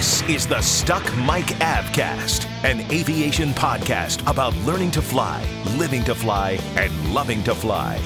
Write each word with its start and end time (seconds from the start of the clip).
This 0.00 0.22
is 0.30 0.46
the 0.46 0.62
Stuck 0.62 1.04
Mic 1.18 1.44
Avcast, 1.60 2.46
an 2.64 2.80
aviation 2.90 3.50
podcast 3.50 4.26
about 4.26 4.56
learning 4.64 4.92
to 4.92 5.02
fly, 5.02 5.46
living 5.76 6.02
to 6.04 6.14
fly, 6.14 6.58
and 6.74 7.12
loving 7.12 7.42
to 7.42 7.54
fly. 7.54 7.96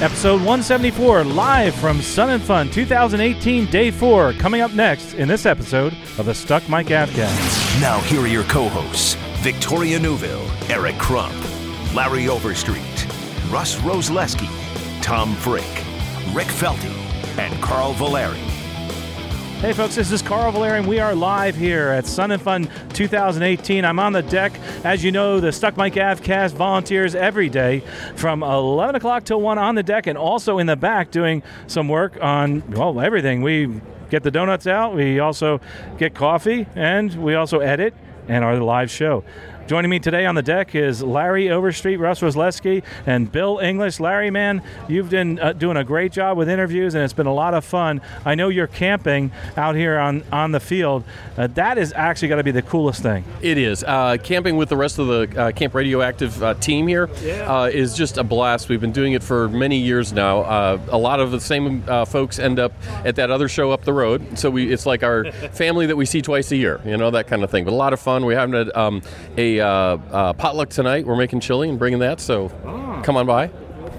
Episode 0.00 0.36
174, 0.36 1.24
live 1.24 1.74
from 1.74 2.00
Sun 2.00 2.30
and 2.30 2.42
Fun 2.42 2.70
2018, 2.70 3.66
Day 3.66 3.90
4, 3.90 4.32
coming 4.32 4.62
up 4.62 4.72
next 4.72 5.12
in 5.12 5.28
this 5.28 5.44
episode 5.44 5.92
of 6.16 6.24
the 6.24 6.34
Stuck 6.34 6.66
Mic 6.70 6.86
Avcast. 6.86 7.78
Now, 7.82 8.00
here 8.00 8.22
are 8.22 8.26
your 8.26 8.44
co 8.44 8.70
hosts 8.70 9.12
Victoria 9.42 9.98
Neuville, 9.98 10.48
Eric 10.70 10.96
Crump, 10.96 11.34
Larry 11.94 12.30
Overstreet, 12.30 13.06
Russ 13.50 13.76
Roslewski, 13.80 14.48
Tom 15.02 15.34
Frick, 15.34 15.84
Rick 16.34 16.48
Felty, 16.48 16.96
and 17.38 17.62
Carl 17.62 17.92
Valeri. 17.92 18.51
Hey 19.62 19.72
folks, 19.72 19.94
this 19.94 20.10
is 20.10 20.22
Carl 20.22 20.50
Valerian. 20.50 20.88
We 20.88 20.98
are 20.98 21.14
live 21.14 21.54
here 21.54 21.90
at 21.90 22.04
Sun 22.04 22.32
and 22.32 22.42
Fun 22.42 22.68
2018. 22.94 23.84
I'm 23.84 24.00
on 24.00 24.12
the 24.12 24.22
deck. 24.22 24.52
As 24.82 25.04
you 25.04 25.12
know, 25.12 25.38
the 25.38 25.52
Stuck 25.52 25.76
Mic 25.76 25.94
Avcast 25.94 26.50
volunteers 26.50 27.14
every 27.14 27.48
day 27.48 27.84
from 28.16 28.42
11 28.42 28.96
o'clock 28.96 29.22
till 29.22 29.40
1 29.40 29.58
on 29.58 29.76
the 29.76 29.84
deck 29.84 30.08
and 30.08 30.18
also 30.18 30.58
in 30.58 30.66
the 30.66 30.74
back 30.74 31.12
doing 31.12 31.44
some 31.68 31.86
work 31.86 32.20
on, 32.20 32.68
well, 32.72 33.00
everything. 33.00 33.40
We 33.40 33.80
get 34.10 34.24
the 34.24 34.32
donuts 34.32 34.66
out, 34.66 34.96
we 34.96 35.20
also 35.20 35.60
get 35.96 36.12
coffee, 36.12 36.66
and 36.74 37.14
we 37.22 37.36
also 37.36 37.60
edit 37.60 37.94
and 38.26 38.44
our 38.44 38.58
live 38.58 38.90
show. 38.90 39.22
Joining 39.68 39.90
me 39.90 40.00
today 40.00 40.26
on 40.26 40.34
the 40.34 40.42
deck 40.42 40.74
is 40.74 41.04
Larry 41.04 41.48
Overstreet, 41.48 42.00
Russ 42.00 42.20
Roslewski, 42.20 42.82
and 43.06 43.30
Bill 43.30 43.60
English. 43.60 44.00
Larry, 44.00 44.28
man, 44.28 44.60
you've 44.88 45.08
been 45.08 45.38
uh, 45.38 45.52
doing 45.52 45.76
a 45.76 45.84
great 45.84 46.10
job 46.10 46.36
with 46.36 46.48
interviews, 46.48 46.94
and 46.96 47.04
it's 47.04 47.12
been 47.12 47.28
a 47.28 47.32
lot 47.32 47.54
of 47.54 47.64
fun. 47.64 48.00
I 48.24 48.34
know 48.34 48.48
you're 48.48 48.66
camping 48.66 49.30
out 49.56 49.76
here 49.76 49.98
on, 49.98 50.24
on 50.32 50.50
the 50.50 50.58
field. 50.58 51.04
Uh, 51.38 51.46
that 51.46 51.78
is 51.78 51.92
actually 51.94 52.28
got 52.28 52.36
to 52.36 52.44
be 52.44 52.50
the 52.50 52.60
coolest 52.60 53.02
thing. 53.02 53.24
It 53.40 53.56
is. 53.56 53.84
Uh, 53.84 54.16
camping 54.20 54.56
with 54.56 54.68
the 54.68 54.76
rest 54.76 54.98
of 54.98 55.06
the 55.06 55.40
uh, 55.40 55.52
Camp 55.52 55.74
Radioactive 55.74 56.42
uh, 56.42 56.54
team 56.54 56.88
here 56.88 57.08
uh, 57.46 57.70
is 57.72 57.96
just 57.96 58.18
a 58.18 58.24
blast. 58.24 58.68
We've 58.68 58.80
been 58.80 58.92
doing 58.92 59.12
it 59.12 59.22
for 59.22 59.48
many 59.48 59.78
years 59.78 60.12
now. 60.12 60.40
Uh, 60.40 60.80
a 60.88 60.98
lot 60.98 61.20
of 61.20 61.30
the 61.30 61.40
same 61.40 61.84
uh, 61.86 62.04
folks 62.04 62.40
end 62.40 62.58
up 62.58 62.72
at 63.04 63.14
that 63.14 63.30
other 63.30 63.48
show 63.48 63.70
up 63.70 63.84
the 63.84 63.92
road, 63.92 64.36
so 64.36 64.50
we 64.50 64.72
it's 64.72 64.86
like 64.86 65.04
our 65.04 65.30
family 65.52 65.86
that 65.86 65.96
we 65.96 66.04
see 66.04 66.20
twice 66.20 66.50
a 66.50 66.56
year, 66.56 66.80
you 66.84 66.96
know, 66.96 67.12
that 67.12 67.28
kind 67.28 67.44
of 67.44 67.50
thing. 67.50 67.64
But 67.64 67.72
a 67.72 67.76
lot 67.76 67.92
of 67.92 68.00
fun. 68.00 68.24
We're 68.26 68.38
having 68.38 68.54
a, 68.54 68.78
um, 68.78 69.02
a 69.36 69.51
uh, 69.60 69.66
uh, 69.66 70.32
potluck 70.32 70.70
tonight. 70.70 71.06
We're 71.06 71.16
making 71.16 71.40
chili 71.40 71.68
and 71.68 71.78
bringing 71.78 72.00
that, 72.00 72.20
so 72.20 72.48
come 73.04 73.16
on 73.16 73.26
by. 73.26 73.50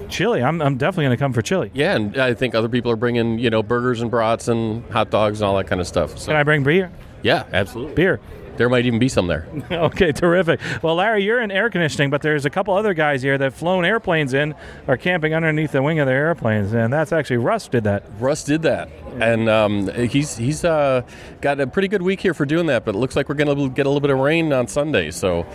Chili, 0.09 0.43
I'm, 0.43 0.61
I'm 0.61 0.77
definitely 0.77 1.05
going 1.05 1.17
to 1.17 1.19
come 1.23 1.33
for 1.33 1.41
chili. 1.41 1.71
Yeah, 1.73 1.95
and 1.95 2.17
I 2.17 2.33
think 2.33 2.53
other 2.55 2.69
people 2.69 2.91
are 2.91 2.95
bringing, 2.95 3.39
you 3.39 3.49
know, 3.49 3.63
burgers 3.63 4.01
and 4.01 4.11
brats 4.11 4.47
and 4.47 4.83
hot 4.91 5.09
dogs 5.09 5.41
and 5.41 5.47
all 5.47 5.57
that 5.57 5.65
kind 5.67 5.81
of 5.81 5.87
stuff. 5.87 6.17
So 6.19 6.27
Can 6.27 6.35
I 6.35 6.43
bring 6.43 6.63
beer? 6.63 6.91
yeah, 7.23 7.45
absolutely. 7.51 7.95
Beer. 7.95 8.19
There 8.57 8.69
might 8.69 8.85
even 8.85 8.99
be 8.99 9.09
some 9.09 9.27
there. 9.27 9.47
okay, 9.71 10.11
terrific. 10.11 10.59
Well, 10.81 10.95
Larry, 10.95 11.23
you're 11.23 11.41
in 11.41 11.51
air 11.51 11.69
conditioning, 11.69 12.09
but 12.09 12.21
there's 12.21 12.45
a 12.45 12.49
couple 12.49 12.75
other 12.75 12.93
guys 12.93 13.21
here 13.21 13.37
that 13.37 13.43
have 13.43 13.55
flown 13.55 13.83
airplanes 13.83 14.33
in, 14.33 14.53
are 14.87 14.97
camping 14.97 15.33
underneath 15.33 15.71
the 15.71 15.81
wing 15.81 15.99
of 15.99 16.07
their 16.07 16.27
airplanes, 16.27 16.73
and 16.73 16.93
that's 16.93 17.11
actually 17.11 17.37
Russ 17.37 17.67
did 17.67 17.83
that. 17.85 18.03
Russ 18.19 18.43
did 18.43 18.61
that, 18.63 18.89
and 19.19 19.49
um, 19.49 19.87
he's 20.07 20.37
he's 20.37 20.63
uh, 20.63 21.01
got 21.41 21.59
a 21.59 21.67
pretty 21.67 21.87
good 21.87 22.01
week 22.01 22.19
here 22.19 22.33
for 22.33 22.45
doing 22.45 22.67
that. 22.67 22.85
But 22.85 22.95
it 22.95 22.99
looks 22.99 23.15
like 23.15 23.27
we're 23.27 23.35
going 23.35 23.55
to 23.55 23.69
get 23.69 23.85
a 23.85 23.89
little 23.89 24.01
bit 24.01 24.11
of 24.11 24.19
rain 24.19 24.53
on 24.53 24.67
Sunday, 24.67 25.09
so 25.11 25.45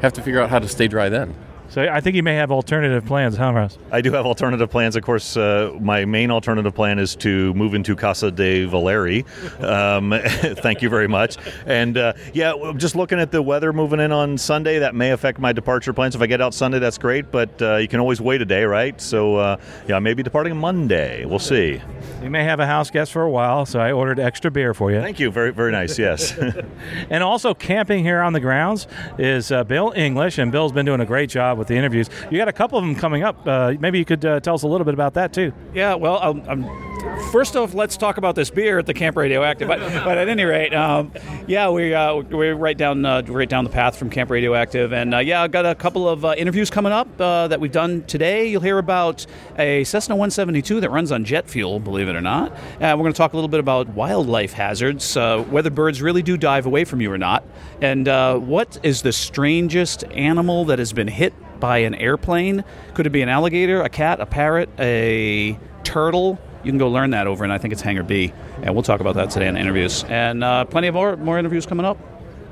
have 0.00 0.12
to 0.14 0.22
figure 0.22 0.40
out 0.40 0.50
how 0.50 0.58
to 0.58 0.68
stay 0.68 0.88
dry 0.88 1.08
then. 1.08 1.34
So 1.74 1.82
I 1.82 2.00
think 2.00 2.14
you 2.14 2.22
may 2.22 2.36
have 2.36 2.52
alternative 2.52 3.04
plans, 3.04 3.36
huh, 3.36 3.52
Russ? 3.52 3.78
I 3.90 4.00
do 4.00 4.12
have 4.12 4.26
alternative 4.26 4.70
plans. 4.70 4.94
Of 4.94 5.02
course, 5.02 5.36
uh, 5.36 5.76
my 5.80 6.04
main 6.04 6.30
alternative 6.30 6.72
plan 6.72 7.00
is 7.00 7.16
to 7.16 7.52
move 7.54 7.74
into 7.74 7.96
Casa 7.96 8.30
de 8.30 8.64
Valeri. 8.64 9.24
Um, 9.58 10.14
thank 10.24 10.82
you 10.82 10.88
very 10.88 11.08
much. 11.08 11.36
And 11.66 11.98
uh, 11.98 12.12
yeah, 12.32 12.52
just 12.76 12.94
looking 12.94 13.18
at 13.18 13.32
the 13.32 13.42
weather 13.42 13.72
moving 13.72 13.98
in 13.98 14.12
on 14.12 14.38
Sunday, 14.38 14.78
that 14.78 14.94
may 14.94 15.10
affect 15.10 15.40
my 15.40 15.52
departure 15.52 15.92
plans. 15.92 16.14
If 16.14 16.22
I 16.22 16.28
get 16.28 16.40
out 16.40 16.54
Sunday, 16.54 16.78
that's 16.78 16.96
great, 16.96 17.32
but 17.32 17.60
uh, 17.60 17.78
you 17.78 17.88
can 17.88 17.98
always 17.98 18.20
wait 18.20 18.40
a 18.40 18.44
day, 18.44 18.62
right? 18.62 19.00
So 19.00 19.34
uh, 19.34 19.56
yeah, 19.88 19.96
I 19.96 19.98
may 19.98 20.14
be 20.14 20.22
departing 20.22 20.56
Monday. 20.56 21.24
We'll 21.24 21.40
see. 21.40 21.82
You 22.22 22.30
may 22.30 22.44
have 22.44 22.60
a 22.60 22.66
house 22.66 22.88
guest 22.88 23.10
for 23.10 23.22
a 23.22 23.30
while, 23.30 23.66
so 23.66 23.80
I 23.80 23.90
ordered 23.90 24.20
extra 24.20 24.48
beer 24.48 24.74
for 24.74 24.92
you. 24.92 25.00
Thank 25.00 25.18
you. 25.18 25.32
Very, 25.32 25.50
very 25.50 25.72
nice. 25.72 25.98
Yes. 25.98 26.38
And 27.10 27.22
also 27.22 27.54
camping 27.54 28.04
here 28.04 28.20
on 28.20 28.32
the 28.32 28.40
grounds 28.40 28.86
is 29.18 29.50
uh, 29.50 29.64
Bill 29.64 29.92
English, 29.96 30.38
and 30.38 30.52
Bill's 30.52 30.72
been 30.72 30.86
doing 30.86 31.00
a 31.00 31.06
great 31.06 31.28
job 31.28 31.58
with 31.58 31.63
the 31.66 31.76
interviews. 31.76 32.08
You 32.30 32.38
got 32.38 32.48
a 32.48 32.52
couple 32.52 32.78
of 32.78 32.84
them 32.84 32.94
coming 32.94 33.22
up. 33.22 33.46
Uh, 33.46 33.74
maybe 33.78 33.98
you 33.98 34.04
could 34.04 34.24
uh, 34.24 34.40
tell 34.40 34.54
us 34.54 34.62
a 34.62 34.68
little 34.68 34.84
bit 34.84 34.94
about 34.94 35.14
that 35.14 35.32
too. 35.32 35.52
Yeah, 35.74 35.94
well, 35.94 36.22
um, 36.22 36.42
um, 36.48 36.84
first 37.30 37.56
off, 37.56 37.74
let's 37.74 37.96
talk 37.96 38.16
about 38.16 38.34
this 38.34 38.50
beer 38.50 38.78
at 38.78 38.86
the 38.86 38.94
Camp 38.94 39.16
Radioactive. 39.16 39.68
But, 39.68 39.80
but 40.04 40.18
at 40.18 40.28
any 40.28 40.44
rate, 40.44 40.74
um, 40.74 41.12
yeah, 41.46 41.70
we 41.70 41.94
uh, 41.94 42.16
we're 42.16 42.54
right 42.54 42.76
down 42.76 43.04
uh, 43.04 43.22
right 43.26 43.48
down 43.48 43.64
the 43.64 43.70
path 43.70 43.96
from 43.96 44.10
Camp 44.10 44.30
Radioactive, 44.30 44.92
and 44.92 45.14
uh, 45.14 45.18
yeah, 45.18 45.42
I've 45.42 45.52
got 45.52 45.66
a 45.66 45.74
couple 45.74 46.08
of 46.08 46.24
uh, 46.24 46.34
interviews 46.36 46.70
coming 46.70 46.92
up 46.92 47.16
that 47.18 47.60
we've 47.60 47.72
done 47.72 48.02
today. 48.04 48.46
You'll 48.46 48.62
hear 48.62 48.78
about 48.78 49.26
a 49.58 49.84
Cessna 49.84 50.14
172 50.14 50.80
that 50.80 50.90
runs 50.90 51.12
on 51.12 51.24
jet 51.24 51.48
fuel, 51.48 51.80
believe 51.80 52.08
it 52.08 52.16
or 52.16 52.20
not. 52.20 52.52
Uh, 52.52 52.56
we're 52.80 52.96
going 52.96 53.12
to 53.12 53.18
talk 53.18 53.32
a 53.32 53.36
little 53.36 53.48
bit 53.48 53.60
about 53.60 53.88
wildlife 53.90 54.52
hazards, 54.52 55.14
whether 55.14 55.70
birds 55.70 56.02
really 56.02 56.22
do 56.22 56.36
dive 56.36 56.66
away 56.66 56.84
from 56.84 57.00
you 57.00 57.12
or 57.12 57.18
not, 57.18 57.44
and 57.80 58.06
what 58.46 58.78
is 58.82 59.02
the 59.02 59.12
strangest 59.12 60.04
animal 60.04 60.64
that 60.66 60.78
has 60.78 60.92
been 60.92 61.08
hit 61.08 61.34
by 61.60 61.78
an 61.78 61.94
airplane. 61.94 62.64
Could 62.94 63.06
it 63.06 63.10
be 63.10 63.22
an 63.22 63.28
alligator, 63.28 63.80
a 63.82 63.88
cat, 63.88 64.20
a 64.20 64.26
parrot, 64.26 64.68
a 64.78 65.58
turtle? 65.82 66.38
You 66.62 66.70
can 66.70 66.78
go 66.78 66.88
learn 66.88 67.10
that 67.10 67.26
over, 67.26 67.44
and 67.44 67.52
I 67.52 67.58
think 67.58 67.72
it's 67.72 67.82
Hangar 67.82 68.02
B, 68.02 68.32
and 68.62 68.74
we'll 68.74 68.82
talk 68.82 69.00
about 69.00 69.16
that 69.16 69.30
today 69.30 69.48
in 69.48 69.56
interviews. 69.56 70.04
And 70.04 70.42
uh, 70.42 70.64
plenty 70.64 70.88
of 70.88 70.94
more 70.94 71.16
more 71.16 71.38
interviews 71.38 71.66
coming 71.66 71.84
up. 71.84 71.98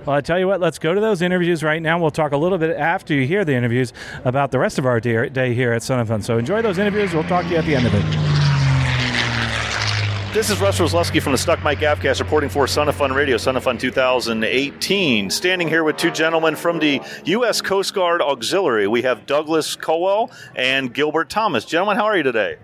Well, 0.04 0.16
I 0.16 0.20
tell 0.20 0.38
you 0.38 0.48
what, 0.48 0.60
let's 0.60 0.78
go 0.78 0.94
to 0.94 1.00
those 1.00 1.22
interviews 1.22 1.62
right 1.62 1.80
now. 1.80 1.98
We'll 1.98 2.10
talk 2.10 2.32
a 2.32 2.36
little 2.36 2.58
bit 2.58 2.76
after 2.76 3.14
you 3.14 3.26
hear 3.26 3.44
the 3.44 3.54
interviews 3.54 3.92
about 4.24 4.50
the 4.50 4.58
rest 4.58 4.78
of 4.78 4.86
our 4.86 4.98
day 4.98 5.54
here 5.54 5.72
at 5.72 5.82
Sun 5.82 6.00
and 6.00 6.08
Fun. 6.08 6.22
So 6.22 6.38
enjoy 6.38 6.60
those 6.60 6.78
interviews. 6.78 7.14
We'll 7.14 7.22
talk 7.24 7.44
to 7.44 7.50
you 7.50 7.56
at 7.56 7.64
the 7.64 7.76
end 7.76 7.86
of 7.86 7.94
it. 7.94 8.41
This 10.32 10.48
is 10.48 10.62
Russ 10.62 10.80
Roslewski 10.80 11.20
from 11.20 11.32
the 11.32 11.38
Stuck 11.38 11.62
Mic 11.62 11.80
Avcast 11.80 12.18
reporting 12.18 12.48
for 12.48 12.66
Sun 12.66 12.88
and 12.88 12.96
Fun 12.96 13.12
Radio, 13.12 13.36
Sun 13.36 13.54
and 13.54 13.62
Fun 13.62 13.76
2018. 13.76 15.28
Standing 15.28 15.68
here 15.68 15.84
with 15.84 15.98
two 15.98 16.10
gentlemen 16.10 16.56
from 16.56 16.78
the 16.78 17.02
U.S. 17.26 17.60
Coast 17.60 17.92
Guard 17.92 18.22
Auxiliary. 18.22 18.88
We 18.88 19.02
have 19.02 19.26
Douglas 19.26 19.76
Cowell 19.76 20.30
and 20.56 20.94
Gilbert 20.94 21.28
Thomas. 21.28 21.66
Gentlemen, 21.66 21.98
how 21.98 22.06
are 22.06 22.16
you 22.16 22.22
today? 22.22 22.56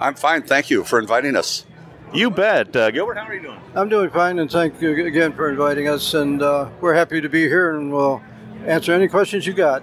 I'm 0.00 0.14
fine, 0.14 0.44
thank 0.44 0.70
you 0.70 0.82
for 0.82 0.98
inviting 0.98 1.36
us. 1.36 1.66
You 2.14 2.30
bet. 2.30 2.74
Uh, 2.74 2.90
Gilbert, 2.90 3.18
how 3.18 3.26
are 3.26 3.34
you 3.34 3.42
doing? 3.42 3.60
I'm 3.74 3.90
doing 3.90 4.08
fine, 4.08 4.38
and 4.38 4.50
thank 4.50 4.80
you 4.80 5.04
again 5.04 5.34
for 5.34 5.50
inviting 5.50 5.88
us. 5.88 6.14
And 6.14 6.40
uh, 6.40 6.70
we're 6.80 6.94
happy 6.94 7.20
to 7.20 7.28
be 7.28 7.42
here, 7.42 7.76
and 7.76 7.92
we'll 7.92 8.22
answer 8.64 8.94
any 8.94 9.08
questions 9.08 9.46
you 9.46 9.52
got. 9.52 9.82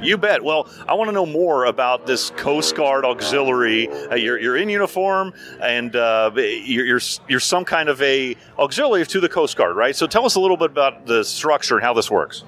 You 0.00 0.16
bet. 0.16 0.44
Well, 0.44 0.68
I 0.86 0.94
want 0.94 1.08
to 1.08 1.12
know 1.12 1.26
more 1.26 1.64
about 1.64 2.06
this 2.06 2.30
Coast 2.30 2.76
Guard 2.76 3.04
Auxiliary. 3.04 3.88
Uh, 3.88 4.14
you're, 4.14 4.38
you're 4.38 4.56
in 4.56 4.68
uniform, 4.68 5.34
and 5.60 5.96
uh, 5.96 6.30
you're, 6.36 6.86
you're 6.86 7.00
you're 7.28 7.40
some 7.40 7.64
kind 7.64 7.88
of 7.88 8.00
a 8.00 8.36
auxiliary 8.60 9.04
to 9.06 9.18
the 9.18 9.28
Coast 9.28 9.56
Guard, 9.56 9.74
right? 9.74 9.96
So 9.96 10.06
tell 10.06 10.24
us 10.24 10.36
a 10.36 10.40
little 10.40 10.56
bit 10.56 10.70
about 10.70 11.06
the 11.06 11.24
structure 11.24 11.74
and 11.74 11.84
how 11.84 11.94
this 11.94 12.12
works. 12.12 12.44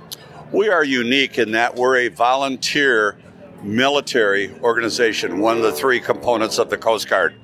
We 0.52 0.68
are 0.68 0.84
unique 0.84 1.38
in 1.38 1.50
that 1.52 1.74
we're 1.74 1.96
a 1.96 2.08
volunteer 2.08 3.18
military 3.62 4.54
organization, 4.60 5.40
one 5.40 5.56
of 5.56 5.64
the 5.64 5.72
three 5.72 5.98
components 5.98 6.58
of 6.58 6.70
the 6.70 6.78
Coast 6.78 7.08
Guard. 7.08 7.34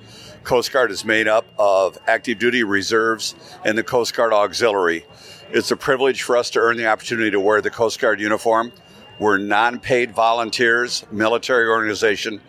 Coast 0.44 0.72
Guard 0.72 0.92
is 0.92 1.04
made 1.04 1.26
up 1.26 1.46
of 1.58 1.98
active 2.06 2.38
duty 2.38 2.62
reserves 2.62 3.34
and 3.64 3.76
the 3.76 3.82
Coast 3.82 4.14
Guard 4.14 4.32
Auxiliary. 4.32 5.04
It's 5.50 5.72
a 5.72 5.76
privilege 5.76 6.22
for 6.22 6.36
us 6.36 6.50
to 6.50 6.60
earn 6.60 6.76
the 6.76 6.86
opportunity 6.86 7.32
to 7.32 7.40
wear 7.40 7.60
the 7.60 7.70
Coast 7.70 7.98
Guard 7.98 8.20
uniform. 8.20 8.72
We're 9.18 9.38
non 9.38 9.80
paid 9.80 10.12
volunteers, 10.12 11.06
military 11.10 11.68
organization, 11.68 12.40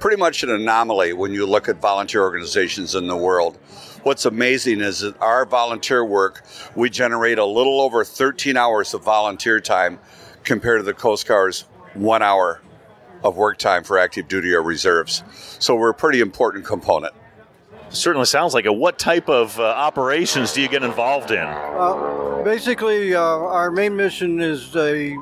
pretty 0.00 0.16
much 0.16 0.42
an 0.42 0.50
anomaly 0.50 1.12
when 1.12 1.32
you 1.32 1.46
look 1.46 1.68
at 1.68 1.80
volunteer 1.80 2.22
organizations 2.22 2.94
in 2.94 3.06
the 3.06 3.16
world. 3.16 3.58
What's 4.02 4.24
amazing 4.24 4.80
is 4.80 5.00
that 5.00 5.20
our 5.20 5.44
volunteer 5.46 6.04
work, 6.04 6.44
we 6.74 6.90
generate 6.90 7.38
a 7.38 7.44
little 7.44 7.80
over 7.80 8.04
13 8.04 8.56
hours 8.56 8.94
of 8.94 9.04
volunteer 9.04 9.60
time 9.60 9.98
compared 10.44 10.80
to 10.80 10.84
the 10.84 10.94
Coast 10.94 11.26
Guard's 11.26 11.62
one 11.94 12.22
hour 12.22 12.60
of 13.22 13.36
work 13.36 13.58
time 13.58 13.84
for 13.84 13.98
active 13.98 14.28
duty 14.28 14.52
or 14.52 14.62
reserves. 14.62 15.22
So 15.58 15.74
we're 15.74 15.90
a 15.90 15.94
pretty 15.94 16.20
important 16.20 16.64
component. 16.64 17.14
Certainly 17.88 18.26
sounds 18.26 18.52
like 18.52 18.64
it. 18.64 18.74
What 18.74 18.98
type 18.98 19.28
of 19.28 19.58
uh, 19.58 19.62
operations 19.62 20.52
do 20.52 20.60
you 20.60 20.68
get 20.68 20.82
involved 20.82 21.30
in? 21.30 21.38
Uh, 21.38 22.42
basically, 22.44 23.14
uh, 23.14 23.20
our 23.20 23.70
main 23.70 23.96
mission 23.96 24.40
is 24.40 24.74
a 24.76 25.16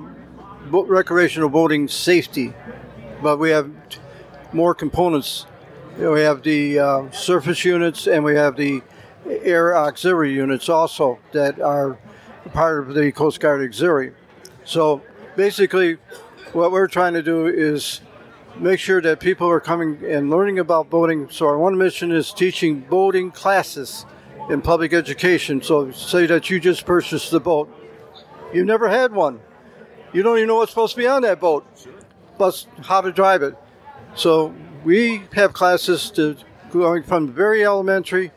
recreational 0.70 1.48
boating 1.48 1.88
safety, 1.88 2.52
but 3.22 3.38
we 3.38 3.50
have 3.50 3.70
t- 3.88 4.00
more 4.52 4.74
components. 4.74 5.46
You 5.96 6.04
know, 6.04 6.12
we 6.12 6.20
have 6.22 6.42
the 6.42 6.78
uh, 6.78 7.10
surface 7.10 7.64
units 7.64 8.06
and 8.06 8.24
we 8.24 8.34
have 8.34 8.56
the 8.56 8.82
air 9.26 9.76
auxiliary 9.76 10.32
units 10.32 10.68
also 10.68 11.18
that 11.32 11.60
are 11.60 11.98
part 12.52 12.86
of 12.88 12.94
the 12.94 13.12
Coast 13.12 13.40
Guard 13.40 13.62
auxiliary. 13.62 14.12
So 14.64 15.02
basically, 15.36 15.98
what 16.52 16.72
we're 16.72 16.88
trying 16.88 17.14
to 17.14 17.22
do 17.22 17.46
is 17.46 18.00
make 18.58 18.78
sure 18.78 19.00
that 19.00 19.20
people 19.20 19.48
are 19.48 19.60
coming 19.60 19.98
and 20.04 20.30
learning 20.30 20.58
about 20.58 20.90
boating. 20.90 21.28
So 21.30 21.46
our 21.46 21.58
one 21.58 21.76
mission 21.76 22.12
is 22.12 22.32
teaching 22.32 22.80
boating 22.80 23.30
classes 23.30 24.06
in 24.50 24.62
public 24.62 24.92
education. 24.92 25.62
So 25.62 25.90
say 25.90 26.26
that 26.26 26.50
you 26.50 26.60
just 26.60 26.86
purchased 26.86 27.30
the 27.30 27.40
boat, 27.40 27.68
you've 28.52 28.66
never 28.66 28.88
had 28.88 29.12
one, 29.12 29.40
you 30.14 30.22
don't 30.22 30.38
even 30.38 30.48
know 30.48 30.54
what's 30.54 30.70
supposed 30.70 30.94
to 30.94 31.00
be 31.00 31.06
on 31.06 31.22
that 31.22 31.40
boat, 31.40 31.66
but 32.38 32.64
how 32.82 33.00
to 33.00 33.12
drive 33.12 33.42
it. 33.42 33.56
So 34.14 34.54
we 34.84 35.24
have 35.34 35.52
classes 35.52 36.10
to 36.12 36.36
going 36.70 37.02
from 37.02 37.30
very 37.32 37.64
elementary 37.64 38.30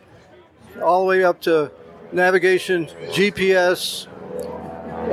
all 0.84 1.02
the 1.02 1.08
way 1.08 1.24
up 1.24 1.40
to 1.42 1.72
navigation, 2.12 2.88
GPS, 3.12 4.08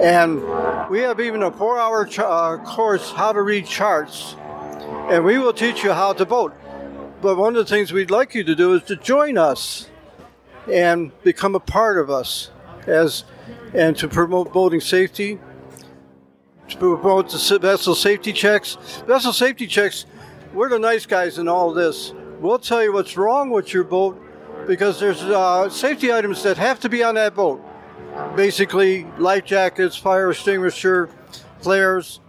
and 0.02 0.42
we 0.90 1.00
have 1.00 1.20
even 1.20 1.42
a 1.42 1.50
four-hour 1.50 2.06
ch- 2.06 2.18
uh, 2.18 2.56
course 2.64 3.12
how 3.12 3.32
to 3.32 3.42
read 3.42 3.66
charts, 3.66 4.34
and 5.10 5.24
we 5.24 5.38
will 5.38 5.52
teach 5.52 5.84
you 5.84 5.92
how 5.92 6.12
to 6.14 6.24
boat. 6.24 6.54
But 7.20 7.36
one 7.36 7.56
of 7.56 7.66
the 7.66 7.74
things 7.74 7.92
we'd 7.92 8.10
like 8.10 8.34
you 8.34 8.44
to 8.44 8.54
do 8.54 8.74
is 8.74 8.82
to 8.84 8.96
join 8.96 9.38
us 9.38 9.88
and 10.70 11.12
become 11.22 11.54
a 11.54 11.60
part 11.60 11.98
of 11.98 12.10
us 12.10 12.50
as 12.86 13.24
and 13.74 13.96
to 13.96 14.08
promote 14.08 14.52
boating 14.52 14.80
safety 14.80 15.38
to 16.68 16.76
promote 16.76 17.30
the 17.30 17.58
vessel 17.58 17.94
safety 17.94 18.32
checks. 18.32 18.76
Vessel 19.06 19.32
safety 19.32 19.66
checks 19.66 20.06
we're 20.54 20.68
the 20.68 20.78
nice 20.78 21.04
guys 21.04 21.38
in 21.38 21.48
all 21.48 21.74
this. 21.74 22.14
We'll 22.38 22.60
tell 22.60 22.80
you 22.80 22.92
what's 22.92 23.16
wrong 23.16 23.50
with 23.50 23.74
your 23.74 23.82
boat 23.82 24.22
because 24.68 25.00
there's 25.00 25.20
uh, 25.20 25.68
safety 25.68 26.12
items 26.12 26.44
that 26.44 26.56
have 26.58 26.78
to 26.80 26.88
be 26.88 27.02
on 27.02 27.16
that 27.16 27.34
boat. 27.34 27.60
Basically 28.36 29.04
life 29.18 29.44
jackets 29.44 29.96
fire 29.96 30.30
extinguisher 30.30 31.10
flares 31.60 32.20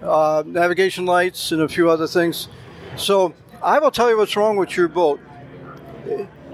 uh, 0.00 0.44
navigation 0.46 1.06
lights 1.06 1.50
and 1.50 1.62
a 1.62 1.68
few 1.68 1.90
other 1.90 2.06
things. 2.06 2.48
So 2.96 3.34
i 3.60 3.78
will 3.78 3.90
tell 3.90 4.10
you 4.10 4.16
what's 4.16 4.36
wrong 4.36 4.56
with 4.56 4.76
your 4.76 4.88
boat 4.88 5.20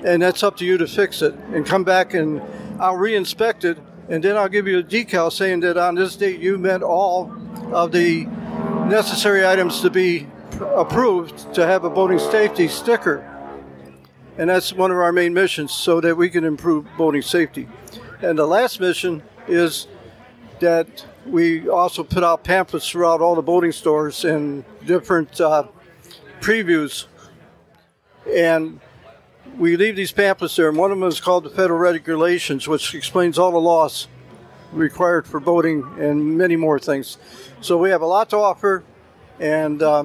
and 0.04 0.22
that's 0.22 0.42
up 0.42 0.56
to 0.58 0.64
you 0.64 0.78
to 0.78 0.86
fix 0.86 1.20
it 1.22 1.34
and 1.52 1.66
come 1.66 1.84
back 1.84 2.14
and 2.14 2.40
I'll 2.78 2.96
re-inspect 2.96 3.64
it 3.64 3.78
and 4.08 4.24
then 4.24 4.36
I'll 4.36 4.48
give 4.48 4.66
you 4.66 4.78
a 4.78 4.82
decal 4.82 5.30
saying 5.30 5.60
that 5.60 5.76
on 5.76 5.94
this 5.94 6.16
date 6.16 6.40
you 6.40 6.56
met 6.58 6.82
all 6.82 7.30
of 7.72 7.92
the 7.92 8.24
necessary 8.88 9.46
items 9.46 9.82
to 9.82 9.90
be 9.90 10.26
approved 10.74 11.54
to 11.54 11.66
have 11.66 11.84
a 11.84 11.90
boating 11.90 12.18
safety 12.18 12.68
sticker. 12.68 13.24
And 14.38 14.48
that's 14.48 14.72
one 14.72 14.90
of 14.90 14.96
our 14.96 15.12
main 15.12 15.34
missions 15.34 15.72
so 15.72 16.00
that 16.00 16.16
we 16.16 16.30
can 16.30 16.44
improve 16.44 16.86
boating 16.96 17.22
safety. 17.22 17.68
And 18.22 18.38
the 18.38 18.46
last 18.46 18.80
mission 18.80 19.22
is 19.46 19.88
that 20.60 21.04
we 21.26 21.68
also 21.68 22.02
put 22.02 22.24
out 22.24 22.44
pamphlets 22.44 22.88
throughout 22.88 23.20
all 23.20 23.34
the 23.34 23.42
boating 23.42 23.72
stores 23.72 24.24
and 24.24 24.64
different 24.86 25.40
uh, 25.40 25.64
previews. 26.40 27.06
And 28.32 28.80
we 29.58 29.76
leave 29.76 29.96
these 29.96 30.12
pamphlets 30.12 30.54
there, 30.54 30.68
and 30.68 30.78
one 30.78 30.92
of 30.92 30.98
them 30.98 31.08
is 31.08 31.20
called 31.20 31.44
the 31.44 31.50
Federal 31.50 31.80
Regulations, 31.80 32.68
which 32.68 32.94
explains 32.94 33.38
all 33.38 33.50
the 33.50 33.58
laws 33.58 34.06
required 34.72 35.26
for 35.26 35.40
boating 35.40 35.82
and 35.98 36.38
many 36.38 36.54
more 36.54 36.78
things. 36.78 37.18
So 37.60 37.76
we 37.76 37.90
have 37.90 38.00
a 38.00 38.06
lot 38.06 38.30
to 38.30 38.36
offer, 38.36 38.84
and 39.40 39.82
uh, 39.82 40.04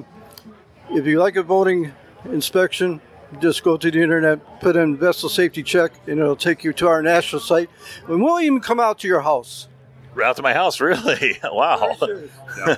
if 0.90 1.06
you 1.06 1.20
like 1.20 1.36
a 1.36 1.44
boating 1.44 1.92
inspection, 2.24 3.00
just 3.40 3.62
go 3.62 3.76
to 3.76 3.90
the 3.90 4.02
internet, 4.02 4.60
put 4.60 4.76
in 4.76 4.96
vessel 4.96 5.28
safety 5.28 5.62
check, 5.62 5.92
and 6.06 6.18
it'll 6.18 6.36
take 6.36 6.64
you 6.64 6.72
to 6.74 6.88
our 6.88 7.02
national 7.02 7.40
site. 7.40 7.70
And 8.08 8.22
we'll 8.22 8.40
even 8.40 8.60
come 8.60 8.80
out 8.80 8.98
to 9.00 9.08
your 9.08 9.20
house. 9.20 9.68
Right 10.14 10.28
out 10.28 10.36
to 10.36 10.42
my 10.42 10.52
house, 10.52 10.80
really? 10.80 11.38
wow. 11.44 11.96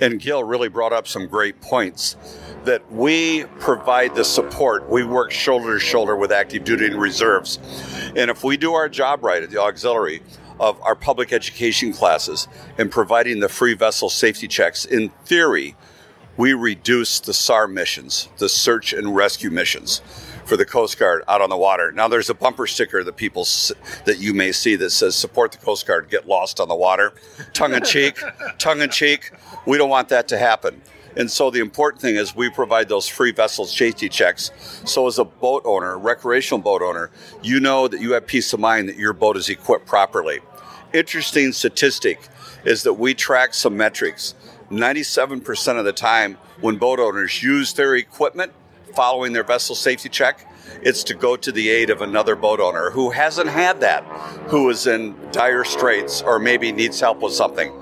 And 0.00 0.20
Gil 0.20 0.42
really 0.42 0.68
brought 0.68 0.92
up 0.92 1.06
some 1.06 1.26
great 1.26 1.60
points 1.60 2.16
that 2.64 2.90
we 2.90 3.44
provide 3.60 4.14
the 4.14 4.24
support. 4.24 4.88
We 4.88 5.04
work 5.04 5.30
shoulder 5.30 5.74
to 5.74 5.80
shoulder 5.80 6.16
with 6.16 6.32
active 6.32 6.64
duty 6.64 6.86
and 6.86 7.00
reserves. 7.00 7.58
And 8.16 8.30
if 8.30 8.42
we 8.42 8.56
do 8.56 8.72
our 8.72 8.88
job 8.88 9.22
right 9.22 9.42
at 9.42 9.50
the 9.50 9.60
auxiliary 9.60 10.22
of 10.58 10.80
our 10.82 10.96
public 10.96 11.32
education 11.32 11.92
classes 11.92 12.48
and 12.78 12.90
providing 12.90 13.40
the 13.40 13.48
free 13.48 13.74
vessel 13.74 14.08
safety 14.08 14.48
checks, 14.48 14.84
in 14.84 15.10
theory, 15.24 15.76
we 16.36 16.52
reduce 16.52 17.20
the 17.20 17.34
SAR 17.34 17.68
missions, 17.68 18.28
the 18.38 18.48
search 18.48 18.92
and 18.92 19.14
rescue 19.14 19.50
missions 19.50 20.00
for 20.44 20.56
the 20.56 20.64
Coast 20.64 20.98
Guard 20.98 21.22
out 21.28 21.40
on 21.40 21.50
the 21.50 21.56
water. 21.56 21.92
Now, 21.92 22.08
there's 22.08 22.30
a 22.30 22.34
bumper 22.34 22.66
sticker 22.66 23.04
that 23.04 23.16
people 23.16 23.46
that 24.04 24.16
you 24.18 24.34
may 24.34 24.52
see 24.52 24.76
that 24.76 24.90
says 24.90 25.14
"Support 25.14 25.52
the 25.52 25.58
Coast 25.58 25.86
Guard, 25.86 26.08
get 26.10 26.26
lost 26.26 26.60
on 26.60 26.68
the 26.68 26.74
water." 26.74 27.12
Tongue 27.52 27.74
in 27.74 27.82
cheek, 27.82 28.18
tongue 28.58 28.80
in 28.80 28.90
cheek. 28.90 29.32
We 29.66 29.78
don't 29.78 29.90
want 29.90 30.08
that 30.08 30.28
to 30.28 30.38
happen. 30.38 30.82
And 31.16 31.30
so 31.30 31.50
the 31.50 31.60
important 31.60 32.00
thing 32.00 32.16
is 32.16 32.34
we 32.34 32.48
provide 32.48 32.88
those 32.88 33.06
free 33.06 33.32
vessel 33.32 33.66
safety 33.66 34.08
checks. 34.08 34.50
So 34.86 35.06
as 35.06 35.18
a 35.18 35.24
boat 35.24 35.62
owner, 35.66 35.98
recreational 35.98 36.60
boat 36.60 36.82
owner, 36.82 37.10
you 37.42 37.60
know 37.60 37.86
that 37.88 38.00
you 38.00 38.12
have 38.12 38.26
peace 38.26 38.52
of 38.52 38.60
mind 38.60 38.88
that 38.88 38.96
your 38.96 39.12
boat 39.12 39.36
is 39.36 39.48
equipped 39.48 39.86
properly. 39.86 40.40
Interesting 40.92 41.52
statistic 41.52 42.28
is 42.64 42.82
that 42.84 42.94
we 42.94 43.14
track 43.14 43.54
some 43.54 43.76
metrics. 43.76 44.34
97% 44.70 45.78
of 45.78 45.84
the 45.84 45.92
time 45.92 46.38
when 46.60 46.76
boat 46.76 46.98
owners 46.98 47.42
use 47.42 47.74
their 47.74 47.94
equipment 47.94 48.52
following 48.94 49.32
their 49.32 49.44
vessel 49.44 49.74
safety 49.74 50.08
check, 50.08 50.46
it's 50.82 51.04
to 51.04 51.14
go 51.14 51.36
to 51.36 51.52
the 51.52 51.70
aid 51.70 51.90
of 51.90 52.02
another 52.02 52.36
boat 52.36 52.60
owner 52.60 52.90
who 52.90 53.10
hasn't 53.10 53.48
had 53.48 53.80
that, 53.80 54.04
who 54.48 54.68
is 54.70 54.86
in 54.86 55.14
dire 55.30 55.64
straits 55.64 56.22
or 56.22 56.38
maybe 56.38 56.72
needs 56.72 57.00
help 57.00 57.20
with 57.20 57.32
something. 57.32 57.72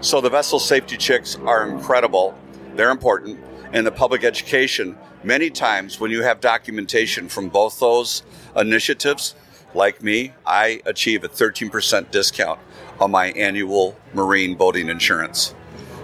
So 0.00 0.20
the 0.20 0.30
vessel 0.30 0.58
safety 0.58 0.96
checks 0.96 1.36
are 1.36 1.68
incredible. 1.68 2.34
They're 2.74 2.90
important. 2.90 3.40
And 3.72 3.86
the 3.86 3.92
public 3.92 4.24
education, 4.24 4.98
many 5.22 5.50
times 5.50 6.00
when 6.00 6.10
you 6.10 6.22
have 6.22 6.40
documentation 6.40 7.28
from 7.28 7.48
both 7.48 7.78
those 7.78 8.22
initiatives, 8.56 9.34
like 9.74 10.02
me, 10.02 10.32
I 10.44 10.80
achieve 10.86 11.22
a 11.22 11.28
13% 11.28 12.10
discount 12.10 12.58
on 12.98 13.10
my 13.10 13.26
annual 13.32 13.96
marine 14.12 14.54
boating 14.56 14.88
insurance. 14.88 15.54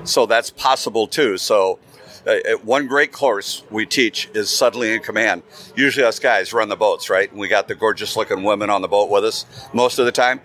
So 0.04 0.26
that's 0.26 0.50
possible 0.50 1.08
too. 1.08 1.36
So 1.36 1.80
uh, 2.26 2.30
uh, 2.30 2.56
one 2.64 2.86
great 2.86 3.12
course 3.12 3.62
we 3.70 3.86
teach 3.86 4.28
is 4.34 4.50
suddenly 4.50 4.92
in 4.92 5.00
command. 5.00 5.42
Usually 5.76 6.04
us 6.04 6.18
guys 6.18 6.52
run 6.52 6.68
the 6.68 6.76
boats, 6.76 7.08
right? 7.08 7.30
And 7.30 7.38
we 7.38 7.48
got 7.48 7.68
the 7.68 7.74
gorgeous 7.74 8.16
looking 8.16 8.42
women 8.42 8.70
on 8.70 8.82
the 8.82 8.88
boat 8.88 9.10
with 9.10 9.24
us 9.24 9.46
most 9.72 9.98
of 9.98 10.06
the 10.06 10.12
time. 10.12 10.40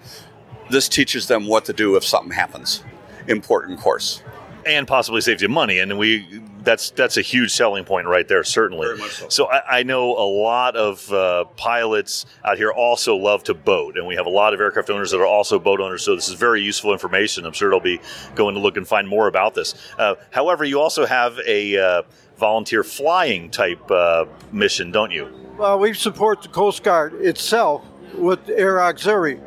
This 0.69 0.87
teaches 0.87 1.27
them 1.27 1.47
what 1.47 1.65
to 1.65 1.73
do 1.73 1.95
if 1.95 2.05
something 2.05 2.31
happens. 2.31 2.83
Important 3.27 3.79
course. 3.79 4.21
and 4.65 4.87
possibly 4.87 5.21
saves 5.21 5.41
you 5.41 5.49
money. 5.49 5.79
And 5.79 5.97
we 5.97 6.41
that's 6.63 6.91
that's 6.91 7.17
a 7.17 7.21
huge 7.21 7.51
selling 7.51 7.85
point 7.85 8.07
right 8.07 8.27
there, 8.27 8.43
certainly. 8.43 8.87
Very 8.87 8.99
much 8.99 9.31
so. 9.31 9.49
I, 9.49 9.79
I 9.79 9.83
know 9.83 10.11
a 10.17 10.27
lot 10.27 10.75
of 10.75 11.11
uh, 11.11 11.45
pilots 11.57 12.25
out 12.45 12.57
here 12.57 12.71
also 12.71 13.15
love 13.15 13.43
to 13.45 13.53
boat, 13.53 13.97
and 13.97 14.07
we 14.07 14.15
have 14.15 14.25
a 14.25 14.29
lot 14.29 14.53
of 14.53 14.59
aircraft 14.59 14.89
owners 14.89 15.11
that 15.11 15.19
are 15.19 15.25
also 15.25 15.59
boat 15.59 15.79
owners. 15.79 16.03
So 16.03 16.15
this 16.15 16.27
is 16.27 16.35
very 16.35 16.61
useful 16.61 16.93
information. 16.93 17.45
I'm 17.45 17.53
sure 17.53 17.69
they'll 17.69 17.79
be 17.79 17.99
going 18.35 18.55
to 18.55 18.61
look 18.61 18.77
and 18.77 18.87
find 18.87 19.07
more 19.07 19.27
about 19.27 19.55
this. 19.55 19.75
Uh, 19.97 20.15
however, 20.31 20.63
you 20.63 20.79
also 20.79 21.05
have 21.05 21.39
a 21.47 21.77
uh, 21.77 22.01
volunteer 22.37 22.83
flying 22.83 23.49
type 23.49 23.89
uh, 23.91 24.25
mission, 24.51 24.91
don't 24.91 25.11
you? 25.11 25.27
Well, 25.57 25.79
we 25.79 25.93
support 25.93 26.41
the 26.41 26.47
Coast 26.47 26.83
Guard 26.83 27.13
itself 27.15 27.85
with 28.15 28.49
Air 28.49 28.81
Auxiliary, 28.81 29.39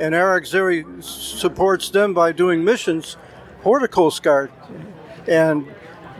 and 0.00 0.14
Air 0.14 0.34
Auxiliary 0.34 0.84
supports 1.00 1.90
them 1.90 2.14
by 2.14 2.32
doing 2.32 2.64
missions 2.64 3.16
for 3.62 3.80
the 3.80 3.88
Coast 3.88 4.22
Guard. 4.22 4.50
And 5.28 5.72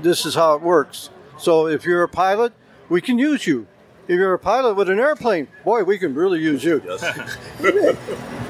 this 0.02 0.26
is 0.26 0.34
how 0.34 0.54
it 0.54 0.62
works. 0.62 1.10
So 1.38 1.66
if 1.66 1.84
you're 1.84 2.02
a 2.02 2.08
pilot, 2.08 2.52
we 2.88 3.00
can 3.00 3.18
use 3.18 3.46
you. 3.46 3.66
If 4.08 4.16
you're 4.16 4.34
a 4.34 4.38
pilot 4.38 4.74
with 4.74 4.90
an 4.90 4.98
airplane, 4.98 5.48
boy, 5.64 5.84
we 5.84 5.98
can 5.98 6.14
really 6.14 6.40
use 6.40 6.64
you. 6.64 6.80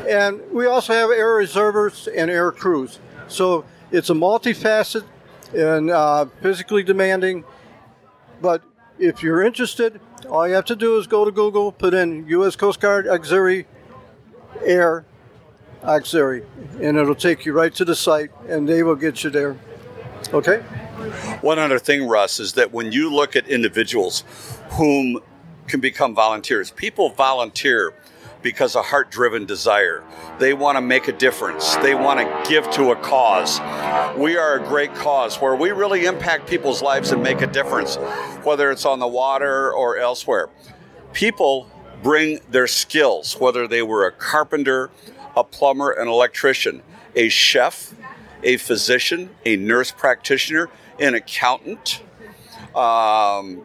and 0.08 0.40
we 0.50 0.66
also 0.66 0.92
have 0.94 1.10
air 1.10 1.34
reservers 1.34 2.08
and 2.08 2.30
air 2.30 2.50
crews. 2.50 2.98
So 3.28 3.64
it's 3.90 4.10
a 4.10 4.14
multifaceted 4.14 5.04
and 5.54 5.90
uh, 5.90 6.26
physically 6.40 6.82
demanding 6.82 7.44
but 8.42 8.64
if 8.98 9.22
you're 9.22 9.40
interested, 9.40 10.00
all 10.28 10.46
you 10.46 10.54
have 10.54 10.64
to 10.66 10.76
do 10.76 10.98
is 10.98 11.06
go 11.06 11.24
to 11.24 11.30
Google, 11.30 11.70
put 11.70 11.94
in 11.94 12.26
U.S. 12.26 12.56
Coast 12.56 12.80
Guard 12.80 13.06
Auxiliary 13.06 13.66
Air 14.64 15.06
Auxiliary, 15.84 16.44
and 16.80 16.98
it'll 16.98 17.14
take 17.14 17.46
you 17.46 17.52
right 17.52 17.72
to 17.76 17.84
the 17.84 17.94
site, 17.94 18.30
and 18.48 18.68
they 18.68 18.82
will 18.82 18.96
get 18.96 19.22
you 19.22 19.30
there. 19.30 19.56
Okay? 20.34 20.62
One 21.40 21.58
other 21.58 21.78
thing, 21.78 22.06
Russ, 22.06 22.40
is 22.40 22.54
that 22.54 22.72
when 22.72 22.92
you 22.92 23.12
look 23.12 23.36
at 23.36 23.48
individuals 23.48 24.24
whom 24.72 25.20
can 25.66 25.80
become 25.80 26.14
volunteers. 26.14 26.70
People 26.70 27.10
volunteer 27.10 27.94
because 28.42 28.74
of 28.74 28.84
heart 28.84 29.10
driven 29.10 29.46
desire. 29.46 30.02
They 30.38 30.52
want 30.52 30.76
to 30.76 30.82
make 30.82 31.06
a 31.08 31.12
difference, 31.12 31.76
they 31.76 31.94
want 31.94 32.20
to 32.20 32.50
give 32.50 32.68
to 32.72 32.90
a 32.90 32.96
cause. 32.96 33.60
We 34.18 34.36
are 34.36 34.58
a 34.58 34.66
great 34.66 34.94
cause 34.94 35.36
where 35.36 35.54
we 35.54 35.70
really 35.70 36.06
impact 36.06 36.48
people's 36.48 36.82
lives 36.82 37.12
and 37.12 37.22
make 37.22 37.40
a 37.40 37.46
difference, 37.46 37.96
whether 38.44 38.70
it's 38.70 38.84
on 38.84 38.98
the 38.98 39.06
water 39.06 39.72
or 39.72 39.96
elsewhere. 39.96 40.50
People 41.12 41.70
bring 42.02 42.40
their 42.50 42.66
skills, 42.66 43.38
whether 43.38 43.68
they 43.68 43.82
were 43.82 44.06
a 44.06 44.12
carpenter, 44.12 44.90
a 45.36 45.44
plumber, 45.44 45.92
an 45.92 46.08
electrician, 46.08 46.82
a 47.14 47.28
chef, 47.28 47.94
a 48.42 48.56
physician, 48.56 49.30
a 49.44 49.56
nurse 49.56 49.92
practitioner, 49.92 50.68
an 50.98 51.14
accountant, 51.14 52.02
um, 52.74 53.62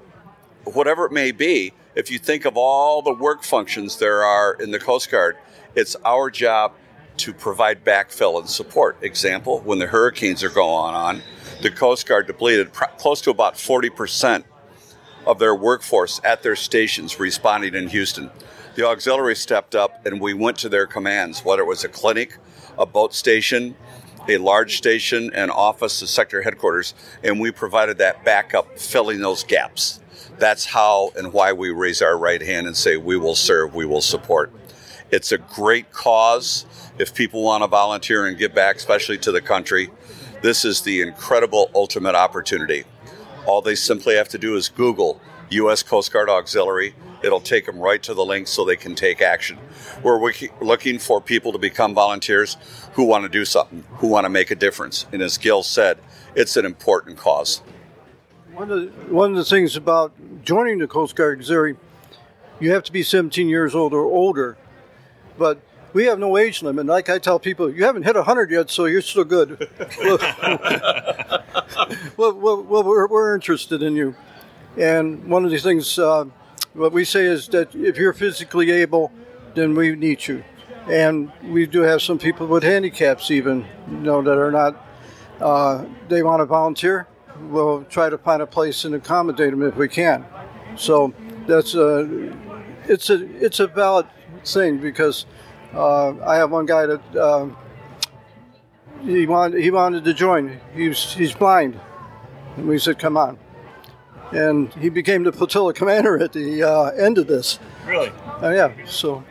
whatever 0.65 1.05
it 1.05 1.12
may 1.12 1.31
be 1.31 1.74
if 1.98 2.12
you 2.12 2.19
think 2.19 2.46
of 2.46 2.55
all 2.55 3.01
the 3.01 3.12
work 3.12 3.41
functions 3.41 3.98
there 3.98 4.24
are 4.24 4.53
in 4.53 4.69
the 4.69 4.77
Coast 4.77 5.10
Guard, 5.10 5.36
it's 5.74 5.96
our 6.05 6.29
job 6.29 6.74
to 7.17 7.34
provide 7.34 7.84
backfill 7.84 8.39
and 8.39 8.48
support. 8.48 8.98
Example, 9.01 9.62
when 9.62 9.79
the 9.79 9.88
hurricanes 9.88 10.43
are 10.43 10.51
going 10.51 10.93
on, 10.93 11.24
the 11.63 11.72
Coast 11.72 12.05
Guard 12.05 12.27
depleted 12.27 12.72
pr- 12.72 12.86
close 13.00 13.19
to 13.22 13.31
about 13.31 13.55
40% 13.55 14.43
of 15.25 15.39
their 15.39 15.55
workforce 15.55 16.22
at 16.24 16.43
their 16.43 16.55
stations 16.55 17.19
responding 17.19 17.74
in 17.74 17.88
Houston. 17.88 18.29
The 18.75 18.86
auxiliary 18.88 19.36
stepped 19.36 19.74
up 19.74 20.05
and 20.05 20.22
we 20.22 20.36
went 20.36 20.60
to 20.60 20.69
their 20.69 20.86
commands, 20.86 21.43
whether 21.43 21.63
it 21.63 21.67
was 21.67 21.84
a 21.84 21.89
clinic, 21.89 22.38
a 22.77 22.86
boat 22.86 23.15
station, 23.15 23.75
a 24.29 24.38
large 24.38 24.77
station, 24.77 25.31
and 25.34 25.51
office, 25.51 26.01
a 26.01 26.07
sector 26.07 26.41
headquarters, 26.41 26.93
and 27.24 27.39
we 27.39 27.51
provided 27.51 27.98
that 27.98 28.24
backup, 28.24 28.77
filling 28.79 29.22
those 29.22 29.43
gaps. 29.43 30.00
That's 30.38 30.65
how 30.65 31.12
and 31.15 31.34
why 31.34 31.53
we 31.53 31.69
raise 31.72 32.01
our 32.01 32.17
right 32.17 32.41
hand 32.41 32.67
and 32.67 32.75
say, 32.75 32.98
we 32.98 33.17
will 33.17 33.36
serve, 33.36 33.74
we 33.74 33.86
will 33.86 34.01
support. 34.01 34.51
It's 35.10 35.31
a 35.31 35.38
great 35.38 35.91
cause. 35.91 36.65
If 37.00 37.13
people 37.13 37.43
want 37.43 37.63
to 37.63 37.67
volunteer 37.67 38.25
and 38.25 38.38
give 38.38 38.53
back, 38.53 38.75
especially 38.75 39.17
to 39.19 39.31
the 39.31 39.41
country, 39.41 39.89
this 40.41 40.65
is 40.65 40.81
the 40.81 41.01
incredible 41.01 41.72
ultimate 41.74 42.15
opportunity. 42.15 42.84
All 43.46 43.62
they 43.62 43.75
simply 43.75 44.15
have 44.15 44.29
to 44.29 44.38
do 44.38 44.55
is 44.55 44.69
Google 44.69 45.22
U.S. 45.49 45.83
Coast 45.83 46.11
Guard 46.11 46.29
Auxiliary. 46.29 46.93
It'll 47.23 47.41
take 47.41 47.65
them 47.65 47.79
right 47.79 48.01
to 48.03 48.13
the 48.13 48.23
link 48.23 48.47
so 48.47 48.63
they 48.63 48.75
can 48.75 48.95
take 48.95 49.21
action. 49.21 49.57
We're 50.03 50.31
looking 50.61 50.99
for 50.99 51.19
people 51.19 51.51
to 51.51 51.57
become 51.57 51.93
volunteers 51.93 52.57
who 52.93 53.03
want 53.03 53.23
to 53.23 53.29
do 53.29 53.45
something, 53.45 53.83
who 53.97 54.07
want 54.07 54.25
to 54.25 54.29
make 54.29 54.51
a 54.51 54.55
difference. 54.55 55.05
And 55.11 55.21
as 55.21 55.37
Gil 55.37 55.63
said, 55.63 55.97
it's 56.35 56.57
an 56.57 56.65
important 56.65 57.17
cause. 57.17 57.59
One 58.53 58.71
of, 58.71 58.81
the, 58.81 59.13
one 59.13 59.31
of 59.31 59.37
the 59.37 59.45
things 59.45 59.75
about 59.75 60.13
joining 60.43 60.79
the 60.79 60.87
Coast 60.87 61.15
Guard 61.15 61.39
Auxiliary, 61.39 61.75
you 62.59 62.71
have 62.71 62.83
to 62.83 62.91
be 62.91 63.03
17 63.03 63.49
years 63.49 63.75
old 63.75 63.93
or 63.93 64.03
older. 64.03 64.57
But 65.37 65.59
we 65.93 66.05
have 66.05 66.19
no 66.19 66.37
age 66.37 66.61
limit. 66.61 66.85
Like 66.85 67.09
I 67.09 67.19
tell 67.19 67.39
people, 67.39 67.71
you 67.73 67.83
haven't 67.83 68.03
hit 68.03 68.15
100 68.15 68.51
yet, 68.51 68.69
so 68.69 68.85
you're 68.85 69.01
still 69.01 69.23
good. 69.23 69.69
well, 72.17 72.33
well, 72.33 72.63
well 72.63 72.83
we're, 72.83 73.07
we're, 73.07 73.35
interested 73.35 73.81
in 73.81 73.95
you. 73.95 74.15
And 74.77 75.25
one 75.25 75.46
of 75.46 75.51
the 75.51 75.57
things, 75.57 75.98
uh, 75.98 76.25
what 76.74 76.91
we 76.91 77.05
say 77.05 77.25
is 77.25 77.48
that 77.50 77.74
if 77.74 77.98
you're 77.98 78.13
physically 78.13 78.72
able, 78.72 79.12
then 79.55 79.75
we 79.75 79.96
need 79.96 80.27
you. 80.27 80.43
And 80.88 81.31
we 81.43 81.65
do 81.65 81.81
have 81.81 82.01
some 82.01 82.19
people 82.19 82.48
with 82.48 82.63
handicaps, 82.63 83.31
even, 83.31 83.65
you 83.89 83.98
know, 83.98 84.22
that 84.22 84.38
are 84.38 84.51
not, 84.51 84.86
uh, 85.41 85.86
they 86.07 86.24
want 86.24 86.41
to 86.41 86.46
volunteer 86.46 87.07
we'll 87.41 87.84
try 87.86 88.10
to 88.10 88.17
find 88.17 88.41
a 88.41 88.48
place 88.48 88.86
and 88.86 88.96
accommodate 88.96 89.51
them 89.51 89.63
if 89.63 89.75
we 89.75 89.88
can. 89.88 90.25
So 90.75 91.13
that's 91.48 91.75
a 91.75 92.34
it's 92.86 93.10
a 93.10 93.25
it's 93.43 93.60
a 93.60 93.67
valid 93.67 94.07
thing 94.46 94.77
because 94.77 95.25
uh, 95.74 96.17
I 96.25 96.38
have 96.38 96.51
one 96.51 96.65
guy 96.65 96.86
that 96.86 97.15
uh, 97.15 97.50
he 99.01 99.25
wanted 99.27 99.62
he 99.62 99.72
wanted 99.72 100.03
to 100.05 100.13
join. 100.13 100.60
He's 100.74 101.13
he's 101.13 101.34
blind, 101.34 101.79
and 102.55 102.67
we 102.67 102.79
said, 102.79 103.00
"Come 103.00 103.17
on." 103.17 103.38
And 104.31 104.74
he 104.74 104.89
became 104.89 105.24
the 105.24 105.31
flotilla 105.31 105.74
commander 105.74 106.22
at 106.22 106.34
the 106.34 106.63
uh, 106.63 106.91
end 106.91 107.17
of 107.17 107.27
this. 107.27 107.60
Really? 107.86 108.10
Uh, 108.41 108.50
yeah. 108.50 108.86
So 108.86 109.24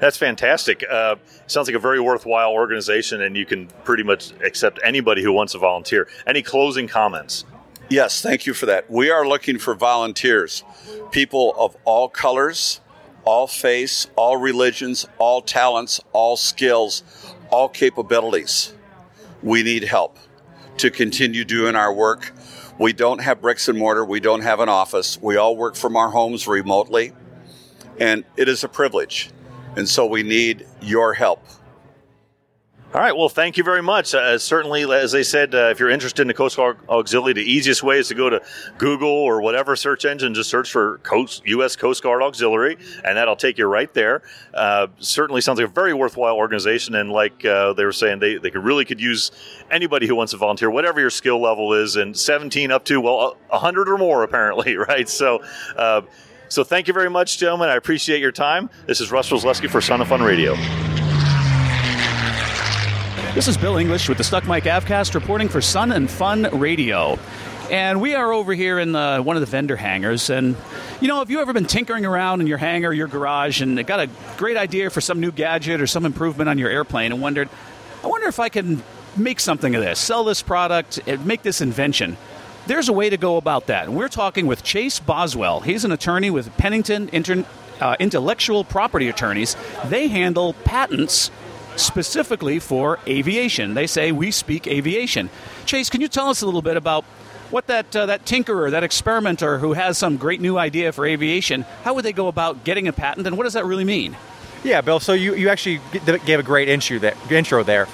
that's 0.00 0.16
fantastic. 0.16 0.84
Uh, 0.88 1.16
sounds 1.46 1.68
like 1.68 1.76
a 1.76 1.80
very 1.80 2.00
worthwhile 2.00 2.52
organization, 2.52 3.22
and 3.22 3.36
you 3.36 3.46
can 3.46 3.68
pretty 3.84 4.02
much 4.02 4.32
accept 4.44 4.78
anybody 4.84 5.22
who 5.22 5.32
wants 5.32 5.52
to 5.52 5.58
volunteer. 5.58 6.08
Any 6.26 6.42
closing 6.42 6.86
comments? 6.88 7.44
Yes, 7.88 8.20
thank 8.20 8.46
you 8.46 8.54
for 8.54 8.66
that. 8.66 8.90
We 8.90 9.10
are 9.10 9.26
looking 9.26 9.58
for 9.58 9.74
volunteers, 9.74 10.64
people 11.12 11.54
of 11.56 11.76
all 11.84 12.08
colors, 12.08 12.80
all 13.24 13.46
faiths, 13.46 14.08
all 14.16 14.36
religions, 14.36 15.06
all 15.18 15.40
talents, 15.40 16.00
all 16.12 16.36
skills, 16.36 17.02
all 17.50 17.68
capabilities. 17.68 18.74
We 19.42 19.62
need 19.62 19.84
help 19.84 20.18
to 20.78 20.90
continue 20.90 21.44
doing 21.44 21.76
our 21.76 21.92
work. 21.92 22.32
We 22.78 22.92
don't 22.92 23.20
have 23.20 23.40
bricks 23.40 23.68
and 23.68 23.78
mortar, 23.78 24.04
we 24.04 24.20
don't 24.20 24.42
have 24.42 24.60
an 24.60 24.68
office. 24.68 25.18
We 25.22 25.36
all 25.36 25.56
work 25.56 25.76
from 25.76 25.96
our 25.96 26.10
homes 26.10 26.46
remotely, 26.46 27.12
and 27.98 28.24
it 28.36 28.48
is 28.48 28.64
a 28.64 28.68
privilege. 28.68 29.30
And 29.76 29.88
so 29.88 30.06
we 30.06 30.22
need 30.22 30.66
your 30.82 31.14
help. 31.14 31.42
All 32.94 33.00
right. 33.00 33.14
Well, 33.14 33.28
thank 33.28 33.56
you 33.56 33.64
very 33.64 33.82
much. 33.82 34.14
Uh, 34.14 34.38
certainly, 34.38 34.90
as 34.90 35.14
I 35.14 35.22
said, 35.22 35.54
uh, 35.54 35.68
if 35.70 35.80
you're 35.80 35.90
interested 35.90 36.22
in 36.22 36.28
the 36.28 36.34
Coast 36.34 36.56
Guard 36.56 36.78
Auxiliary, 36.88 37.34
the 37.34 37.42
easiest 37.42 37.82
way 37.82 37.98
is 37.98 38.08
to 38.08 38.14
go 38.14 38.30
to 38.30 38.40
Google 38.78 39.08
or 39.08 39.42
whatever 39.42 39.74
search 39.74 40.04
engine, 40.04 40.32
just 40.34 40.48
search 40.48 40.70
for 40.70 40.98
Coast, 40.98 41.42
U.S. 41.46 41.74
Coast 41.74 42.02
Guard 42.02 42.22
Auxiliary, 42.22 42.78
and 43.04 43.18
that'll 43.18 43.36
take 43.36 43.58
you 43.58 43.66
right 43.66 43.92
there. 43.92 44.22
Uh, 44.54 44.86
certainly 44.98 45.40
sounds 45.40 45.58
like 45.58 45.68
a 45.68 45.72
very 45.72 45.94
worthwhile 45.94 46.36
organization, 46.36 46.94
and 46.94 47.10
like 47.10 47.44
uh, 47.44 47.72
they 47.72 47.84
were 47.84 47.92
saying, 47.92 48.20
they, 48.20 48.36
they 48.36 48.50
could 48.50 48.64
really 48.64 48.84
could 48.84 49.00
use 49.00 49.32
anybody 49.70 50.06
who 50.06 50.14
wants 50.14 50.30
to 50.30 50.38
volunteer, 50.38 50.70
whatever 50.70 51.00
your 51.00 51.10
skill 51.10 51.40
level 51.40 51.74
is, 51.74 51.96
and 51.96 52.16
17 52.16 52.70
up 52.70 52.84
to, 52.84 53.00
well, 53.00 53.36
100 53.48 53.88
or 53.88 53.98
more, 53.98 54.22
apparently, 54.22 54.76
right? 54.88 55.08
So, 55.08 55.42
uh, 55.76 56.02
so 56.48 56.62
thank 56.62 56.86
you 56.86 56.94
very 56.94 57.10
much, 57.10 57.36
gentlemen. 57.38 57.68
I 57.68 57.74
appreciate 57.74 58.20
your 58.20 58.32
time. 58.32 58.70
This 58.86 59.00
is 59.00 59.10
Russ 59.10 59.28
Roslewski 59.28 59.68
for 59.68 59.80
Sun 59.80 60.00
and 60.00 60.08
Fun 60.08 60.22
Radio. 60.22 60.54
This 63.36 63.48
is 63.48 63.58
Bill 63.58 63.76
English 63.76 64.08
with 64.08 64.16
the 64.16 64.24
Stuck 64.24 64.48
Mic 64.48 64.64
Avcast 64.64 65.14
reporting 65.14 65.50
for 65.50 65.60
Sun 65.60 65.92
and 65.92 66.10
Fun 66.10 66.48
Radio. 66.58 67.18
And 67.70 68.00
we 68.00 68.14
are 68.14 68.32
over 68.32 68.54
here 68.54 68.78
in 68.78 68.92
the, 68.92 69.20
one 69.22 69.36
of 69.36 69.40
the 69.40 69.46
vendor 69.46 69.76
hangars. 69.76 70.30
And, 70.30 70.56
you 71.02 71.08
know, 71.08 71.18
have 71.18 71.30
you 71.30 71.40
ever 71.40 71.52
been 71.52 71.66
tinkering 71.66 72.06
around 72.06 72.40
in 72.40 72.46
your 72.46 72.56
hangar, 72.56 72.94
your 72.94 73.08
garage, 73.08 73.60
and 73.60 73.86
got 73.86 74.00
a 74.00 74.08
great 74.38 74.56
idea 74.56 74.88
for 74.88 75.02
some 75.02 75.20
new 75.20 75.30
gadget 75.30 75.82
or 75.82 75.86
some 75.86 76.06
improvement 76.06 76.48
on 76.48 76.56
your 76.56 76.70
airplane 76.70 77.12
and 77.12 77.20
wondered, 77.20 77.50
I 78.02 78.06
wonder 78.06 78.26
if 78.26 78.40
I 78.40 78.48
can 78.48 78.82
make 79.18 79.38
something 79.38 79.74
of 79.74 79.82
this, 79.82 79.98
sell 79.98 80.24
this 80.24 80.40
product, 80.40 81.06
make 81.26 81.42
this 81.42 81.60
invention? 81.60 82.16
There's 82.66 82.88
a 82.88 82.94
way 82.94 83.10
to 83.10 83.18
go 83.18 83.36
about 83.36 83.66
that. 83.66 83.84
And 83.86 83.98
we're 83.98 84.08
talking 84.08 84.46
with 84.46 84.62
Chase 84.62 84.98
Boswell. 84.98 85.60
He's 85.60 85.84
an 85.84 85.92
attorney 85.92 86.30
with 86.30 86.56
Pennington 86.56 87.10
Inter- 87.12 87.44
uh, 87.82 87.96
Intellectual 88.00 88.64
Property 88.64 89.10
Attorneys. 89.10 89.58
They 89.84 90.08
handle 90.08 90.54
patents 90.64 91.30
specifically 91.76 92.58
for 92.58 92.98
aviation. 93.06 93.74
They 93.74 93.86
say 93.86 94.12
we 94.12 94.30
speak 94.30 94.66
aviation. 94.66 95.30
Chase, 95.64 95.90
can 95.90 96.00
you 96.00 96.08
tell 96.08 96.28
us 96.28 96.42
a 96.42 96.46
little 96.46 96.62
bit 96.62 96.76
about 96.76 97.04
what 97.50 97.68
that 97.68 97.94
uh, 97.94 98.06
that 98.06 98.24
tinkerer, 98.24 98.70
that 98.72 98.82
experimenter 98.82 99.58
who 99.58 99.74
has 99.74 99.96
some 99.96 100.16
great 100.16 100.40
new 100.40 100.58
idea 100.58 100.92
for 100.92 101.06
aviation, 101.06 101.62
how 101.84 101.94
would 101.94 102.04
they 102.04 102.12
go 102.12 102.28
about 102.28 102.64
getting 102.64 102.88
a 102.88 102.92
patent, 102.92 103.26
and 103.26 103.36
what 103.36 103.44
does 103.44 103.52
that 103.52 103.64
really 103.64 103.84
mean? 103.84 104.16
Yeah, 104.64 104.80
Bill. 104.80 104.98
So 104.98 105.12
you, 105.12 105.34
you 105.36 105.48
actually 105.48 105.80
gave 106.24 106.40
a 106.40 106.42
great 106.42 106.68
intro 106.68 107.62
there. 107.62 107.86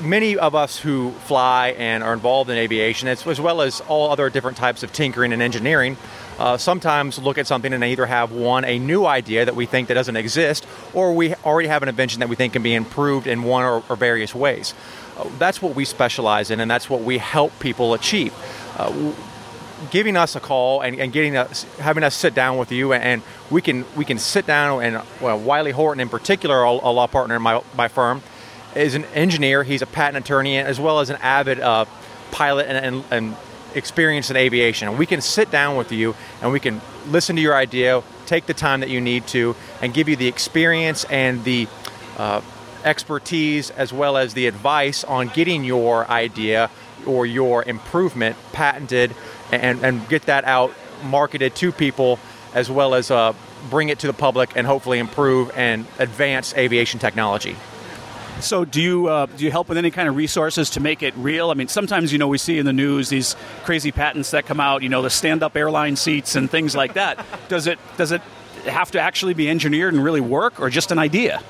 Many 0.00 0.36
of 0.38 0.54
us 0.54 0.78
who 0.78 1.12
fly 1.26 1.74
and 1.78 2.02
are 2.02 2.14
involved 2.14 2.50
in 2.50 2.56
aviation, 2.56 3.08
as, 3.08 3.26
as 3.26 3.40
well 3.40 3.60
as 3.60 3.82
all 3.82 4.10
other 4.10 4.30
different 4.30 4.56
types 4.56 4.82
of 4.82 4.92
tinkering 4.92 5.32
and 5.32 5.42
engineering, 5.42 5.96
uh, 6.38 6.56
sometimes 6.56 7.18
look 7.18 7.38
at 7.38 7.46
something 7.46 7.72
and 7.72 7.84
either 7.84 8.06
have 8.06 8.32
one 8.32 8.64
a 8.64 8.78
new 8.78 9.04
idea 9.06 9.44
that 9.44 9.54
we 9.54 9.66
think 9.66 9.88
that 9.88 9.94
doesn't 9.94 10.16
exist, 10.16 10.66
or 10.94 11.12
we 11.12 11.34
already 11.36 11.68
have 11.68 11.82
an 11.82 11.88
invention 11.88 12.20
that 12.20 12.28
we 12.28 12.36
think 12.36 12.52
can 12.52 12.62
be 12.62 12.74
improved 12.74 13.26
in 13.26 13.42
one 13.42 13.64
or, 13.64 13.82
or 13.88 13.96
various 13.96 14.34
ways. 14.34 14.74
Uh, 15.16 15.28
that's 15.38 15.60
what 15.60 15.74
we 15.74 15.84
specialize 15.84 16.50
in, 16.50 16.60
and 16.60 16.70
that's 16.70 16.88
what 16.88 17.02
we 17.02 17.18
help 17.18 17.58
people 17.60 17.94
achieve. 17.94 18.34
Uh, 18.78 19.12
giving 19.90 20.16
us 20.16 20.36
a 20.36 20.40
call 20.40 20.80
and, 20.80 20.98
and, 21.00 21.12
getting 21.12 21.36
us, 21.36 21.64
having 21.78 22.04
us 22.04 22.14
sit 22.14 22.34
down 22.34 22.56
with 22.56 22.72
you, 22.72 22.92
and 22.92 23.22
we 23.50 23.60
can 23.60 23.84
we 23.96 24.04
can 24.04 24.18
sit 24.18 24.46
down 24.46 24.82
and 24.82 25.02
well, 25.20 25.38
Wiley 25.38 25.72
Horton 25.72 26.00
in 26.00 26.08
particular, 26.08 26.62
a, 26.62 26.70
a 26.70 26.92
law 26.92 27.06
partner 27.06 27.36
in 27.36 27.42
my, 27.42 27.62
my 27.76 27.88
firm, 27.88 28.22
is 28.74 28.94
an 28.94 29.04
engineer. 29.06 29.64
He's 29.64 29.82
a 29.82 29.86
patent 29.86 30.24
attorney 30.24 30.58
as 30.58 30.80
well 30.80 31.00
as 31.00 31.10
an 31.10 31.16
avid 31.16 31.60
uh, 31.60 31.84
pilot 32.30 32.66
and, 32.68 32.78
and, 32.78 33.04
and 33.10 33.36
experience 33.74 34.30
in 34.30 34.36
aviation. 34.36 34.88
And 34.88 34.98
we 34.98 35.06
can 35.06 35.20
sit 35.20 35.50
down 35.50 35.76
with 35.76 35.92
you 35.92 36.14
and 36.40 36.52
we 36.52 36.60
can 36.60 36.80
listen 37.08 37.36
to 37.36 37.42
your 37.42 37.54
idea, 37.54 38.02
take 38.26 38.46
the 38.46 38.54
time 38.54 38.80
that 38.80 38.88
you 38.88 39.00
need 39.00 39.26
to, 39.28 39.56
and 39.80 39.92
give 39.92 40.08
you 40.08 40.16
the 40.16 40.28
experience 40.28 41.04
and 41.04 41.42
the 41.44 41.68
uh, 42.16 42.40
expertise 42.84 43.70
as 43.70 43.92
well 43.92 44.16
as 44.16 44.34
the 44.34 44.46
advice 44.46 45.04
on 45.04 45.28
getting 45.28 45.64
your 45.64 46.08
idea 46.10 46.70
or 47.06 47.26
your 47.26 47.62
improvement 47.64 48.36
patented 48.52 49.14
and, 49.50 49.84
and 49.84 50.08
get 50.08 50.22
that 50.22 50.44
out 50.44 50.72
marketed 51.04 51.54
to 51.56 51.72
people 51.72 52.18
as 52.54 52.70
well 52.70 52.94
as 52.94 53.10
uh, 53.10 53.32
bring 53.70 53.88
it 53.88 53.98
to 54.00 54.06
the 54.06 54.12
public 54.12 54.52
and 54.56 54.66
hopefully 54.66 54.98
improve 54.98 55.50
and 55.56 55.86
advance 55.98 56.54
aviation 56.54 57.00
technology. 57.00 57.56
So, 58.42 58.64
do 58.64 58.82
you 58.82 59.08
uh, 59.08 59.26
do 59.26 59.44
you 59.44 59.50
help 59.50 59.68
with 59.68 59.78
any 59.78 59.90
kind 59.90 60.08
of 60.08 60.16
resources 60.16 60.70
to 60.70 60.80
make 60.80 61.02
it 61.02 61.14
real? 61.16 61.50
I 61.50 61.54
mean, 61.54 61.68
sometimes 61.68 62.12
you 62.12 62.18
know 62.18 62.26
we 62.28 62.38
see 62.38 62.58
in 62.58 62.66
the 62.66 62.72
news 62.72 63.08
these 63.08 63.36
crazy 63.62 63.92
patents 63.92 64.32
that 64.32 64.46
come 64.46 64.58
out. 64.58 64.82
You 64.82 64.88
know, 64.88 65.00
the 65.00 65.10
stand-up 65.10 65.56
airline 65.56 65.96
seats 65.96 66.34
and 66.34 66.50
things 66.50 66.74
like 66.74 66.94
that. 66.94 67.24
does 67.48 67.66
it 67.66 67.78
does 67.96 68.10
it 68.10 68.20
have 68.64 68.90
to 68.92 69.00
actually 69.00 69.34
be 69.34 69.48
engineered 69.48 69.94
and 69.94 70.02
really 70.02 70.20
work, 70.20 70.60
or 70.60 70.70
just 70.70 70.90
an 70.90 70.98
idea? 70.98 71.40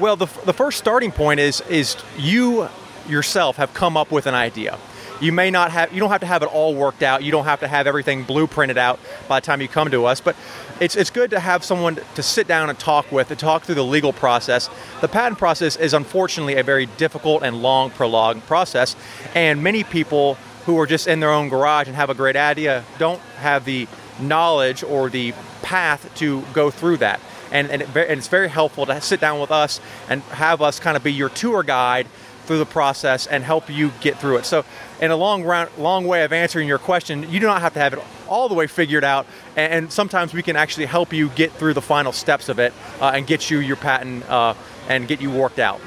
Well, 0.00 0.16
the, 0.16 0.26
the 0.44 0.52
first 0.52 0.78
starting 0.78 1.12
point 1.12 1.38
is 1.38 1.60
is 1.62 1.96
you 2.18 2.68
yourself 3.08 3.56
have 3.56 3.72
come 3.72 3.96
up 3.96 4.10
with 4.10 4.26
an 4.26 4.34
idea. 4.34 4.78
You 5.22 5.30
may 5.30 5.52
not 5.52 5.70
have 5.70 5.92
you 5.92 6.00
don't 6.00 6.10
have 6.10 6.22
to 6.22 6.26
have 6.26 6.42
it 6.42 6.46
all 6.46 6.74
worked 6.74 7.04
out. 7.04 7.22
You 7.22 7.30
don't 7.30 7.44
have 7.44 7.60
to 7.60 7.68
have 7.68 7.86
everything 7.86 8.24
blueprinted 8.24 8.76
out 8.76 8.98
by 9.28 9.38
the 9.38 9.46
time 9.46 9.60
you 9.60 9.68
come 9.68 9.88
to 9.92 10.04
us, 10.04 10.20
but 10.20 10.34
it's, 10.80 10.96
it's 10.96 11.10
good 11.10 11.30
to 11.30 11.38
have 11.38 11.62
someone 11.62 12.00
to 12.16 12.22
sit 12.24 12.48
down 12.48 12.68
and 12.68 12.76
talk 12.76 13.12
with, 13.12 13.28
to 13.28 13.36
talk 13.36 13.62
through 13.62 13.76
the 13.76 13.84
legal 13.84 14.12
process. 14.12 14.68
The 15.00 15.06
patent 15.06 15.38
process 15.38 15.76
is 15.76 15.94
unfortunately 15.94 16.56
a 16.56 16.64
very 16.64 16.86
difficult 16.86 17.44
and 17.44 17.62
long, 17.62 17.90
prolonged 17.90 18.42
process, 18.46 18.96
and 19.32 19.62
many 19.62 19.84
people 19.84 20.34
who 20.66 20.76
are 20.80 20.86
just 20.86 21.06
in 21.06 21.20
their 21.20 21.30
own 21.30 21.48
garage 21.48 21.86
and 21.86 21.94
have 21.94 22.10
a 22.10 22.14
great 22.14 22.34
idea 22.34 22.84
don't 22.98 23.20
have 23.38 23.64
the 23.64 23.86
knowledge 24.20 24.82
or 24.82 25.08
the 25.08 25.34
path 25.62 26.12
to 26.16 26.42
go 26.52 26.68
through 26.68 26.96
that. 26.96 27.20
And, 27.52 27.70
and, 27.70 27.82
it, 27.82 27.88
and 27.94 28.18
it's 28.18 28.28
very 28.28 28.48
helpful 28.48 28.86
to 28.86 29.00
sit 29.00 29.20
down 29.20 29.38
with 29.38 29.52
us 29.52 29.80
and 30.08 30.22
have 30.22 30.60
us 30.60 30.80
kind 30.80 30.96
of 30.96 31.04
be 31.04 31.12
your 31.12 31.28
tour 31.28 31.62
guide 31.62 32.08
through 32.44 32.58
the 32.58 32.66
process 32.66 33.26
and 33.26 33.44
help 33.44 33.70
you 33.70 33.92
get 34.00 34.18
through 34.18 34.36
it. 34.36 34.44
So, 34.44 34.64
in 35.00 35.10
a 35.10 35.16
long 35.16 35.44
round, 35.44 35.70
long 35.78 36.06
way 36.06 36.24
of 36.24 36.32
answering 36.32 36.68
your 36.68 36.78
question, 36.78 37.30
you 37.30 37.40
do 37.40 37.46
not 37.46 37.60
have 37.60 37.74
to 37.74 37.80
have 37.80 37.92
it 37.94 38.00
all 38.28 38.48
the 38.48 38.54
way 38.54 38.66
figured 38.66 39.04
out. 39.04 39.26
And, 39.56 39.92
sometimes 39.92 40.32
we 40.32 40.42
can 40.42 40.56
actually 40.56 40.86
help 40.86 41.12
you 41.12 41.28
get 41.30 41.52
through 41.52 41.74
the 41.74 41.82
final 41.82 42.12
steps 42.12 42.48
of 42.48 42.58
it 42.58 42.72
uh, 43.00 43.12
and 43.14 43.26
get 43.26 43.50
you 43.50 43.58
your 43.58 43.76
patent 43.76 44.28
uh, 44.28 44.54
and 44.88 45.06
get 45.06 45.20
you 45.20 45.30
worked 45.30 45.58
out. 45.58 45.80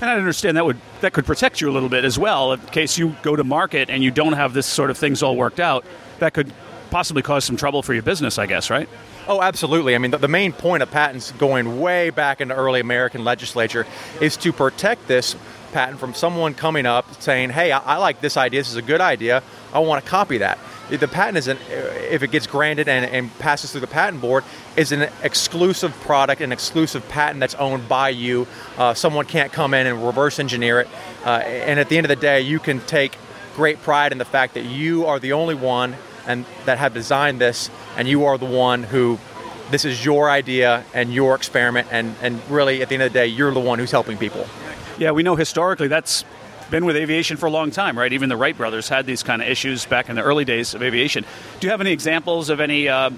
And 0.00 0.10
I 0.10 0.14
understand 0.14 0.56
that 0.56 0.66
would 0.66 0.80
that 1.00 1.12
could 1.12 1.24
protect 1.24 1.60
you 1.60 1.70
a 1.70 1.72
little 1.72 1.88
bit 1.88 2.04
as 2.04 2.18
well 2.18 2.52
in 2.52 2.60
case 2.60 2.98
you 2.98 3.16
go 3.22 3.36
to 3.36 3.44
market 3.44 3.88
and 3.88 4.02
you 4.02 4.10
don't 4.10 4.34
have 4.34 4.52
this 4.52 4.66
sort 4.66 4.90
of 4.90 4.98
things 4.98 5.22
all 5.22 5.36
worked 5.36 5.60
out. 5.60 5.84
That 6.18 6.34
could 6.34 6.52
possibly 6.90 7.22
cause 7.22 7.44
some 7.44 7.56
trouble 7.56 7.82
for 7.82 7.94
your 7.94 8.02
business, 8.02 8.38
I 8.38 8.46
guess, 8.46 8.70
right? 8.70 8.88
Oh, 9.28 9.42
absolutely. 9.42 9.94
I 9.94 9.98
mean, 9.98 10.12
the, 10.12 10.18
the, 10.18 10.28
main 10.28 10.52
point 10.52 10.82
of 10.82 10.90
patents 10.90 11.32
going 11.32 11.80
way 11.80 12.10
back 12.10 12.40
into 12.40 12.54
early 12.54 12.80
American 12.80 13.24
legislature 13.24 13.86
is 14.20 14.36
to 14.38 14.52
protect 14.52 15.08
this 15.08 15.34
patent 15.76 16.00
from 16.00 16.14
someone 16.14 16.54
coming 16.54 16.86
up 16.86 17.20
saying, 17.20 17.50
hey, 17.50 17.70
I, 17.70 17.80
I 17.80 17.96
like 17.98 18.22
this 18.22 18.38
idea, 18.38 18.60
this 18.60 18.70
is 18.70 18.76
a 18.76 18.82
good 18.82 19.02
idea, 19.02 19.42
I 19.74 19.80
want 19.80 20.02
to 20.02 20.10
copy 20.10 20.38
that. 20.38 20.58
The 20.88 21.06
patent 21.06 21.36
is, 21.36 21.48
an, 21.48 21.58
if 21.68 22.22
it 22.22 22.30
gets 22.30 22.46
granted 22.46 22.88
and, 22.88 23.04
and 23.04 23.38
passes 23.38 23.72
through 23.72 23.82
the 23.82 23.86
patent 23.86 24.22
board, 24.22 24.42
is 24.74 24.90
an 24.92 25.10
exclusive 25.22 25.92
product, 26.00 26.40
an 26.40 26.50
exclusive 26.50 27.06
patent 27.10 27.40
that's 27.40 27.56
owned 27.56 27.90
by 27.90 28.08
you. 28.08 28.46
Uh, 28.78 28.94
someone 28.94 29.26
can't 29.26 29.52
come 29.52 29.74
in 29.74 29.86
and 29.86 30.02
reverse 30.02 30.38
engineer 30.38 30.80
it. 30.80 30.88
Uh, 31.26 31.40
and 31.44 31.78
at 31.78 31.90
the 31.90 31.98
end 31.98 32.06
of 32.06 32.08
the 32.08 32.16
day, 32.16 32.40
you 32.40 32.58
can 32.58 32.80
take 32.80 33.18
great 33.54 33.82
pride 33.82 34.12
in 34.12 34.18
the 34.18 34.24
fact 34.24 34.54
that 34.54 34.64
you 34.64 35.04
are 35.04 35.18
the 35.18 35.34
only 35.34 35.54
one 35.54 35.94
and 36.26 36.46
that 36.64 36.78
have 36.78 36.94
designed 36.94 37.38
this, 37.38 37.68
and 37.98 38.08
you 38.08 38.24
are 38.24 38.38
the 38.38 38.46
one 38.46 38.82
who 38.82 39.18
this 39.70 39.84
is 39.84 40.02
your 40.02 40.30
idea 40.30 40.84
and 40.94 41.12
your 41.12 41.34
experiment, 41.34 41.88
and, 41.90 42.14
and 42.22 42.40
really 42.48 42.80
at 42.80 42.88
the 42.88 42.94
end 42.94 43.02
of 43.02 43.12
the 43.12 43.18
day, 43.18 43.26
you're 43.26 43.52
the 43.52 43.60
one 43.60 43.78
who's 43.78 43.90
helping 43.90 44.16
people. 44.16 44.46
Yeah, 44.98 45.10
we 45.10 45.22
know 45.22 45.36
historically 45.36 45.88
that's 45.88 46.24
been 46.70 46.86
with 46.86 46.96
aviation 46.96 47.36
for 47.36 47.46
a 47.46 47.50
long 47.50 47.70
time, 47.70 47.98
right? 47.98 48.12
Even 48.12 48.28
the 48.28 48.36
Wright 48.36 48.56
brothers 48.56 48.88
had 48.88 49.04
these 49.04 49.22
kind 49.22 49.42
of 49.42 49.48
issues 49.48 49.84
back 49.84 50.08
in 50.08 50.16
the 50.16 50.22
early 50.22 50.44
days 50.44 50.74
of 50.74 50.82
aviation. 50.82 51.24
Do 51.60 51.66
you 51.66 51.70
have 51.70 51.80
any 51.80 51.92
examples 51.92 52.48
of 52.48 52.60
any 52.60 52.88
uh, 52.88 53.10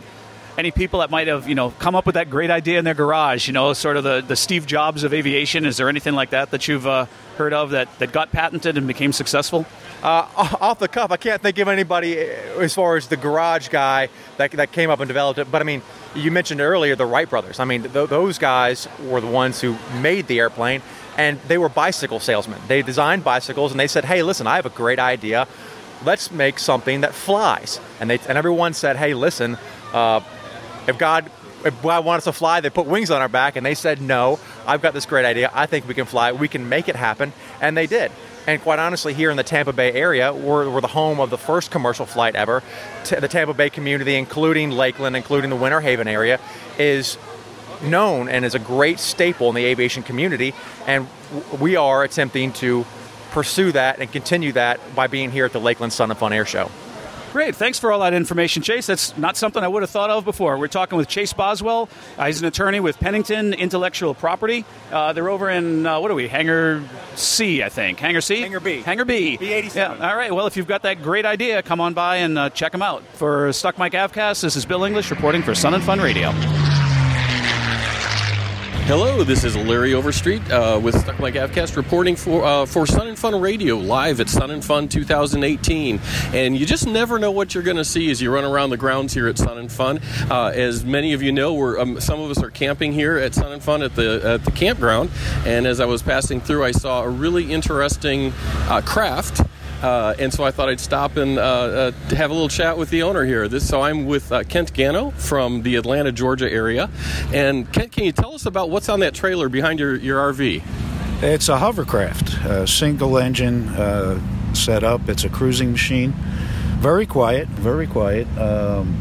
any 0.58 0.72
people 0.72 0.98
that 0.98 1.10
might 1.10 1.28
have 1.28 1.48
you 1.48 1.54
know 1.54 1.70
come 1.78 1.94
up 1.94 2.04
with 2.04 2.16
that 2.16 2.30
great 2.30 2.50
idea 2.50 2.80
in 2.80 2.84
their 2.84 2.94
garage? 2.94 3.46
You 3.46 3.52
know, 3.52 3.72
sort 3.74 3.96
of 3.96 4.02
the, 4.02 4.24
the 4.26 4.34
Steve 4.34 4.66
Jobs 4.66 5.04
of 5.04 5.14
aviation. 5.14 5.64
Is 5.64 5.76
there 5.76 5.88
anything 5.88 6.14
like 6.14 6.30
that 6.30 6.50
that 6.50 6.66
you've 6.66 6.86
uh, 6.86 7.06
heard 7.36 7.52
of 7.52 7.70
that, 7.70 7.96
that 8.00 8.10
got 8.10 8.32
patented 8.32 8.76
and 8.76 8.86
became 8.88 9.12
successful? 9.12 9.64
Uh, 10.02 10.26
off 10.36 10.80
the 10.80 10.88
cuff, 10.88 11.10
I 11.12 11.16
can't 11.16 11.40
think 11.40 11.58
of 11.58 11.68
anybody 11.68 12.20
uh, 12.20 12.60
as 12.60 12.74
far 12.74 12.96
as 12.96 13.06
the 13.06 13.16
garage 13.16 13.68
guy 13.68 14.08
that, 14.36 14.50
that 14.52 14.72
came 14.72 14.90
up 14.90 14.98
and 14.98 15.08
developed 15.08 15.38
it. 15.38 15.50
But 15.50 15.62
I 15.62 15.64
mean, 15.64 15.82
you 16.14 16.32
mentioned 16.32 16.60
earlier 16.60 16.96
the 16.96 17.06
Wright 17.06 17.30
brothers. 17.30 17.60
I 17.60 17.64
mean, 17.64 17.84
th- 17.84 18.08
those 18.08 18.38
guys 18.38 18.88
were 19.04 19.20
the 19.20 19.28
ones 19.28 19.60
who 19.60 19.76
made 20.00 20.26
the 20.26 20.40
airplane 20.40 20.82
and 21.18 21.38
they 21.48 21.58
were 21.58 21.68
bicycle 21.68 22.20
salesmen. 22.20 22.60
They 22.68 22.80
designed 22.80 23.24
bicycles, 23.24 23.72
and 23.72 23.78
they 23.78 23.88
said, 23.88 24.06
"Hey, 24.06 24.22
listen, 24.22 24.46
I 24.46 24.56
have 24.56 24.64
a 24.64 24.70
great 24.70 24.98
idea. 24.98 25.46
Let's 26.06 26.30
make 26.30 26.58
something 26.58 27.02
that 27.02 27.12
flies." 27.12 27.80
And 28.00 28.08
they 28.08 28.18
and 28.26 28.38
everyone 28.38 28.72
said, 28.72 28.96
"Hey, 28.96 29.12
listen, 29.12 29.58
uh, 29.92 30.20
if 30.86 30.96
God." 30.96 31.30
If 31.64 31.82
God 31.82 32.04
wanted 32.04 32.18
us 32.18 32.24
to 32.24 32.32
fly, 32.32 32.60
they 32.60 32.70
put 32.70 32.86
wings 32.86 33.10
on 33.10 33.20
our 33.20 33.28
back, 33.28 33.56
and 33.56 33.66
they 33.66 33.74
said, 33.74 34.00
"No, 34.00 34.38
I've 34.64 34.80
got 34.80 34.94
this 34.94 35.06
great 35.06 35.24
idea. 35.26 35.50
I 35.52 35.66
think 35.66 35.88
we 35.88 35.94
can 35.94 36.06
fly. 36.06 36.30
We 36.30 36.46
can 36.46 36.68
make 36.68 36.88
it 36.88 36.94
happen," 36.94 37.32
and 37.60 37.76
they 37.76 37.88
did. 37.88 38.12
And 38.46 38.62
quite 38.62 38.78
honestly, 38.78 39.12
here 39.12 39.28
in 39.30 39.36
the 39.36 39.42
Tampa 39.42 39.72
Bay 39.72 39.92
area, 39.92 40.32
we're, 40.32 40.70
we're 40.70 40.80
the 40.80 40.86
home 40.86 41.18
of 41.18 41.30
the 41.30 41.36
first 41.36 41.72
commercial 41.72 42.06
flight 42.06 42.36
ever. 42.36 42.62
T- 43.04 43.16
the 43.16 43.26
Tampa 43.26 43.54
Bay 43.54 43.70
community, 43.70 44.14
including 44.14 44.70
Lakeland, 44.70 45.16
including 45.16 45.50
the 45.50 45.56
Winter 45.56 45.80
Haven 45.80 46.06
area, 46.06 46.38
is 46.78 47.18
known 47.82 48.28
and 48.28 48.44
is 48.44 48.54
a 48.54 48.58
great 48.58 48.98
staple 48.98 49.48
in 49.48 49.54
the 49.54 49.64
aviation 49.64 50.02
community. 50.02 50.54
And 50.86 51.06
we 51.60 51.76
are 51.76 52.02
attempting 52.02 52.52
to 52.54 52.84
pursue 53.30 53.72
that 53.72 53.98
and 53.98 54.10
continue 54.10 54.52
that 54.52 54.80
by 54.94 55.06
being 55.06 55.30
here 55.30 55.44
at 55.44 55.52
the 55.52 55.60
Lakeland 55.60 55.92
Sun 55.92 56.10
and 56.10 56.18
Fun 56.18 56.32
Air 56.32 56.46
Show. 56.46 56.70
Great. 57.32 57.54
Thanks 57.54 57.78
for 57.78 57.92
all 57.92 58.00
that 58.00 58.14
information, 58.14 58.62
Chase. 58.62 58.86
That's 58.86 59.16
not 59.18 59.36
something 59.36 59.62
I 59.62 59.68
would 59.68 59.82
have 59.82 59.90
thought 59.90 60.08
of 60.08 60.24
before. 60.24 60.56
We're 60.56 60.66
talking 60.66 60.96
with 60.96 61.08
Chase 61.08 61.34
Boswell. 61.34 61.90
Uh, 62.16 62.26
he's 62.26 62.40
an 62.40 62.46
attorney 62.46 62.80
with 62.80 62.98
Pennington 62.98 63.52
Intellectual 63.52 64.14
Property. 64.14 64.64
Uh, 64.90 65.12
they're 65.12 65.28
over 65.28 65.50
in, 65.50 65.86
uh, 65.86 66.00
what 66.00 66.10
are 66.10 66.14
we, 66.14 66.26
Hangar 66.26 66.82
C, 67.16 67.62
I 67.62 67.68
think. 67.68 68.00
Hangar 68.00 68.22
C? 68.22 68.40
Hangar 68.40 68.60
B. 68.60 68.80
Hangar 68.80 69.04
B. 69.04 69.36
B87. 69.36 69.74
Yeah. 69.74 70.10
All 70.10 70.16
right. 70.16 70.34
Well, 70.34 70.46
if 70.46 70.56
you've 70.56 70.66
got 70.66 70.82
that 70.82 71.02
great 71.02 71.26
idea, 71.26 71.62
come 71.62 71.82
on 71.82 71.92
by 71.92 72.16
and 72.16 72.38
uh, 72.38 72.50
check 72.50 72.72
them 72.72 72.82
out. 72.82 73.02
For 73.12 73.52
Stuck 73.52 73.78
Mic 73.78 73.92
Avcast, 73.92 74.40
this 74.40 74.56
is 74.56 74.64
Bill 74.64 74.84
English 74.84 75.10
reporting 75.10 75.42
for 75.42 75.54
Sun 75.54 75.74
and 75.74 75.84
Fun 75.84 76.00
Radio. 76.00 76.32
Hello, 78.88 79.22
this 79.22 79.44
is 79.44 79.54
Larry 79.54 79.92
Overstreet 79.92 80.50
uh, 80.50 80.80
with 80.82 80.98
Stuck 80.98 81.20
Mic 81.20 81.34
Avcast 81.34 81.76
reporting 81.76 82.16
for 82.16 82.42
uh, 82.42 82.64
for 82.64 82.86
Sun 82.86 83.08
and 83.08 83.18
Fun 83.18 83.38
Radio 83.38 83.76
live 83.76 84.18
at 84.18 84.30
Sun 84.30 84.50
and 84.50 84.64
Fun 84.64 84.88
2018. 84.88 86.00
And 86.32 86.56
you 86.56 86.64
just 86.64 86.86
never 86.86 87.18
know 87.18 87.30
what 87.30 87.52
you're 87.52 87.62
going 87.62 87.76
to 87.76 87.84
see 87.84 88.10
as 88.10 88.22
you 88.22 88.32
run 88.32 88.46
around 88.46 88.70
the 88.70 88.78
grounds 88.78 89.12
here 89.12 89.28
at 89.28 89.36
Sun 89.36 89.58
and 89.58 89.70
Fun. 89.70 90.00
Uh, 90.30 90.52
as 90.54 90.86
many 90.86 91.12
of 91.12 91.22
you 91.22 91.32
know, 91.32 91.52
we're 91.52 91.78
um, 91.78 92.00
some 92.00 92.18
of 92.18 92.30
us 92.30 92.42
are 92.42 92.48
camping 92.48 92.94
here 92.94 93.18
at 93.18 93.34
Sun 93.34 93.52
and 93.52 93.62
Fun 93.62 93.82
at 93.82 93.94
the 93.94 94.22
at 94.24 94.46
the 94.46 94.52
campground. 94.52 95.10
And 95.44 95.66
as 95.66 95.80
I 95.80 95.84
was 95.84 96.00
passing 96.00 96.40
through, 96.40 96.64
I 96.64 96.70
saw 96.70 97.02
a 97.02 97.10
really 97.10 97.52
interesting 97.52 98.32
uh, 98.70 98.80
craft. 98.86 99.42
Uh, 99.82 100.14
and 100.18 100.32
so 100.32 100.42
I 100.42 100.50
thought 100.50 100.68
I'd 100.68 100.80
stop 100.80 101.16
and 101.16 101.38
uh, 101.38 101.42
uh, 101.42 101.90
have 102.14 102.30
a 102.30 102.32
little 102.32 102.48
chat 102.48 102.76
with 102.76 102.90
the 102.90 103.02
owner 103.02 103.24
here. 103.24 103.46
This, 103.46 103.68
so 103.68 103.80
I'm 103.80 104.06
with 104.06 104.32
uh, 104.32 104.42
Kent 104.44 104.74
Gano 104.74 105.10
from 105.12 105.62
the 105.62 105.76
Atlanta, 105.76 106.10
Georgia 106.10 106.50
area. 106.50 106.90
And 107.32 107.72
Kent, 107.72 107.92
can 107.92 108.04
you 108.04 108.12
tell 108.12 108.34
us 108.34 108.46
about 108.46 108.70
what's 108.70 108.88
on 108.88 109.00
that 109.00 109.14
trailer 109.14 109.48
behind 109.48 109.78
your, 109.78 109.94
your 109.94 110.32
RV? 110.32 110.62
It's 111.22 111.48
a 111.48 111.58
hovercraft, 111.58 112.68
single 112.68 113.18
engine 113.18 113.68
uh, 113.68 114.20
setup. 114.54 115.08
It's 115.08 115.24
a 115.24 115.28
cruising 115.28 115.72
machine. 115.72 116.12
Very 116.78 117.06
quiet, 117.06 117.48
very 117.48 117.86
quiet, 117.86 118.26
um, 118.38 118.94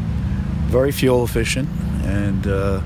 very 0.66 0.92
fuel 0.92 1.24
efficient. 1.24 1.68
And, 2.02 2.46
uh, 2.46 2.80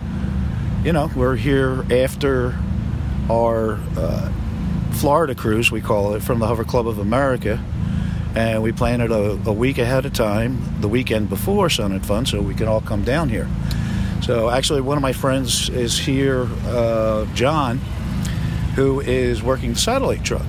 you 0.84 0.92
know, 0.92 1.10
we're 1.14 1.36
here 1.36 1.84
after 1.90 2.58
our 3.30 3.78
Florida 4.94 5.34
cruise, 5.34 5.70
we 5.70 5.80
call 5.80 6.14
it, 6.14 6.22
from 6.22 6.38
the 6.38 6.46
Hover 6.46 6.64
Club 6.64 6.86
of 6.86 6.98
America 6.98 7.62
and 8.34 8.62
we 8.62 8.72
plan 8.72 9.00
it 9.00 9.10
a, 9.10 9.32
a, 9.46 9.52
week 9.52 9.78
ahead 9.78 10.06
of 10.06 10.12
time, 10.12 10.80
the 10.80 10.88
weekend 10.88 11.28
before 11.28 11.68
Sun 11.68 11.92
and 11.92 12.04
Fun, 12.04 12.24
so 12.24 12.40
we 12.40 12.54
can 12.54 12.66
all 12.66 12.80
come 12.80 13.04
down 13.04 13.28
here. 13.28 13.48
So 14.22 14.48
actually, 14.48 14.80
one 14.80 14.96
of 14.96 15.02
my 15.02 15.12
friends 15.12 15.68
is 15.68 15.98
here, 15.98 16.48
uh, 16.66 17.26
John, 17.34 17.78
who 18.74 19.00
is 19.00 19.42
working 19.42 19.74
the 19.74 19.78
satellite 19.78 20.24
truck. 20.24 20.46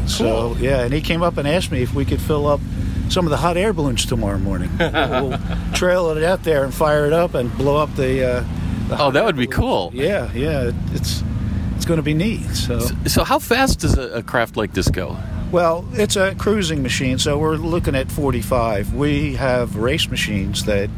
Cool. 0.00 0.08
So 0.08 0.56
yeah, 0.58 0.82
and 0.82 0.92
he 0.92 1.00
came 1.00 1.22
up 1.22 1.36
and 1.36 1.48
asked 1.48 1.72
me 1.72 1.82
if 1.82 1.94
we 1.94 2.04
could 2.04 2.20
fill 2.20 2.46
up 2.46 2.60
some 3.08 3.26
of 3.26 3.30
the 3.30 3.38
hot 3.38 3.56
air 3.56 3.72
balloons 3.72 4.06
tomorrow 4.06 4.38
morning. 4.38 4.70
we'll 4.78 5.38
trail 5.72 6.10
it 6.10 6.22
out 6.22 6.44
there 6.44 6.62
and 6.62 6.72
fire 6.72 7.06
it 7.06 7.12
up 7.12 7.34
and 7.34 7.54
blow 7.56 7.76
up 7.76 7.94
the. 7.96 8.24
Uh, 8.24 8.44
the 8.88 9.02
oh, 9.02 9.10
that 9.10 9.24
would 9.24 9.36
be 9.36 9.46
cool. 9.46 9.90
Yeah, 9.94 10.30
yeah, 10.32 10.70
it's 10.92 11.22
it's 11.84 11.88
going 11.90 11.98
to 11.98 12.02
be 12.02 12.14
neat. 12.14 12.48
So. 12.54 12.78
so, 13.06 13.24
how 13.24 13.38
fast 13.38 13.80
does 13.80 13.98
a, 13.98 14.08
a 14.14 14.22
craft 14.22 14.56
like 14.56 14.72
this 14.72 14.88
go? 14.88 15.18
Well, 15.52 15.84
it's 15.92 16.16
a 16.16 16.34
cruising 16.34 16.82
machine, 16.82 17.18
so 17.18 17.36
we're 17.36 17.56
looking 17.56 17.94
at 17.94 18.10
45. 18.10 18.94
We 18.94 19.34
have 19.34 19.76
race 19.76 20.08
machines 20.08 20.64
that 20.64 20.88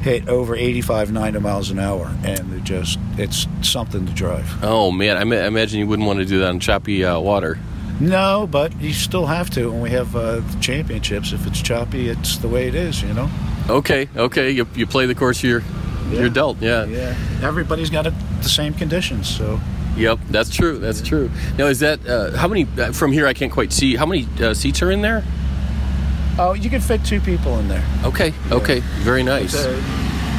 hit 0.00 0.28
over 0.28 0.56
85, 0.56 1.12
90 1.12 1.38
miles 1.38 1.70
an 1.70 1.78
hour, 1.78 2.12
and 2.24 2.52
it 2.52 2.64
just 2.64 2.98
it's 3.16 3.46
something 3.60 4.04
to 4.04 4.12
drive. 4.12 4.52
Oh 4.64 4.90
man, 4.90 5.16
I, 5.16 5.22
ma- 5.22 5.36
imagine 5.36 5.78
you 5.78 5.86
wouldn't 5.86 6.08
want 6.08 6.18
to 6.18 6.24
do 6.24 6.40
that 6.40 6.48
on 6.48 6.58
choppy 6.58 7.04
uh, 7.04 7.20
water. 7.20 7.60
No, 8.00 8.48
but 8.50 8.74
you 8.80 8.92
still 8.92 9.26
have 9.26 9.50
to, 9.50 9.70
and 9.70 9.80
we 9.80 9.90
have 9.90 10.16
uh, 10.16 10.42
championships. 10.58 11.32
If 11.32 11.46
it's 11.46 11.62
choppy, 11.62 12.08
it's 12.08 12.38
the 12.38 12.48
way 12.48 12.66
it 12.66 12.74
is, 12.74 13.00
you 13.04 13.14
know. 13.14 13.30
Okay, 13.68 14.08
okay. 14.16 14.50
You, 14.50 14.66
you 14.74 14.88
play 14.88 15.06
the 15.06 15.14
course 15.14 15.44
you're 15.44 15.62
you're 16.10 16.28
dealt. 16.28 16.60
Yeah. 16.60 16.86
Yeah, 16.86 17.16
everybody's 17.40 17.88
got 17.88 18.08
it, 18.08 18.14
the 18.42 18.48
same 18.48 18.74
conditions, 18.74 19.28
so 19.28 19.60
Yep, 19.96 20.18
that's 20.30 20.50
true. 20.54 20.78
That's 20.78 21.02
true. 21.02 21.30
Now, 21.58 21.66
is 21.66 21.80
that 21.80 22.06
uh, 22.06 22.36
how 22.36 22.48
many 22.48 22.66
uh, 22.78 22.92
from 22.92 23.12
here? 23.12 23.26
I 23.26 23.34
can't 23.34 23.52
quite 23.52 23.72
see. 23.72 23.96
How 23.96 24.06
many 24.06 24.26
uh, 24.40 24.54
seats 24.54 24.82
are 24.82 24.90
in 24.90 25.02
there? 25.02 25.22
oh, 26.38 26.54
you 26.54 26.70
can 26.70 26.80
fit 26.80 27.04
two 27.04 27.20
people 27.20 27.58
in 27.58 27.68
there. 27.68 27.84
Okay, 28.04 28.32
okay, 28.50 28.80
very 29.04 29.22
nice. 29.22 29.52
It's 29.54 29.64
a 29.64 29.76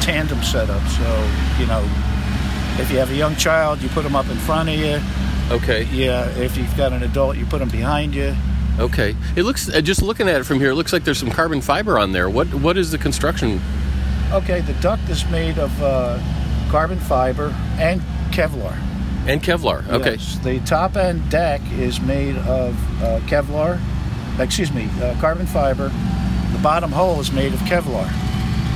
tandem 0.04 0.42
setup, 0.42 0.82
so 0.88 1.30
you 1.60 1.66
know, 1.66 1.82
if 2.80 2.90
you 2.90 2.98
have 2.98 3.10
a 3.10 3.14
young 3.14 3.36
child, 3.36 3.80
you 3.80 3.88
put 3.90 4.02
them 4.02 4.16
up 4.16 4.28
in 4.28 4.36
front 4.38 4.68
of 4.68 4.74
you. 4.74 5.00
Okay, 5.50 5.84
Yeah, 5.92 6.28
if 6.38 6.56
you've 6.56 6.76
got 6.76 6.92
an 6.92 7.02
adult, 7.04 7.36
you 7.36 7.46
put 7.46 7.60
them 7.60 7.68
behind 7.68 8.12
you. 8.14 8.34
okay. 8.80 9.14
It 9.36 9.44
looks 9.44 9.68
uh, 9.68 9.80
just 9.82 10.02
looking 10.02 10.28
at 10.28 10.40
it 10.40 10.44
from 10.44 10.58
here. 10.58 10.70
It 10.70 10.74
looks 10.74 10.92
like 10.92 11.04
there's 11.04 11.18
some 11.18 11.30
carbon 11.30 11.60
fiber 11.60 11.96
on 11.98 12.10
there. 12.12 12.28
What 12.28 12.52
what 12.54 12.76
is 12.76 12.90
the 12.90 12.98
construction? 12.98 13.60
Okay, 14.32 14.62
the 14.62 14.72
duct 14.80 15.08
is 15.08 15.24
made 15.30 15.58
of 15.58 15.70
uh, 15.80 16.18
carbon 16.70 16.98
fiber 16.98 17.54
and 17.78 18.00
Kevlar. 18.32 18.76
And 19.26 19.42
Kevlar. 19.42 19.86
Okay. 19.88 20.12
Yes, 20.12 20.38
the 20.40 20.60
top 20.60 20.96
end 20.96 21.28
deck 21.30 21.60
is 21.72 22.00
made 22.00 22.36
of 22.38 22.74
uh, 23.02 23.20
Kevlar. 23.26 23.80
Excuse 24.38 24.72
me, 24.72 24.88
uh, 25.00 25.18
carbon 25.20 25.46
fiber. 25.46 25.88
The 26.52 26.58
bottom 26.62 26.92
hull 26.92 27.20
is 27.20 27.32
made 27.32 27.52
of 27.54 27.60
Kevlar 27.60 28.10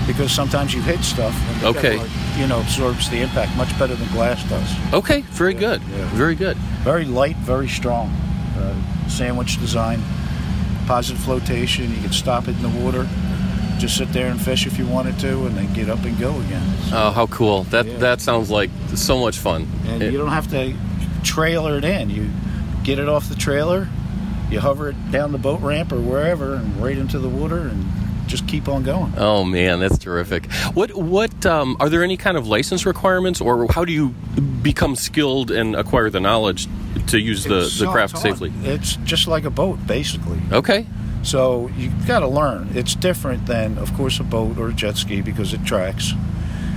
because 0.06 0.32
sometimes 0.32 0.72
you 0.72 0.80
hit 0.80 1.00
stuff. 1.00 1.34
And 1.52 1.60
the 1.60 1.66
Okay. 1.78 1.96
Kevlar, 1.98 2.38
you 2.40 2.46
know, 2.46 2.60
absorbs 2.60 3.10
the 3.10 3.20
impact 3.20 3.56
much 3.56 3.76
better 3.78 3.94
than 3.94 4.08
glass 4.08 4.42
does. 4.48 4.94
Okay. 4.94 5.20
Very 5.32 5.54
good. 5.54 5.82
yeah. 5.82 6.08
Very 6.14 6.34
good. 6.34 6.56
Very 6.82 7.04
light, 7.04 7.36
very 7.36 7.68
strong. 7.68 8.08
Uh, 8.56 8.74
sandwich 9.08 9.58
design, 9.60 10.00
positive 10.86 11.22
flotation. 11.22 11.90
You 11.94 12.00
can 12.00 12.12
stop 12.12 12.48
it 12.48 12.56
in 12.56 12.62
the 12.62 12.80
water. 12.82 13.06
Just 13.78 13.96
sit 13.96 14.12
there 14.12 14.26
and 14.28 14.40
fish 14.40 14.66
if 14.66 14.78
you 14.78 14.86
wanted 14.86 15.18
to, 15.20 15.46
and 15.46 15.56
then 15.56 15.72
get 15.72 15.88
up 15.88 16.02
and 16.04 16.18
go 16.18 16.30
again. 16.40 16.62
Oh, 16.92 17.10
how 17.12 17.26
cool! 17.28 17.62
That 17.64 17.86
Yeah. 17.86 17.96
that 17.98 18.20
sounds 18.20 18.50
like 18.50 18.70
so 18.94 19.18
much 19.18 19.38
fun. 19.38 19.66
And 19.86 20.02
It- 20.02 20.12
you 20.12 20.18
don't 20.18 20.32
have 20.32 20.48
to 20.50 20.74
trailer 21.22 21.78
it 21.78 21.84
in. 21.84 22.10
You 22.10 22.28
get 22.82 22.98
it 22.98 23.08
off 23.08 23.28
the 23.28 23.34
trailer, 23.36 23.88
you 24.50 24.58
hover 24.60 24.88
it 24.90 25.12
down 25.12 25.30
the 25.32 25.38
boat 25.38 25.60
ramp 25.60 25.92
or 25.92 26.00
wherever, 26.00 26.54
and 26.54 26.82
right 26.82 26.96
into 26.98 27.18
the 27.18 27.28
water, 27.28 27.58
and 27.68 27.84
just 28.26 28.46
keep 28.48 28.68
on 28.68 28.82
going. 28.82 29.12
Oh 29.16 29.44
man, 29.44 29.78
that's 29.80 29.96
terrific. 29.98 30.50
What 30.74 30.94
what 30.96 31.46
um, 31.46 31.76
are 31.78 31.88
there 31.88 32.02
any 32.02 32.16
kind 32.16 32.36
of 32.36 32.48
license 32.48 32.84
requirements, 32.84 33.40
or 33.40 33.66
how 33.72 33.84
do 33.84 33.92
you 33.92 34.08
become 34.62 34.96
skilled 34.96 35.50
and 35.52 35.76
acquire 35.76 36.10
the 36.10 36.20
knowledge 36.20 36.66
to 37.06 37.18
use 37.20 37.44
the, 37.44 37.72
the 37.78 37.88
craft 37.90 38.18
safely? 38.18 38.52
It's 38.64 38.96
just 39.04 39.28
like 39.28 39.44
a 39.44 39.50
boat, 39.50 39.78
basically. 39.86 40.40
Okay. 40.52 40.86
So 41.22 41.70
you've 41.76 42.06
got 42.06 42.20
to 42.20 42.28
learn. 42.28 42.70
It's 42.74 42.94
different 42.94 43.46
than, 43.46 43.76
of 43.78 43.92
course, 43.94 44.20
a 44.20 44.24
boat 44.24 44.58
or 44.58 44.68
a 44.68 44.72
jet 44.72 44.96
ski 44.96 45.20
because 45.20 45.52
it 45.52 45.64
tracks. 45.64 46.12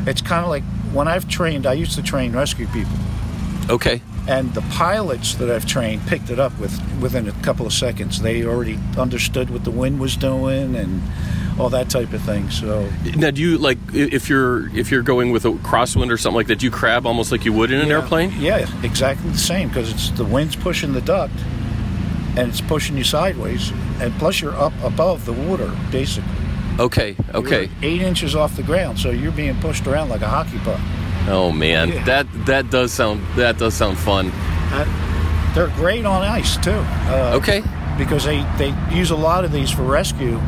It's 0.07 0.21
kind 0.21 0.43
of 0.43 0.49
like 0.49 0.63
when 0.93 1.07
I've 1.07 1.27
trained. 1.29 1.65
I 1.65 1.73
used 1.73 1.95
to 1.95 2.03
train 2.03 2.33
rescue 2.33 2.67
people, 2.67 2.97
Okay. 3.69 4.01
and 4.27 4.51
the 4.53 4.61
pilots 4.71 5.35
that 5.35 5.49
I've 5.49 5.65
trained 5.65 6.05
picked 6.07 6.29
it 6.31 6.39
up 6.39 6.57
with 6.59 6.73
within 6.99 7.27
a 7.29 7.31
couple 7.43 7.65
of 7.67 7.73
seconds. 7.73 8.21
They 8.21 8.43
already 8.43 8.79
understood 8.97 9.49
what 9.51 9.63
the 9.63 9.71
wind 9.71 9.99
was 9.99 10.17
doing 10.17 10.75
and 10.75 11.01
all 11.59 11.69
that 11.69 11.89
type 11.89 12.11
of 12.13 12.21
thing. 12.23 12.49
So 12.49 12.89
Now, 13.15 13.29
do 13.29 13.41
you 13.41 13.57
like 13.59 13.77
if 13.93 14.27
you're 14.27 14.75
if 14.75 14.89
you're 14.89 15.03
going 15.03 15.31
with 15.31 15.45
a 15.45 15.51
crosswind 15.51 16.09
or 16.11 16.17
something 16.17 16.35
like 16.37 16.47
that? 16.47 16.57
Do 16.59 16.65
you 16.65 16.71
crab 16.71 17.05
almost 17.05 17.31
like 17.31 17.45
you 17.45 17.53
would 17.53 17.71
in 17.71 17.79
an 17.79 17.87
Yeah. 17.89 17.99
airplane? 18.01 18.33
Yeah, 18.39 18.65
exactly 18.83 19.29
the 19.31 19.37
same 19.37 19.67
because 19.69 19.91
it's 19.91 20.09
the 20.11 20.25
wind's 20.25 20.55
pushing 20.55 20.93
the 20.93 21.01
duct, 21.01 21.33
and 22.35 22.49
it's 22.49 22.61
pushing 22.61 22.97
you 22.97 23.03
sideways, 23.03 23.71
and 24.01 24.13
plus 24.19 24.41
you're 24.41 24.55
up 24.55 24.73
above 24.83 25.25
the 25.25 25.33
water 25.33 25.71
basically. 25.91 26.29
Okay. 26.79 27.15
Okay. 27.33 27.65
You're 27.81 27.91
eight 27.91 28.01
inches 28.01 28.35
off 28.35 28.55
the 28.55 28.63
ground, 28.63 28.97
so 28.99 29.09
you're 29.11 29.31
being 29.31 29.59
pushed 29.61 29.85
around 29.87 30.09
like 30.09 30.21
a 30.21 30.27
hockey 30.27 30.57
puck. 30.59 30.79
Oh 31.27 31.51
man, 31.51 31.89
Yeah. 31.89 32.03
that 32.05 32.27
that 32.45 32.69
does 32.71 32.91
sound 32.91 33.21
that 33.35 33.57
does 33.57 33.73
sound 33.75 33.97
fun. 33.97 34.31
Uh, 34.73 34.85
they're 35.53 35.67
great 35.75 36.05
on 36.05 36.23
ice 36.23 36.57
too. 36.57 36.71
Uh, 36.71 37.33
Okay. 37.35 37.61
Because 37.97 38.23
they, 38.23 38.41
they 38.57 38.73
use 38.91 39.11
a 39.11 39.15
lot 39.15 39.45
of 39.45 39.51
these 39.51 39.69
for 39.69 39.83
rescue. 39.83 40.39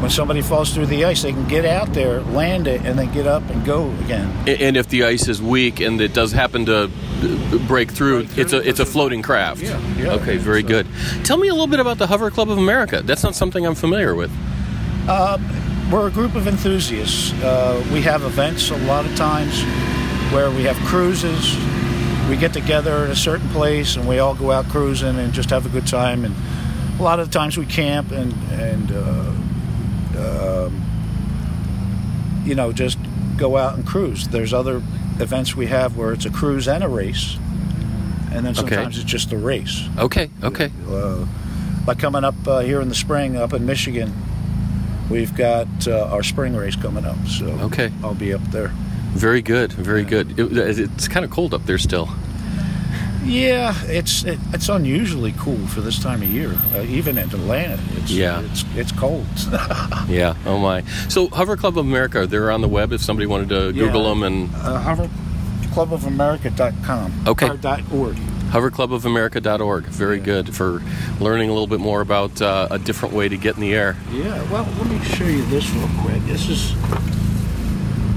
When 0.00 0.10
somebody 0.10 0.40
falls 0.40 0.72
through 0.72 0.86
the 0.86 1.04
ice, 1.04 1.22
they 1.22 1.32
can 1.32 1.46
get 1.46 1.66
out 1.66 1.92
there, 1.92 2.20
land 2.22 2.66
it, 2.66 2.80
and 2.86 2.98
then 2.98 3.12
get 3.12 3.26
up 3.26 3.42
and 3.50 3.62
go 3.66 3.90
again. 4.04 4.30
And 4.48 4.76
if 4.78 4.88
the 4.88 5.04
ice 5.04 5.28
is 5.28 5.42
weak 5.42 5.80
and 5.80 6.00
it 6.00 6.14
does 6.14 6.32
happen 6.32 6.64
to 6.66 6.84
uh, 6.84 6.88
break 7.68 7.90
through, 7.90 8.24
Break 8.24 8.30
through, 8.30 8.42
it's 8.42 8.52
a 8.54 8.68
it's 8.68 8.80
a 8.80 8.86
floating 8.86 9.20
craft. 9.20 9.60
Yeah, 9.62 9.78
yeah. 9.96 10.12
Okay, 10.12 10.38
very 10.38 10.62
So- 10.62 10.68
good. 10.68 10.86
Tell 11.24 11.36
me 11.36 11.48
a 11.48 11.52
little 11.52 11.66
bit 11.66 11.80
about 11.80 11.98
the 11.98 12.06
Hover 12.06 12.30
Club 12.30 12.50
of 12.50 12.56
America. 12.56 13.02
That's 13.04 13.22
not 13.22 13.34
something 13.34 13.66
I'm 13.66 13.74
familiar 13.74 14.14
with. 14.14 14.30
We're 15.90 16.06
a 16.06 16.10
group 16.10 16.36
of 16.36 16.46
enthusiasts. 16.46 17.32
Uh, 17.42 17.84
we 17.92 18.00
have 18.02 18.22
events 18.22 18.70
a 18.70 18.76
lot 18.86 19.04
of 19.04 19.16
times 19.16 19.60
where 20.32 20.48
we 20.50 20.62
have 20.62 20.76
cruises. 20.86 21.56
We 22.28 22.36
get 22.36 22.52
together 22.52 23.04
at 23.04 23.10
a 23.10 23.16
certain 23.16 23.48
place 23.48 23.96
and 23.96 24.06
we 24.08 24.20
all 24.20 24.36
go 24.36 24.52
out 24.52 24.68
cruising 24.68 25.18
and 25.18 25.32
just 25.32 25.50
have 25.50 25.66
a 25.66 25.68
good 25.68 25.88
time. 25.88 26.24
And 26.24 26.32
a 26.98 27.02
lot 27.02 27.18
of 27.18 27.28
the 27.30 27.36
times 27.36 27.58
we 27.58 27.66
camp 27.66 28.12
and 28.12 28.32
and 28.52 28.92
uh, 28.92 29.32
um, 30.16 30.82
you 32.44 32.54
know 32.54 32.72
just 32.72 32.98
go 33.36 33.56
out 33.56 33.74
and 33.76 33.86
cruise. 33.86 34.28
There's 34.28 34.52
other 34.52 34.76
events 35.18 35.54
we 35.56 35.66
have 35.66 35.96
where 35.96 36.12
it's 36.12 36.24
a 36.26 36.30
cruise 36.30 36.68
and 36.68 36.82
a 36.84 36.88
race, 36.88 37.36
and 38.32 38.44
then 38.46 38.48
Okay. 38.52 38.60
sometimes 38.60 38.96
it's 38.98 39.10
just 39.10 39.32
a 39.32 39.36
race. 39.38 39.82
Okay. 39.98 40.30
Okay. 40.42 40.70
Uh, 40.88 41.26
like 41.86 41.98
coming 41.98 42.24
up 42.24 42.34
uh, 42.46 42.60
here 42.60 42.80
in 42.80 42.88
the 42.88 42.94
spring 42.94 43.36
up 43.36 43.52
in 43.52 43.64
Michigan, 43.66 44.12
we've 45.08 45.34
got 45.34 45.66
uh, 45.88 46.08
our 46.12 46.22
spring 46.22 46.54
race 46.54 46.76
coming 46.76 47.04
up. 47.04 47.16
So 47.26 47.46
Okay. 47.46 47.90
I'll 48.02 48.14
be 48.14 48.32
up 48.34 48.42
there. 48.50 48.68
Very 49.14 49.42
good. 49.42 49.72
Very 49.72 50.04
good. 50.04 50.38
It, 50.38 50.78
it's 50.78 51.08
kind 51.08 51.24
of 51.24 51.30
cold 51.30 51.52
up 51.54 51.64
there 51.66 51.78
still. 51.78 52.08
Yeah, 53.24 53.74
it's 53.84 54.24
it, 54.24 54.38
it's 54.52 54.68
unusually 54.68 55.32
cool 55.38 55.66
for 55.66 55.80
this 55.82 55.98
time 56.02 56.22
of 56.22 56.28
year, 56.28 56.54
uh, 56.74 56.82
even 56.82 57.18
in 57.18 57.28
Atlanta. 57.28 57.78
It's, 57.96 58.10
Yeah. 58.10 58.40
it's 58.40 58.64
it's 58.74 58.92
cold. 58.92 59.26
Yeah. 60.08 60.34
Oh 60.46 60.58
my. 60.58 60.82
So 61.08 61.28
Hover 61.28 61.56
Club 61.56 61.78
of 61.78 61.84
America, 61.86 62.26
they're 62.26 62.50
on 62.50 62.60
the 62.62 62.68
web 62.68 62.92
if 62.92 63.02
somebody 63.02 63.26
wanted 63.26 63.50
to 63.50 63.72
Google 63.72 64.02
Yeah. 64.04 64.08
them 64.08 64.22
and 64.22 64.50
uh, 64.56 64.82
HoverClubOfAmerica.com. 65.74 67.24
Okay. 67.28 67.48
Or 67.50 67.56
dot 67.56 67.80
.org. 67.92 68.16
hoverclubofamerica.org. 68.50 69.84
Very 69.84 70.18
good 70.18 70.54
for 70.54 70.82
learning 71.20 71.50
a 71.50 71.52
little 71.52 71.66
bit 71.68 71.80
more 71.80 72.00
about 72.00 72.40
uh, 72.42 72.68
a 72.70 72.78
different 72.78 73.14
way 73.14 73.28
to 73.28 73.36
get 73.36 73.54
in 73.56 73.60
the 73.60 73.74
air. 73.74 73.96
Yeah. 74.12 74.42
Well, 74.50 74.66
let 74.78 74.86
me 74.88 74.98
show 75.04 75.24
you 75.24 75.44
this 75.46 75.68
real 75.70 75.88
quick. 76.00 76.22
This 76.24 76.48
is 76.48 76.74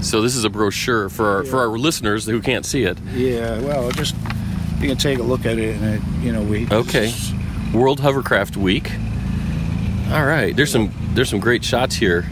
So 0.08 0.22
this 0.22 0.36
is 0.36 0.44
a 0.46 0.50
brochure 0.50 1.10
for 1.10 1.28
our, 1.28 1.44
for 1.44 1.60
our 1.60 1.78
listeners 1.78 2.26
who 2.26 2.42
can't 2.42 2.66
see 2.66 2.84
it. 2.84 2.98
yeah. 3.13 3.60
Well, 3.60 3.92
just 3.92 4.16
you 4.84 4.89
can 4.89 4.98
take 4.98 5.19
a 5.19 5.24
look 5.24 5.46
at 5.46 5.58
it, 5.58 5.76
and 5.78 5.96
it, 5.96 6.24
you 6.24 6.32
know 6.32 6.43
we 6.43 6.67
Okay. 6.69 7.13
World 7.74 8.00
Hovercraft 8.00 8.58
Week. 8.58 8.91
All 10.12 10.26
right, 10.26 10.56
there's 10.56 10.72
some 10.72 10.91
there's 11.13 11.30
some 11.30 11.39
great 11.39 11.63
shots 11.63 11.96
here. 11.96 12.26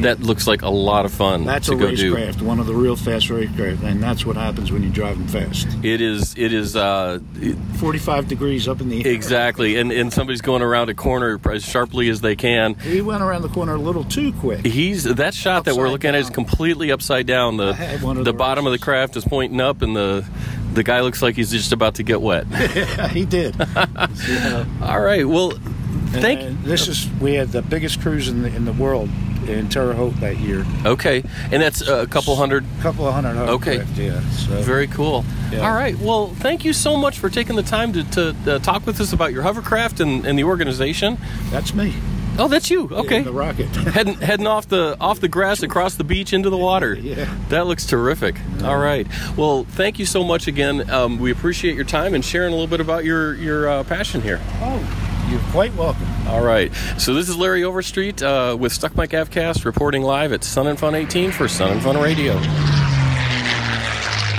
That 0.00 0.20
looks 0.20 0.46
like 0.46 0.62
a 0.62 0.68
lot 0.68 1.04
of 1.06 1.12
fun 1.12 1.44
That's 1.44 1.66
to 1.68 1.72
a 1.72 1.76
go 1.76 1.94
do. 1.94 2.14
racecraft, 2.14 2.42
one 2.42 2.60
of 2.60 2.66
the 2.66 2.74
real 2.74 2.96
fast 2.96 3.28
racecraft, 3.28 3.82
and 3.82 4.02
that's 4.02 4.26
what 4.26 4.36
happens 4.36 4.70
when 4.70 4.82
you 4.82 4.90
drive 4.90 5.18
them 5.18 5.28
fast. 5.28 5.66
It 5.82 6.00
is 6.00 6.34
it 6.36 6.52
is 6.52 6.76
uh, 6.76 7.18
45 7.78 8.28
degrees 8.28 8.68
up 8.68 8.80
in 8.80 8.88
the 8.88 9.04
air. 9.04 9.12
exactly, 9.12 9.76
and 9.76 9.90
and 9.92 10.12
somebody's 10.12 10.42
going 10.42 10.62
around 10.62 10.90
a 10.90 10.94
corner 10.94 11.40
as 11.50 11.64
sharply 11.64 12.08
as 12.08 12.20
they 12.20 12.36
can. 12.36 12.74
He 12.74 13.00
went 13.00 13.22
around 13.22 13.42
the 13.42 13.48
corner 13.48 13.74
a 13.74 13.78
little 13.78 14.04
too 14.04 14.32
quick. 14.34 14.66
He's 14.66 15.04
that 15.04 15.34
shot 15.34 15.64
that 15.64 15.74
we're 15.76 15.86
Upside 15.86 15.92
looking 15.92 16.08
at 16.10 16.16
is 16.16 16.30
completely 16.30 16.92
upside 16.92 17.26
down. 17.26 17.56
The 17.56 17.68
I 17.68 17.72
had 17.72 18.02
one 18.02 18.18
of 18.18 18.24
the 18.24 18.32
those. 18.32 18.38
bottom 18.38 18.66
of 18.66 18.72
the 18.72 18.78
craft 18.78 19.16
is 19.16 19.24
pointing 19.24 19.60
up, 19.60 19.82
and 19.82 19.96
the 19.96 20.26
the 20.74 20.82
guy 20.82 21.00
looks 21.00 21.22
like 21.22 21.36
he's 21.36 21.50
just 21.50 21.72
about 21.72 21.94
to 21.94 22.02
get 22.02 22.20
wet. 22.20 22.46
he 23.12 23.24
did. 23.24 23.58
All 24.82 25.00
right, 25.00 25.26
well, 25.26 25.52
thank. 26.10 26.40
And 26.40 26.62
this 26.64 26.86
is 26.88 27.08
we 27.20 27.34
had 27.34 27.48
the 27.48 27.62
biggest 27.62 28.00
cruise 28.02 28.28
in 28.28 28.42
the, 28.42 28.54
in 28.54 28.64
the 28.66 28.72
world 28.74 29.08
in 29.48 29.68
Terre 29.68 29.92
Haute 29.94 30.18
that 30.20 30.38
year. 30.38 30.64
Okay, 30.84 31.22
and 31.52 31.62
that's 31.62 31.80
a 31.86 32.06
couple 32.06 32.34
hundred. 32.36 32.64
A 32.78 32.82
couple 32.82 33.06
of 33.06 33.14
hundred 33.14 33.36
Okay. 33.36 33.78
hovercraft, 33.78 33.98
yeah. 33.98 34.20
So 34.30 34.62
Very 34.62 34.86
cool. 34.86 35.24
Yeah. 35.50 35.60
All 35.68 35.74
right. 35.74 35.96
Well, 35.98 36.28
thank 36.28 36.64
you 36.64 36.72
so 36.72 36.96
much 36.96 37.18
for 37.18 37.28
taking 37.30 37.56
the 37.56 37.62
time 37.62 37.92
to, 37.92 38.04
to 38.10 38.36
uh, 38.54 38.58
talk 38.60 38.84
with 38.86 39.00
us 39.00 39.12
about 39.12 39.32
your 39.32 39.42
hovercraft 39.42 40.00
and, 40.00 40.26
and 40.26 40.38
the 40.38 40.44
organization. 40.44 41.18
that's 41.50 41.72
me. 41.74 41.94
Oh, 42.38 42.48
that's 42.48 42.68
you. 42.68 42.86
Okay. 42.92 43.22
the 43.22 43.32
rocket. 43.32 43.64
heading 43.96 44.12
heading 44.14 44.46
off 44.46 44.68
the 44.68 44.94
off 45.00 45.20
the 45.20 45.28
grass 45.28 45.62
across 45.62 45.94
the 45.94 46.04
beach 46.04 46.34
into 46.34 46.50
the 46.50 46.56
water. 46.58 46.92
Yeah. 46.94 47.34
That 47.48 47.66
looks 47.66 47.86
terrific. 47.86 48.36
All 48.62 48.76
right. 48.76 49.06
Well, 49.38 49.64
thank 49.64 49.98
you 49.98 50.04
so 50.04 50.22
much 50.22 50.46
again. 50.46 50.90
Um, 50.90 51.18
we 51.18 51.30
appreciate 51.32 51.74
your 51.76 51.86
time 51.86 52.12
and 52.12 52.22
sharing 52.22 52.48
a 52.52 52.52
little 52.54 52.66
bit 52.66 52.80
about 52.80 53.04
your 53.06 53.34
your 53.36 53.68
uh, 53.68 53.84
passion 53.84 54.20
here. 54.20 54.38
oh, 54.60 55.05
you're 55.28 55.40
quite 55.50 55.74
welcome. 55.74 56.06
All 56.28 56.42
right. 56.42 56.72
So 56.98 57.14
this 57.14 57.28
is 57.28 57.36
Larry 57.36 57.64
Overstreet 57.64 58.22
uh, 58.22 58.56
with 58.58 58.72
Stuck 58.72 58.96
Mic 58.96 59.10
Avcast 59.10 59.64
reporting 59.64 60.02
live 60.02 60.32
at 60.32 60.44
Sun 60.44 60.66
and 60.66 60.78
Fun 60.78 60.94
18 60.94 61.32
for 61.32 61.48
Sun 61.48 61.72
and 61.72 61.82
Fun 61.82 61.96
Radio. 61.98 62.38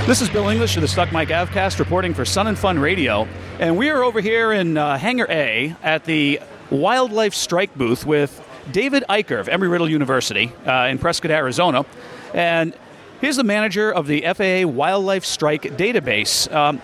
This 0.06 0.21
is 0.21 0.30
Bill 0.30 0.47
English 0.47 0.78
of 0.78 0.82
the 0.82 0.88
Stuck 0.88 1.12
Mic 1.12 1.30
Avcast 1.30 1.80
reporting 1.80 2.13
for 2.13 2.23
Sun 2.23 2.47
and 2.47 2.58
Fun 2.58 2.80
Radio. 2.80 3.28
And 3.60 3.78
we 3.78 3.89
are 3.89 4.04
over 4.04 4.21
here 4.21 4.54
in 4.54 4.78
uh, 4.78 4.97
Hangar 4.97 5.28
A 5.30 5.76
at 5.84 6.06
the 6.06 6.39
Wildlife 6.69 7.34
Strike 7.34 7.76
booth 7.76 8.06
with 8.06 8.41
David 8.71 9.04
Eicher 9.10 9.39
of 9.39 9.47
Embry 9.47 9.69
Riddle 9.69 9.89
University 9.89 10.52
uh, 10.65 10.88
in 10.89 10.97
Prescott, 10.97 11.32
Arizona. 11.32 11.86
And 12.34 12.73
he's 13.19 13.36
the 13.36 13.43
manager 13.43 13.93
of 13.93 14.08
the 14.08 14.21
FAA 14.21 14.65
Wildlife 14.69 15.26
Strike 15.26 15.63
Database. 15.63 16.50
Um, 16.54 16.82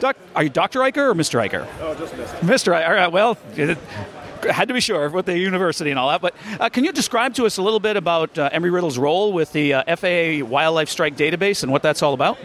doc, 0.00 0.16
are 0.34 0.42
you 0.42 0.50
Dr. 0.50 0.80
Eicher 0.80 1.10
or 1.10 1.14
Mr. 1.14 1.40
Eicher? 1.40 1.66
Oh, 1.80 1.94
just 1.94 2.14
Mr. 2.14 2.38
Mr. 2.40 2.72
Eicher. 2.74 2.88
All 2.88 2.94
right, 2.94 3.12
well, 3.12 3.38
it, 3.56 3.78
had 4.48 4.68
to 4.68 4.74
be 4.74 4.80
sure 4.80 5.08
with 5.10 5.26
the 5.26 5.38
university 5.38 5.90
and 5.90 5.98
all 5.98 6.08
that. 6.08 6.20
But 6.20 6.34
uh, 6.58 6.68
can 6.68 6.84
you 6.84 6.92
describe 6.92 7.34
to 7.34 7.46
us 7.46 7.58
a 7.58 7.62
little 7.62 7.80
bit 7.80 7.96
about 7.96 8.36
uh, 8.38 8.50
Embry 8.50 8.72
Riddle's 8.72 8.98
role 8.98 9.32
with 9.32 9.52
the 9.52 9.74
uh, 9.74 9.96
FAA 9.96 10.44
Wildlife 10.44 10.88
Strike 10.88 11.16
Database 11.16 11.62
and 11.62 11.70
what 11.70 11.82
that's 11.82 12.02
all 12.02 12.14
about? 12.14 12.38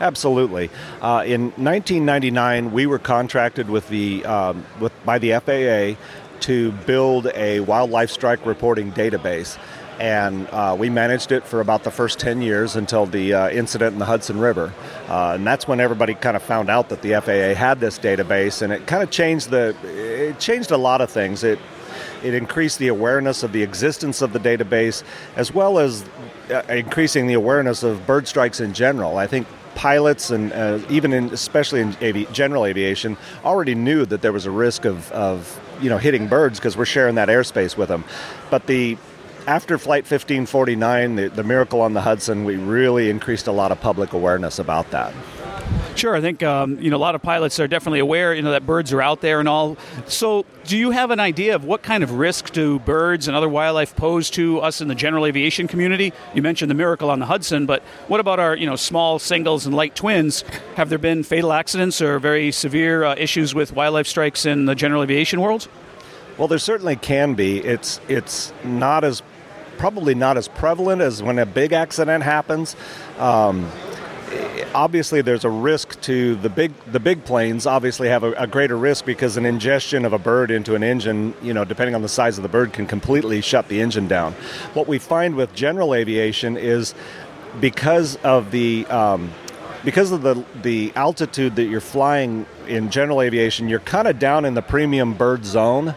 Absolutely. 0.00 0.70
Uh, 1.02 1.22
in 1.26 1.50
1999, 1.52 2.72
we 2.72 2.86
were 2.86 2.98
contracted 2.98 3.68
with 3.68 3.88
the 3.88 4.24
um, 4.24 4.64
with 4.80 4.92
by 5.04 5.18
the 5.18 5.32
FAA 5.40 6.00
to 6.40 6.72
build 6.86 7.26
a 7.34 7.60
wildlife 7.60 8.10
strike 8.10 8.44
reporting 8.46 8.92
database. 8.92 9.58
And 10.00 10.48
uh, 10.48 10.74
we 10.78 10.88
managed 10.88 11.30
it 11.30 11.44
for 11.44 11.60
about 11.60 11.84
the 11.84 11.90
first 11.90 12.18
10 12.18 12.40
years 12.40 12.74
until 12.74 13.04
the 13.04 13.34
uh, 13.34 13.50
incident 13.50 13.92
in 13.92 13.98
the 13.98 14.06
Hudson 14.06 14.40
River. 14.40 14.72
Uh, 15.08 15.32
and 15.34 15.46
that's 15.46 15.68
when 15.68 15.78
everybody 15.78 16.14
kind 16.14 16.36
of 16.36 16.42
found 16.42 16.70
out 16.70 16.88
that 16.88 17.02
the 17.02 17.20
FAA 17.20 17.54
had 17.54 17.80
this 17.80 17.98
database, 17.98 18.62
and 18.62 18.72
it 18.72 18.86
kind 18.86 19.02
of 19.02 19.10
changed 19.10 19.50
the 19.50 19.76
it 19.84 20.38
changed 20.38 20.70
a 20.70 20.78
lot 20.78 21.02
of 21.02 21.10
things. 21.10 21.44
It 21.44 21.58
it 22.22 22.32
increased 22.32 22.78
the 22.78 22.88
awareness 22.88 23.42
of 23.42 23.52
the 23.52 23.62
existence 23.62 24.22
of 24.22 24.32
the 24.32 24.38
database, 24.38 25.02
as 25.36 25.52
well 25.52 25.78
as 25.78 26.02
uh, 26.50 26.62
increasing 26.70 27.26
the 27.26 27.34
awareness 27.34 27.82
of 27.82 28.06
bird 28.06 28.26
strikes 28.26 28.58
in 28.58 28.72
general. 28.72 29.18
I 29.18 29.26
think 29.26 29.46
pilots 29.74 30.30
and 30.30 30.52
uh, 30.52 30.78
even 30.88 31.12
in, 31.12 31.26
especially 31.26 31.80
in 31.80 31.94
avi- 32.02 32.26
general 32.32 32.66
aviation 32.66 33.16
already 33.44 33.74
knew 33.74 34.04
that 34.06 34.20
there 34.22 34.32
was 34.32 34.46
a 34.46 34.50
risk 34.50 34.84
of, 34.84 35.10
of 35.12 35.60
you 35.80 35.88
know 35.88 35.98
hitting 35.98 36.26
birds 36.26 36.58
because 36.58 36.76
we're 36.76 36.84
sharing 36.84 37.16
that 37.16 37.28
airspace 37.28 37.76
with 37.76 37.88
them. 37.88 38.04
But 38.50 38.66
the 38.66 38.96
after 39.50 39.78
Flight 39.78 40.04
1549, 40.04 41.16
the, 41.16 41.28
the 41.28 41.42
miracle 41.42 41.80
on 41.80 41.92
the 41.92 42.00
Hudson, 42.00 42.44
we 42.44 42.54
really 42.54 43.10
increased 43.10 43.48
a 43.48 43.52
lot 43.52 43.72
of 43.72 43.80
public 43.80 44.12
awareness 44.12 44.60
about 44.60 44.88
that. 44.92 45.12
Sure, 45.96 46.14
I 46.14 46.20
think 46.20 46.44
um, 46.44 46.80
you 46.80 46.88
know 46.88 46.96
a 46.96 46.98
lot 46.98 47.16
of 47.16 47.22
pilots 47.22 47.58
are 47.58 47.66
definitely 47.66 47.98
aware, 47.98 48.32
you 48.32 48.42
know, 48.42 48.52
that 48.52 48.64
birds 48.64 48.92
are 48.92 49.02
out 49.02 49.22
there 49.22 49.40
and 49.40 49.48
all. 49.48 49.76
So, 50.06 50.46
do 50.64 50.78
you 50.78 50.92
have 50.92 51.10
an 51.10 51.18
idea 51.18 51.56
of 51.56 51.64
what 51.64 51.82
kind 51.82 52.04
of 52.04 52.12
risk 52.12 52.52
do 52.52 52.78
birds 52.78 53.26
and 53.26 53.36
other 53.36 53.48
wildlife 53.48 53.96
pose 53.96 54.30
to 54.30 54.60
us 54.60 54.80
in 54.80 54.86
the 54.86 54.94
general 54.94 55.26
aviation 55.26 55.66
community? 55.66 56.12
You 56.32 56.42
mentioned 56.42 56.70
the 56.70 56.76
miracle 56.76 57.10
on 57.10 57.18
the 57.18 57.26
Hudson, 57.26 57.66
but 57.66 57.82
what 58.06 58.20
about 58.20 58.38
our 58.38 58.56
you 58.56 58.66
know 58.66 58.76
small 58.76 59.18
singles 59.18 59.66
and 59.66 59.74
light 59.74 59.96
twins? 59.96 60.42
Have 60.76 60.90
there 60.90 60.98
been 60.98 61.24
fatal 61.24 61.52
accidents 61.52 62.00
or 62.00 62.20
very 62.20 62.52
severe 62.52 63.02
uh, 63.02 63.16
issues 63.18 63.52
with 63.52 63.72
wildlife 63.72 64.06
strikes 64.06 64.46
in 64.46 64.66
the 64.66 64.76
general 64.76 65.02
aviation 65.02 65.40
world? 65.40 65.68
Well, 66.38 66.48
there 66.48 66.58
certainly 66.58 66.96
can 66.96 67.34
be. 67.34 67.58
It's 67.58 68.00
it's 68.08 68.52
not 68.64 69.04
as 69.04 69.22
probably 69.80 70.14
not 70.14 70.36
as 70.36 70.46
prevalent 70.46 71.00
as 71.00 71.22
when 71.22 71.38
a 71.38 71.46
big 71.46 71.72
accident 71.72 72.22
happens. 72.22 72.76
Um, 73.18 73.66
obviously 74.74 75.22
there's 75.22 75.44
a 75.44 75.48
risk 75.48 75.98
to 76.02 76.36
the 76.36 76.50
big 76.50 76.72
the 76.92 77.00
big 77.00 77.24
planes 77.24 77.66
obviously 77.66 78.06
have 78.06 78.22
a, 78.22 78.30
a, 78.32 78.46
greater 78.46 78.76
risk 78.76 79.04
because 79.04 79.36
an 79.36 79.44
ingestion 79.44 80.04
of 80.04 80.12
a 80.12 80.18
bird 80.18 80.52
into 80.52 80.76
an 80.76 80.84
engine 80.84 81.34
you 81.42 81.52
know 81.52 81.64
depending 81.64 81.96
on 81.96 82.02
the 82.02 82.08
size 82.08 82.38
of 82.38 82.42
the 82.42 82.48
bird 82.48 82.72
can 82.72 82.86
completely 82.86 83.40
shut 83.40 83.66
the 83.66 83.80
engine 83.80 84.06
down 84.06 84.32
what 84.74 84.86
we 84.86 84.98
find 84.98 85.34
with 85.34 85.52
general 85.52 85.92
aviation 85.92 86.56
is 86.56 86.94
because 87.60 88.14
of 88.16 88.52
the 88.52 88.86
um, 88.86 89.32
because 89.84 90.12
of 90.12 90.22
the 90.22 90.44
the 90.62 90.92
altitude 90.94 91.56
that 91.56 91.64
you're 91.64 91.80
flying 91.80 92.46
in 92.68 92.88
general 92.90 93.20
aviation 93.20 93.68
you're 93.68 93.80
kind 93.80 94.06
of 94.06 94.20
down 94.20 94.44
in 94.44 94.54
the 94.54 94.62
premium 94.62 95.14
bird 95.14 95.44
zone 95.44 95.96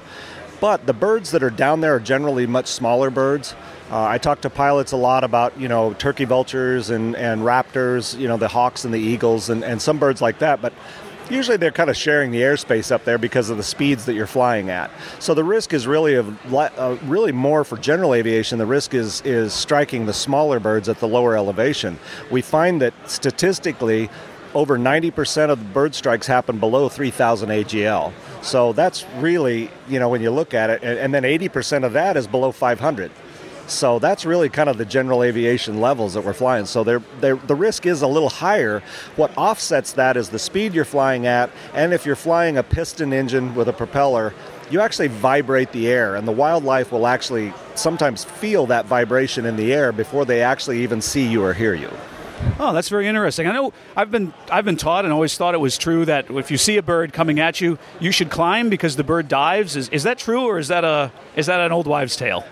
but 0.63 0.85
the 0.85 0.93
birds 0.93 1.31
that 1.31 1.43
are 1.43 1.49
down 1.49 1.81
there 1.81 1.93
are 1.93 1.99
generally 1.99 2.47
much 2.47 2.67
smaller 2.67 3.09
birds 3.09 3.53
uh, 3.91 4.07
I 4.07 4.17
talk 4.17 4.41
to 4.41 4.49
pilots 4.49 4.91
a 4.91 4.97
lot 4.97 5.23
about, 5.23 5.59
you 5.59 5.67
know, 5.67 5.93
turkey 5.93 6.25
vultures 6.25 6.89
and, 6.89 7.15
and 7.15 7.41
raptors, 7.41 8.17
you 8.17 8.27
know, 8.27 8.37
the 8.37 8.47
hawks 8.47 8.85
and 8.85 8.93
the 8.93 8.99
eagles 8.99 9.49
and, 9.49 9.63
and 9.63 9.79
some 9.79 9.99
birds 9.99 10.19
like 10.19 10.39
that. 10.39 10.63
But 10.63 10.73
usually 11.29 11.57
they're 11.57 11.69
kind 11.69 11.91
of 11.91 11.95
sharing 11.95 12.31
the 12.31 12.41
airspace 12.41 12.91
up 12.91 13.03
there 13.03 13.19
because 13.19 13.51
of 13.51 13.57
the 13.57 13.63
speeds 13.63 14.05
that 14.05 14.15
you're 14.15 14.25
flying 14.25 14.71
at. 14.71 14.89
So 15.19 15.35
the 15.35 15.43
risk 15.43 15.73
is 15.73 15.85
really 15.85 16.15
of 16.15 16.55
uh, 16.55 16.97
really 17.03 17.31
more 17.31 17.63
for 17.63 17.77
general 17.77 18.15
aviation. 18.15 18.57
The 18.57 18.65
risk 18.65 18.95
is 18.95 19.21
is 19.21 19.53
striking 19.53 20.07
the 20.07 20.13
smaller 20.13 20.59
birds 20.59 20.89
at 20.89 20.99
the 20.99 21.07
lower 21.07 21.37
elevation. 21.37 21.99
We 22.31 22.41
find 22.41 22.81
that 22.81 22.95
statistically, 23.07 24.09
over 24.55 24.77
90% 24.77 25.49
of 25.49 25.59
the 25.59 25.65
bird 25.65 25.93
strikes 25.93 26.25
happen 26.25 26.57
below 26.59 26.89
3,000 26.89 27.49
AGL. 27.49 28.13
So 28.43 28.73
that's 28.73 29.05
really, 29.17 29.71
you 29.87 29.99
know, 29.99 30.09
when 30.09 30.21
you 30.21 30.29
look 30.29 30.53
at 30.53 30.69
it, 30.69 30.83
and, 30.83 30.99
and 30.99 31.13
then 31.13 31.23
80% 31.23 31.85
of 31.85 31.93
that 31.93 32.17
is 32.17 32.27
below 32.27 32.51
500. 32.51 33.09
So 33.67 33.97
that's 33.97 34.25
really 34.25 34.49
kind 34.49 34.69
of 34.69 34.77
the 34.77 34.83
general 34.85 35.23
aviation 35.23 35.79
levels 35.79 36.15
that 36.15 36.25
we're 36.25 36.33
flying. 36.33 36.65
So 36.65 36.83
they're, 36.83 37.01
they're, 37.21 37.37
the 37.37 37.55
risk 37.55 37.85
is 37.85 38.01
a 38.01 38.07
little 38.07 38.29
higher. 38.29 38.83
What 39.15 39.31
offsets 39.37 39.93
that 39.93 40.17
is 40.17 40.29
the 40.29 40.39
speed 40.39 40.73
you're 40.73 40.83
flying 40.83 41.25
at, 41.25 41.49
and 41.73 41.93
if 41.93 42.05
you're 42.05 42.17
flying 42.17 42.57
a 42.57 42.63
piston 42.63 43.13
engine 43.13 43.55
with 43.55 43.69
a 43.69 43.73
propeller, 43.73 44.33
you 44.69 44.81
actually 44.81 45.07
vibrate 45.07 45.71
the 45.71 45.87
air, 45.87 46.15
and 46.15 46.27
the 46.27 46.31
wildlife 46.31 46.91
will 46.91 47.07
actually 47.07 47.53
sometimes 47.75 48.23
feel 48.25 48.65
that 48.65 48.85
vibration 48.85 49.45
in 49.45 49.55
the 49.55 49.73
air 49.73 49.91
before 49.91 50.25
they 50.25 50.41
actually 50.41 50.83
even 50.83 51.01
see 51.01 51.25
you 51.25 51.43
or 51.43 51.53
hear 51.53 51.73
you. 51.73 51.89
Oh, 52.59 52.71
that's 52.73 52.89
very 52.89 53.07
interesting. 53.07 53.47
I 53.47 53.51
know 53.51 53.73
I've 53.95 54.11
been 54.11 54.33
I've 54.49 54.65
been 54.65 54.77
taught 54.77 55.05
and 55.05 55.13
always 55.13 55.37
thought 55.37 55.53
it 55.53 55.59
was 55.59 55.77
true 55.77 56.05
that 56.05 56.29
if 56.29 56.51
you 56.51 56.57
see 56.57 56.77
a 56.77 56.83
bird 56.83 57.11
coming 57.11 57.39
at 57.39 57.59
you, 57.59 57.77
you 57.99 58.11
should 58.11 58.29
climb 58.29 58.69
because 58.69 58.95
the 58.95 59.03
bird 59.03 59.27
dives. 59.27 59.75
Is, 59.75 59.89
is 59.89 60.03
that 60.03 60.17
true, 60.17 60.45
or 60.45 60.59
is 60.59 60.67
that 60.67 60.83
a 60.83 61.11
is 61.35 61.47
that 61.47 61.59
an 61.59 61.71
old 61.71 61.87
wives' 61.87 62.15
tale? 62.15 62.45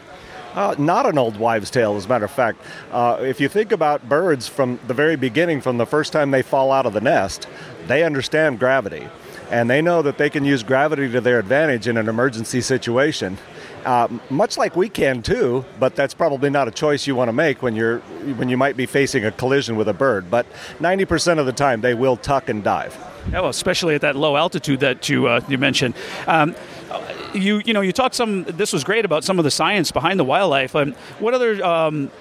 Uh, 0.53 0.75
not 0.77 1.05
an 1.05 1.17
old 1.17 1.37
wives' 1.37 1.71
tale, 1.71 1.95
as 1.95 2.05
a 2.05 2.09
matter 2.09 2.25
of 2.25 2.31
fact. 2.31 2.61
Uh, 2.91 3.17
if 3.21 3.39
you 3.39 3.47
think 3.47 3.71
about 3.71 4.09
birds 4.09 4.47
from 4.47 4.79
the 4.87 4.93
very 4.93 5.15
beginning, 5.15 5.61
from 5.61 5.77
the 5.77 5.85
first 5.85 6.11
time 6.11 6.31
they 6.31 6.41
fall 6.41 6.71
out 6.71 6.85
of 6.85 6.93
the 6.93 6.99
nest, 6.99 7.47
they 7.87 8.03
understand 8.03 8.59
gravity. 8.59 9.07
And 9.49 9.69
they 9.69 9.81
know 9.81 10.01
that 10.01 10.17
they 10.17 10.29
can 10.29 10.43
use 10.43 10.63
gravity 10.63 11.09
to 11.11 11.21
their 11.21 11.39
advantage 11.39 11.87
in 11.87 11.95
an 11.95 12.09
emergency 12.09 12.61
situation. 12.61 13.37
Uh, 13.85 14.07
much 14.29 14.57
like 14.57 14.75
we 14.75 14.89
can 14.89 15.21
too, 15.21 15.65
but 15.79 15.95
that's 15.95 16.13
probably 16.13 16.49
not 16.49 16.67
a 16.67 16.71
choice 16.71 17.07
you 17.07 17.15
want 17.15 17.29
to 17.29 17.33
make 17.33 17.61
when 17.61 17.75
you're 17.75 17.99
when 18.37 18.47
you 18.49 18.57
might 18.57 18.77
be 18.77 18.85
facing 18.85 19.25
a 19.25 19.31
collision 19.31 19.75
with 19.75 19.87
a 19.87 19.93
bird. 19.93 20.29
But 20.29 20.45
90% 20.79 21.39
of 21.39 21.45
the 21.45 21.51
time, 21.51 21.81
they 21.81 21.93
will 21.93 22.15
tuck 22.17 22.49
and 22.49 22.63
dive. 22.63 22.97
Well, 23.31 23.49
especially 23.49 23.95
at 23.95 24.01
that 24.01 24.15
low 24.15 24.35
altitude 24.37 24.79
that 24.81 25.09
you 25.09 25.27
uh, 25.27 25.41
you 25.47 25.57
mentioned. 25.57 25.95
Um, 26.27 26.55
you 27.33 27.61
you 27.65 27.73
know 27.73 27.81
you 27.81 27.91
talked 27.91 28.15
some. 28.15 28.43
This 28.43 28.73
was 28.73 28.83
great 28.83 29.05
about 29.05 29.23
some 29.23 29.39
of 29.39 29.45
the 29.45 29.51
science 29.51 29.91
behind 29.91 30.19
the 30.19 30.25
wildlife. 30.25 30.75
Um, 30.75 30.93
what 31.19 31.33
other 31.33 31.63
um, 31.63 32.11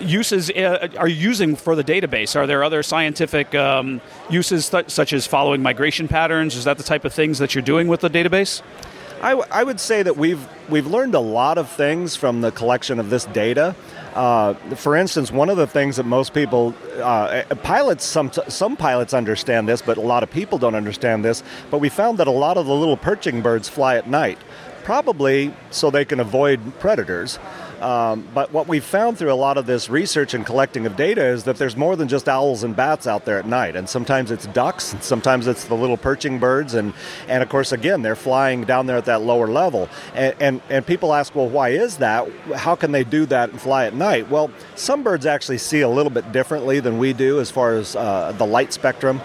uses 0.00 0.50
uh, 0.50 0.88
are 0.98 1.08
you 1.08 1.16
using 1.16 1.56
for 1.56 1.74
the 1.74 1.84
database? 1.84 2.36
Are 2.36 2.46
there 2.46 2.64
other 2.64 2.82
scientific 2.82 3.54
um, 3.54 4.00
uses 4.30 4.68
th- 4.68 4.90
such 4.90 5.12
as 5.12 5.26
following 5.26 5.62
migration 5.62 6.08
patterns? 6.08 6.54
Is 6.56 6.64
that 6.64 6.78
the 6.78 6.84
type 6.84 7.04
of 7.04 7.12
things 7.12 7.38
that 7.38 7.54
you're 7.54 7.62
doing 7.62 7.88
with 7.88 8.00
the 8.00 8.10
database? 8.10 8.62
I, 9.22 9.30
w- 9.30 9.48
I 9.52 9.62
would 9.62 9.78
say 9.78 10.02
that 10.02 10.16
we've 10.16 10.44
we've 10.68 10.86
learned 10.86 11.14
a 11.14 11.20
lot 11.20 11.56
of 11.56 11.70
things 11.70 12.16
from 12.16 12.40
the 12.40 12.50
collection 12.50 12.98
of 12.98 13.08
this 13.08 13.24
data. 13.26 13.76
Uh, 14.14 14.54
for 14.74 14.96
instance, 14.96 15.30
one 15.30 15.48
of 15.48 15.56
the 15.56 15.66
things 15.66 15.96
that 15.96 16.04
most 16.04 16.34
people, 16.34 16.74
uh, 17.00 17.42
pilots, 17.62 18.04
some 18.04 18.32
some 18.48 18.76
pilots 18.76 19.14
understand 19.14 19.68
this, 19.68 19.80
but 19.80 19.96
a 19.96 20.00
lot 20.00 20.22
of 20.22 20.30
people 20.30 20.58
don't 20.58 20.74
understand 20.74 21.24
this. 21.24 21.42
But 21.70 21.78
we 21.78 21.88
found 21.88 22.18
that 22.18 22.26
a 22.26 22.32
lot 22.32 22.56
of 22.56 22.66
the 22.66 22.74
little 22.74 22.96
perching 22.96 23.42
birds 23.42 23.68
fly 23.68 23.96
at 23.96 24.08
night, 24.08 24.38
probably 24.82 25.54
so 25.70 25.90
they 25.90 26.04
can 26.04 26.18
avoid 26.20 26.78
predators. 26.80 27.38
Um, 27.82 28.28
but 28.32 28.52
what 28.52 28.68
we've 28.68 28.84
found 28.84 29.18
through 29.18 29.32
a 29.32 29.34
lot 29.34 29.58
of 29.58 29.66
this 29.66 29.90
research 29.90 30.34
and 30.34 30.46
collecting 30.46 30.86
of 30.86 30.96
data 30.96 31.24
is 31.24 31.44
that 31.44 31.56
there's 31.56 31.76
more 31.76 31.96
than 31.96 32.06
just 32.06 32.28
owls 32.28 32.62
and 32.62 32.76
bats 32.76 33.06
out 33.06 33.24
there 33.24 33.38
at 33.38 33.46
night. 33.46 33.74
And 33.74 33.88
sometimes 33.88 34.30
it's 34.30 34.46
ducks, 34.46 34.92
and 34.92 35.02
sometimes 35.02 35.48
it's 35.48 35.64
the 35.64 35.74
little 35.74 35.96
perching 35.96 36.38
birds. 36.38 36.74
And, 36.74 36.94
and 37.26 37.42
of 37.42 37.48
course, 37.48 37.72
again, 37.72 38.02
they're 38.02 38.16
flying 38.16 38.64
down 38.64 38.86
there 38.86 38.96
at 38.96 39.06
that 39.06 39.22
lower 39.22 39.48
level. 39.48 39.88
And, 40.14 40.34
and, 40.40 40.62
and 40.70 40.86
people 40.86 41.12
ask, 41.12 41.34
well, 41.34 41.48
why 41.48 41.70
is 41.70 41.96
that? 41.98 42.30
How 42.54 42.76
can 42.76 42.92
they 42.92 43.04
do 43.04 43.26
that 43.26 43.50
and 43.50 43.60
fly 43.60 43.86
at 43.86 43.94
night? 43.94 44.30
Well, 44.30 44.50
some 44.76 45.02
birds 45.02 45.26
actually 45.26 45.58
see 45.58 45.80
a 45.80 45.88
little 45.88 46.10
bit 46.10 46.30
differently 46.30 46.78
than 46.78 46.98
we 46.98 47.12
do 47.12 47.40
as 47.40 47.50
far 47.50 47.74
as 47.74 47.96
uh, 47.96 48.32
the 48.38 48.46
light 48.46 48.72
spectrum. 48.72 49.20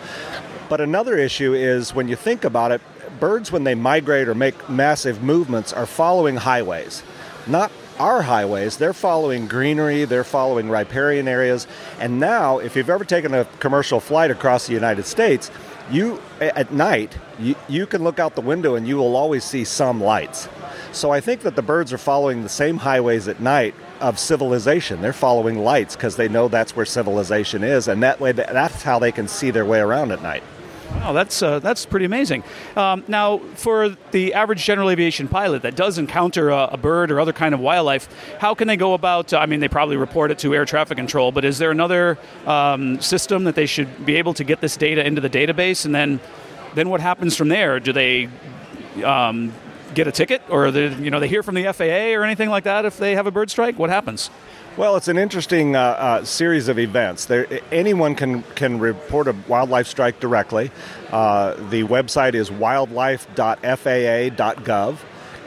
But 0.68 0.82
another 0.82 1.18
issue 1.18 1.54
is 1.54 1.94
when 1.94 2.08
you 2.08 2.16
think 2.16 2.44
about 2.44 2.72
it, 2.72 2.82
birds, 3.20 3.52
when 3.52 3.64
they 3.64 3.76
migrate 3.76 4.28
or 4.28 4.36
make 4.36 4.70
massive 4.70 5.24
movements, 5.24 5.74
are 5.74 5.86
following 5.86 6.36
highways, 6.36 7.04
not 7.46 7.72
our 8.00 8.22
highways, 8.22 8.78
they're 8.78 8.94
following 8.94 9.48
greenery, 9.48 10.06
they're 10.06 10.24
following 10.24 10.70
riparian 10.70 11.28
areas. 11.28 11.68
And 12.00 12.20
now, 12.20 12.60
if 12.60 12.76
you've 12.76 12.90
ever 12.90 13.06
taken 13.06 13.34
a 13.34 13.46
commercial 13.60 14.00
flight 14.00 14.32
across 14.32 14.68
the 14.68 14.74
United 14.74 15.06
States, 15.06 15.52
you 15.90 16.22
at 16.42 16.72
night 16.72 17.18
you, 17.40 17.56
you 17.70 17.86
can 17.86 18.04
look 18.04 18.20
out 18.20 18.36
the 18.36 18.42
window 18.42 18.76
and 18.76 18.88
you 18.88 18.98
will 18.98 19.16
always 19.16 19.44
see 19.44 19.64
some 19.64 20.02
lights. 20.02 20.50
So 20.92 21.12
I 21.12 21.22
think 21.22 21.42
that 21.42 21.56
the 21.56 21.62
birds 21.62 21.94
are 21.94 21.98
following 21.98 22.44
the 22.44 22.50
same 22.50 22.78
highways 22.78 23.28
at 23.28 23.40
night 23.40 23.74
of 24.00 24.20
civilization. 24.20 25.02
They're 25.02 25.14
following 25.14 25.60
lights 25.60 25.96
because 25.96 26.16
they 26.16 26.28
know 26.28 26.48
that's 26.48 26.76
where 26.76 26.86
civilization 26.86 27.64
is, 27.64 27.88
and 27.88 28.04
that 28.04 28.20
way 28.20 28.32
that's 28.32 28.84
how 28.84 29.00
they 29.00 29.12
can 29.12 29.28
see 29.28 29.52
their 29.52 29.66
way 29.66 29.80
around 29.80 30.12
at 30.12 30.22
night. 30.22 30.44
Wow, 30.92 31.14
that's 31.14 31.42
uh, 31.42 31.60
that's 31.60 31.86
pretty 31.86 32.06
amazing. 32.06 32.44
Um, 32.76 33.04
now, 33.08 33.40
for 33.56 33.90
the 34.12 34.34
average 34.34 34.64
general 34.64 34.90
aviation 34.90 35.28
pilot 35.28 35.62
that 35.64 35.76
does 35.76 35.98
encounter 35.98 36.50
a, 36.50 36.70
a 36.74 36.78
bird 36.78 37.12
or 37.12 37.20
other 37.20 37.34
kind 37.34 37.54
of 37.54 37.60
wildlife, 37.60 38.10
how 38.40 38.54
can 38.54 38.68
they 38.68 38.78
go 38.78 38.94
about? 38.94 39.34
I 39.34 39.46
mean, 39.46 39.60
they 39.60 39.68
probably 39.68 39.98
report 39.98 40.32
it 40.32 40.40
to 40.40 40.56
air 40.56 40.66
traffic 40.66 40.98
control, 40.98 41.32
but 41.32 41.44
is 41.46 41.58
there 41.58 41.72
another 41.72 42.18
um, 42.46 43.00
system 43.02 43.44
that 43.44 43.56
they 43.56 43.66
should 43.66 44.06
be 44.06 44.16
able 44.16 44.34
to 44.36 44.44
get 44.44 44.62
this 44.62 44.78
data 44.78 45.06
into 45.06 45.22
the 45.22 45.30
database, 45.30 45.86
and 45.86 45.94
then 45.94 46.20
then 46.76 46.90
what 46.90 47.02
happens 47.02 47.36
from 47.36 47.50
there? 47.50 47.80
Do 47.80 47.92
they 47.92 48.30
um, 49.04 49.54
get 49.94 50.08
a 50.08 50.12
ticket, 50.12 50.42
or 50.50 50.72
they, 50.72 50.94
you 50.96 51.12
know 51.12 51.20
they 51.20 51.28
hear 51.28 51.44
from 51.44 51.56
the 51.56 51.72
FAA 51.74 52.16
or 52.18 52.24
anything 52.24 52.50
like 52.50 52.64
that 52.64 52.86
if 52.86 52.98
they 52.98 53.16
have 53.16 53.28
a 53.28 53.32
bird 53.32 53.50
strike? 53.50 53.78
What 53.78 53.90
happens? 53.90 54.30
Well, 54.78 54.96
it's 54.96 55.08
an 55.08 55.18
interesting 55.18 55.76
uh, 55.76 55.80
uh, 55.80 56.24
series 56.24 56.68
of 56.68 56.78
events. 56.78 57.26
There, 57.26 57.48
anyone 57.72 58.14
can 58.14 58.44
can 58.54 58.78
report 58.78 59.28
a 59.28 59.36
wildlife 59.48 59.88
strike 59.88 60.20
directly. 60.20 60.70
Uh, 61.12 61.56
the 61.72 61.82
website 61.82 62.36
is 62.36 62.52
wildlife.faa.gov, 62.52 64.98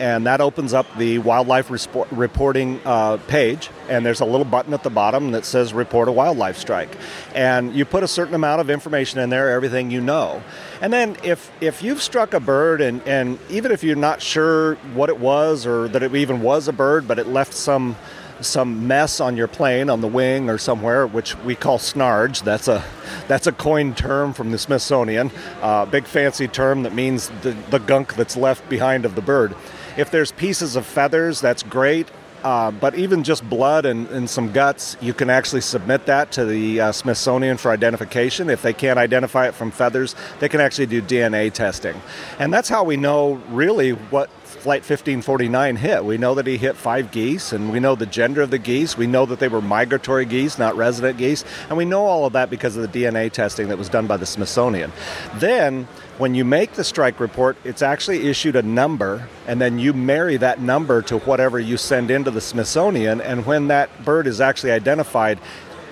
and 0.00 0.26
that 0.26 0.40
opens 0.40 0.72
up 0.72 0.86
the 0.98 1.18
wildlife 1.18 1.68
respo- 1.68 2.08
reporting 2.10 2.80
uh, 2.84 3.18
page. 3.28 3.70
And 3.88 4.04
there's 4.04 4.18
a 4.18 4.24
little 4.24 4.44
button 4.44 4.74
at 4.74 4.82
the 4.82 4.90
bottom 4.90 5.30
that 5.30 5.44
says 5.44 5.72
"Report 5.72 6.08
a 6.08 6.12
wildlife 6.12 6.58
strike," 6.58 6.90
and 7.32 7.72
you 7.72 7.84
put 7.84 8.02
a 8.02 8.08
certain 8.08 8.34
amount 8.34 8.62
of 8.62 8.68
information 8.68 9.20
in 9.20 9.30
there, 9.30 9.50
everything 9.50 9.92
you 9.92 10.00
know. 10.00 10.42
And 10.80 10.92
then 10.92 11.16
if 11.22 11.52
if 11.60 11.84
you've 11.84 12.02
struck 12.02 12.34
a 12.34 12.40
bird, 12.40 12.80
and 12.80 13.00
and 13.06 13.38
even 13.48 13.70
if 13.70 13.84
you're 13.84 13.94
not 13.94 14.20
sure 14.20 14.74
what 14.92 15.08
it 15.08 15.20
was 15.20 15.68
or 15.68 15.86
that 15.86 16.02
it 16.02 16.12
even 16.16 16.42
was 16.42 16.66
a 16.66 16.72
bird, 16.72 17.06
but 17.06 17.20
it 17.20 17.28
left 17.28 17.54
some 17.54 17.94
some 18.40 18.86
mess 18.86 19.20
on 19.20 19.36
your 19.36 19.48
plane 19.48 19.90
on 19.90 20.00
the 20.00 20.08
wing 20.08 20.48
or 20.48 20.58
somewhere, 20.58 21.06
which 21.06 21.36
we 21.38 21.54
call 21.54 21.78
snarge. 21.78 22.42
That's 22.42 22.68
a 22.68 22.84
that's 23.28 23.46
a 23.46 23.52
coined 23.52 23.96
term 23.96 24.32
from 24.32 24.50
the 24.50 24.58
Smithsonian, 24.58 25.30
uh, 25.62 25.86
big 25.86 26.06
fancy 26.06 26.48
term 26.48 26.82
that 26.82 26.94
means 26.94 27.30
the, 27.42 27.52
the 27.70 27.78
gunk 27.78 28.14
that's 28.14 28.36
left 28.36 28.68
behind 28.68 29.04
of 29.04 29.14
the 29.14 29.22
bird. 29.22 29.54
If 29.96 30.10
there's 30.10 30.32
pieces 30.32 30.76
of 30.76 30.86
feathers, 30.86 31.40
that's 31.40 31.62
great. 31.62 32.08
Uh, 32.42 32.70
but 32.70 32.94
even 32.94 33.22
just 33.22 33.48
blood 33.50 33.84
and, 33.84 34.08
and, 34.08 34.30
some 34.30 34.50
guts, 34.50 34.96
you 35.02 35.12
can 35.12 35.28
actually 35.28 35.60
submit 35.60 36.06
that 36.06 36.32
to 36.32 36.46
the 36.46 36.80
uh, 36.80 36.90
Smithsonian 36.90 37.58
for 37.58 37.70
identification. 37.70 38.48
If 38.48 38.62
they 38.62 38.72
can't 38.72 38.98
identify 38.98 39.46
it 39.46 39.54
from 39.54 39.70
feathers, 39.70 40.16
they 40.38 40.48
can 40.48 40.58
actually 40.58 40.86
do 40.86 41.02
DNA 41.02 41.52
testing. 41.52 42.00
And 42.38 42.50
that's 42.50 42.70
how 42.70 42.82
we 42.82 42.96
know 42.96 43.34
really 43.50 43.90
what 43.90 44.30
Flight 44.60 44.82
1549 44.82 45.76
hit. 45.76 46.04
We 46.04 46.18
know 46.18 46.34
that 46.34 46.46
he 46.46 46.58
hit 46.58 46.76
five 46.76 47.10
geese, 47.10 47.54
and 47.54 47.72
we 47.72 47.80
know 47.80 47.94
the 47.94 48.04
gender 48.04 48.42
of 48.42 48.50
the 48.50 48.58
geese. 48.58 48.94
We 48.94 49.06
know 49.06 49.24
that 49.24 49.38
they 49.38 49.48
were 49.48 49.62
migratory 49.62 50.26
geese, 50.26 50.58
not 50.58 50.76
resident 50.76 51.16
geese. 51.16 51.46
And 51.70 51.78
we 51.78 51.86
know 51.86 52.04
all 52.04 52.26
of 52.26 52.34
that 52.34 52.50
because 52.50 52.76
of 52.76 52.82
the 52.82 53.02
DNA 53.02 53.32
testing 53.32 53.68
that 53.68 53.78
was 53.78 53.88
done 53.88 54.06
by 54.06 54.18
the 54.18 54.26
Smithsonian. 54.26 54.92
Then, 55.36 55.84
when 56.18 56.34
you 56.34 56.44
make 56.44 56.74
the 56.74 56.84
strike 56.84 57.20
report, 57.20 57.56
it's 57.64 57.80
actually 57.80 58.28
issued 58.28 58.54
a 58.54 58.60
number, 58.60 59.26
and 59.46 59.62
then 59.62 59.78
you 59.78 59.94
marry 59.94 60.36
that 60.36 60.60
number 60.60 61.00
to 61.02 61.16
whatever 61.20 61.58
you 61.58 61.78
send 61.78 62.10
into 62.10 62.30
the 62.30 62.42
Smithsonian. 62.42 63.22
And 63.22 63.46
when 63.46 63.68
that 63.68 64.04
bird 64.04 64.26
is 64.26 64.42
actually 64.42 64.72
identified, 64.72 65.40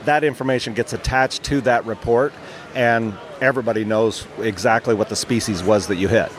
that 0.04 0.24
information 0.24 0.74
gets 0.74 0.92
attached 0.92 1.42
to 1.44 1.62
that 1.62 1.86
report, 1.86 2.34
and 2.74 3.14
everybody 3.40 3.86
knows 3.86 4.26
exactly 4.40 4.94
what 4.94 5.08
the 5.08 5.16
species 5.16 5.62
was 5.62 5.86
that 5.86 5.96
you 5.96 6.08
hit. 6.08 6.30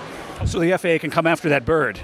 So 0.46 0.60
the 0.60 0.78
FAA 0.78 1.00
can 1.00 1.10
come 1.10 1.26
after 1.26 1.50
that 1.50 1.66
bird 1.66 2.00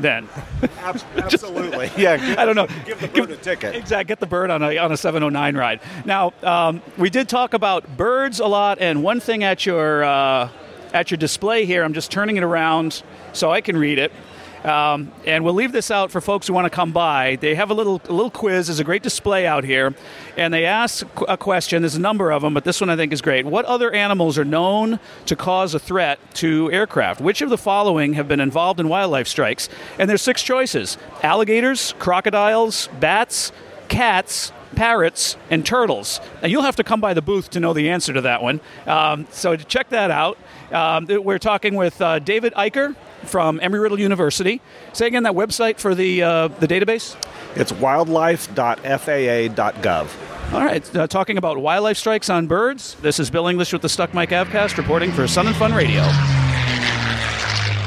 then. 0.00 0.28
Absolutely. 1.16 1.90
yeah. 1.96 2.34
I 2.38 2.44
don't 2.44 2.56
know. 2.56 2.66
Give 2.84 3.00
the 3.00 3.08
bird 3.08 3.28
give, 3.28 3.30
a 3.30 3.36
ticket. 3.36 3.74
Exactly. 3.74 4.08
Get 4.08 4.20
the 4.20 4.26
bird 4.26 4.50
on 4.50 4.62
a, 4.62 4.78
on 4.78 4.92
a 4.92 4.96
709 4.96 5.56
ride. 5.56 5.80
Now, 6.04 6.32
um, 6.42 6.82
we 6.98 7.10
did 7.10 7.28
talk 7.28 7.54
about 7.54 7.96
birds 7.96 8.40
a 8.40 8.46
lot, 8.46 8.78
and 8.80 9.02
one 9.02 9.20
thing 9.20 9.44
at 9.44 9.66
your, 9.66 10.04
uh, 10.04 10.48
at 10.92 11.10
your 11.10 11.18
display 11.18 11.64
here, 11.64 11.84
I'm 11.84 11.94
just 11.94 12.10
turning 12.10 12.36
it 12.36 12.42
around 12.42 13.02
so 13.32 13.50
I 13.50 13.60
can 13.60 13.76
read 13.76 13.98
it. 13.98 14.12
Um, 14.64 15.10
and 15.24 15.42
we'll 15.44 15.54
leave 15.54 15.72
this 15.72 15.90
out 15.90 16.10
for 16.10 16.20
folks 16.20 16.46
who 16.46 16.52
want 16.52 16.66
to 16.66 16.70
come 16.70 16.92
by. 16.92 17.36
They 17.36 17.54
have 17.54 17.70
a 17.70 17.74
little 17.74 18.00
a 18.08 18.12
little 18.12 18.30
quiz. 18.30 18.66
There's 18.66 18.78
a 18.78 18.84
great 18.84 19.02
display 19.02 19.46
out 19.46 19.64
here, 19.64 19.94
and 20.36 20.52
they 20.52 20.66
ask 20.66 21.06
a 21.28 21.36
question. 21.36 21.80
There's 21.82 21.94
a 21.94 22.00
number 22.00 22.30
of 22.30 22.42
them, 22.42 22.52
but 22.52 22.64
this 22.64 22.80
one 22.80 22.90
I 22.90 22.96
think 22.96 23.12
is 23.12 23.22
great. 23.22 23.46
What 23.46 23.64
other 23.64 23.90
animals 23.90 24.36
are 24.38 24.44
known 24.44 25.00
to 25.26 25.36
cause 25.36 25.74
a 25.74 25.78
threat 25.78 26.18
to 26.34 26.70
aircraft? 26.72 27.20
Which 27.22 27.40
of 27.40 27.48
the 27.48 27.56
following 27.56 28.12
have 28.14 28.28
been 28.28 28.40
involved 28.40 28.80
in 28.80 28.88
wildlife 28.88 29.28
strikes? 29.28 29.70
And 29.98 30.10
there's 30.10 30.22
six 30.22 30.42
choices: 30.42 30.98
alligators, 31.22 31.94
crocodiles, 31.98 32.88
bats, 33.00 33.52
cats, 33.88 34.52
parrots, 34.76 35.36
and 35.50 35.64
turtles. 35.64 36.20
And 36.42 36.52
you'll 36.52 36.62
have 36.62 36.76
to 36.76 36.84
come 36.84 37.00
by 37.00 37.14
the 37.14 37.22
booth 37.22 37.50
to 37.50 37.60
know 37.60 37.72
the 37.72 37.88
answer 37.88 38.12
to 38.12 38.20
that 38.20 38.42
one. 38.42 38.60
Um, 38.86 39.26
so 39.30 39.56
check 39.56 39.88
that 39.88 40.10
out. 40.10 40.38
Um, 40.72 41.06
we're 41.08 41.38
talking 41.38 41.74
with 41.74 42.00
uh, 42.00 42.18
David 42.18 42.54
Eicher 42.54 42.96
from 43.24 43.60
Embry 43.60 43.82
Riddle 43.82 44.00
University. 44.00 44.60
Say 44.92 45.06
again 45.06 45.22
that 45.24 45.34
website 45.34 45.78
for 45.78 45.94
the, 45.94 46.22
uh, 46.22 46.48
the 46.48 46.68
database? 46.68 47.16
It's 47.56 47.72
wildlife.faa.gov. 47.72 50.52
All 50.52 50.64
right, 50.64 50.96
uh, 50.96 51.06
talking 51.06 51.38
about 51.38 51.58
wildlife 51.58 51.96
strikes 51.96 52.28
on 52.28 52.48
birds. 52.48 52.96
This 52.96 53.20
is 53.20 53.30
Bill 53.30 53.46
English 53.46 53.72
with 53.72 53.82
the 53.82 53.88
Stuck 53.88 54.12
Mic 54.14 54.30
Avcast 54.30 54.78
reporting 54.78 55.12
for 55.12 55.28
Sun 55.28 55.46
and 55.46 55.54
Fun 55.56 55.72
Radio. 55.72 56.02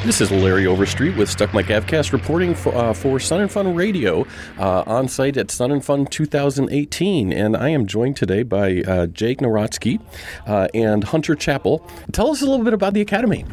This 0.04 0.20
is 0.20 0.32
Larry 0.32 0.68
Overstreet 0.68 1.16
with 1.16 1.30
Stuck 1.30 1.54
Mic 1.54 1.68
Avcast 1.68 2.12
reporting 2.12 2.56
for, 2.56 2.76
uh, 2.76 2.92
for 2.92 3.22
Sun 3.22 3.40
and 3.40 3.50
Fun 3.50 3.74
Radio 3.74 4.28
uh, 4.60 4.84
on 4.86 5.08
site 5.08 5.38
at 5.38 5.50
Sun 5.50 5.72
and 5.72 5.84
Fun 5.84 6.06
2018. 6.06 7.32
And 7.32 7.56
I 7.56 7.70
am 7.70 7.88
joined 7.88 8.18
today 8.18 8.44
by 8.44 8.82
uh, 8.82 9.08
Jake 9.08 9.40
Narotsky 9.40 10.02
uh, 10.46 10.68
and 10.74 11.06
Hunter 11.06 11.36
Chappell. 11.36 11.90
Tell 12.12 12.32
us 12.32 12.42
a 12.42 12.46
little 12.46 12.66
bit 12.66 12.74
about 12.74 12.94
the 12.94 13.00
Academy. 13.00 13.46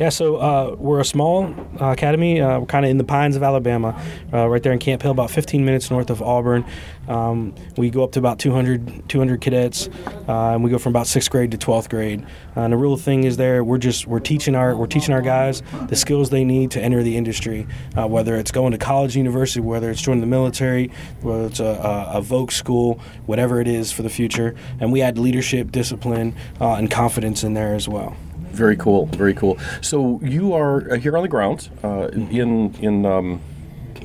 Yeah, 0.00 0.08
so 0.08 0.36
uh, 0.36 0.76
we're 0.78 1.00
a 1.00 1.04
small 1.04 1.54
uh, 1.78 1.90
academy. 1.90 2.40
we're 2.40 2.64
kind 2.64 2.86
of 2.86 2.90
in 2.90 2.96
the 2.96 3.04
pines 3.04 3.36
of 3.36 3.42
Alabama, 3.42 3.94
right 4.32 4.62
there 4.62 4.72
in 4.72 4.78
Camp 4.78 5.02
Hill, 5.02 5.10
about 5.10 5.30
15 5.30 5.62
minutes 5.62 5.90
north 5.90 6.08
of 6.08 6.22
Auburn. 6.22 6.64
Um, 7.08 7.54
we 7.76 7.90
go 7.90 8.04
up 8.04 8.12
to 8.12 8.18
about 8.18 8.38
200, 8.38 9.08
200 9.08 9.40
cadets, 9.40 9.88
and 10.26 10.62
we 10.62 10.70
go 10.70 10.78
from 10.78 10.92
about 10.92 11.06
sixth 11.06 11.30
grade 11.30 11.50
to 11.52 11.58
12th 11.58 11.88
grade. 11.88 12.24
and 12.56 12.72
the 12.72 12.76
real 12.76 12.96
thing 12.96 13.24
is 13.24 13.36
there, 13.36 13.64
we're 13.64 13.78
just 13.78 14.06
we're 14.06 14.20
teaching 14.20 14.54
our 14.54 14.76
we're 14.76 14.86
teaching 14.86 15.14
our 15.14 15.22
guys 15.22 15.62
the 15.88 15.96
skills 15.96 16.30
they 16.30 16.44
need 16.44 16.70
to 16.72 16.80
enter 16.80 17.02
the 17.02 17.16
industry, 17.16 17.66
uh, 17.96 18.06
whether 18.06 18.36
it's 18.36 18.50
going 18.50 18.72
to 18.72 18.78
college, 18.78 19.16
university, 19.16 19.60
whether 19.60 19.90
it's 19.90 20.02
joining 20.02 20.20
the 20.20 20.26
military, 20.26 20.90
whether 21.22 21.46
it's 21.46 21.60
a, 21.60 21.64
a, 22.14 22.20
a 22.20 22.50
school, 22.50 23.00
whatever 23.26 23.60
it 23.60 23.68
is 23.68 23.90
for 23.90 24.02
the 24.02 24.10
future. 24.10 24.54
And 24.80 24.92
we 24.92 25.02
add 25.02 25.18
leadership, 25.18 25.72
discipline, 25.72 26.34
uh, 26.60 26.74
and 26.74 26.90
confidence 26.90 27.42
in 27.44 27.54
there 27.54 27.74
as 27.74 27.88
well. 27.88 28.16
Very 28.50 28.76
cool, 28.76 29.06
very 29.06 29.34
cool. 29.34 29.58
So 29.80 30.20
you 30.22 30.52
are 30.54 30.92
uh, 30.92 30.96
here 30.96 31.16
on 31.16 31.22
the 31.22 31.28
grounds 31.28 31.70
uh, 31.82 32.08
in 32.12 32.74
in. 32.76 33.06
Um, 33.06 33.40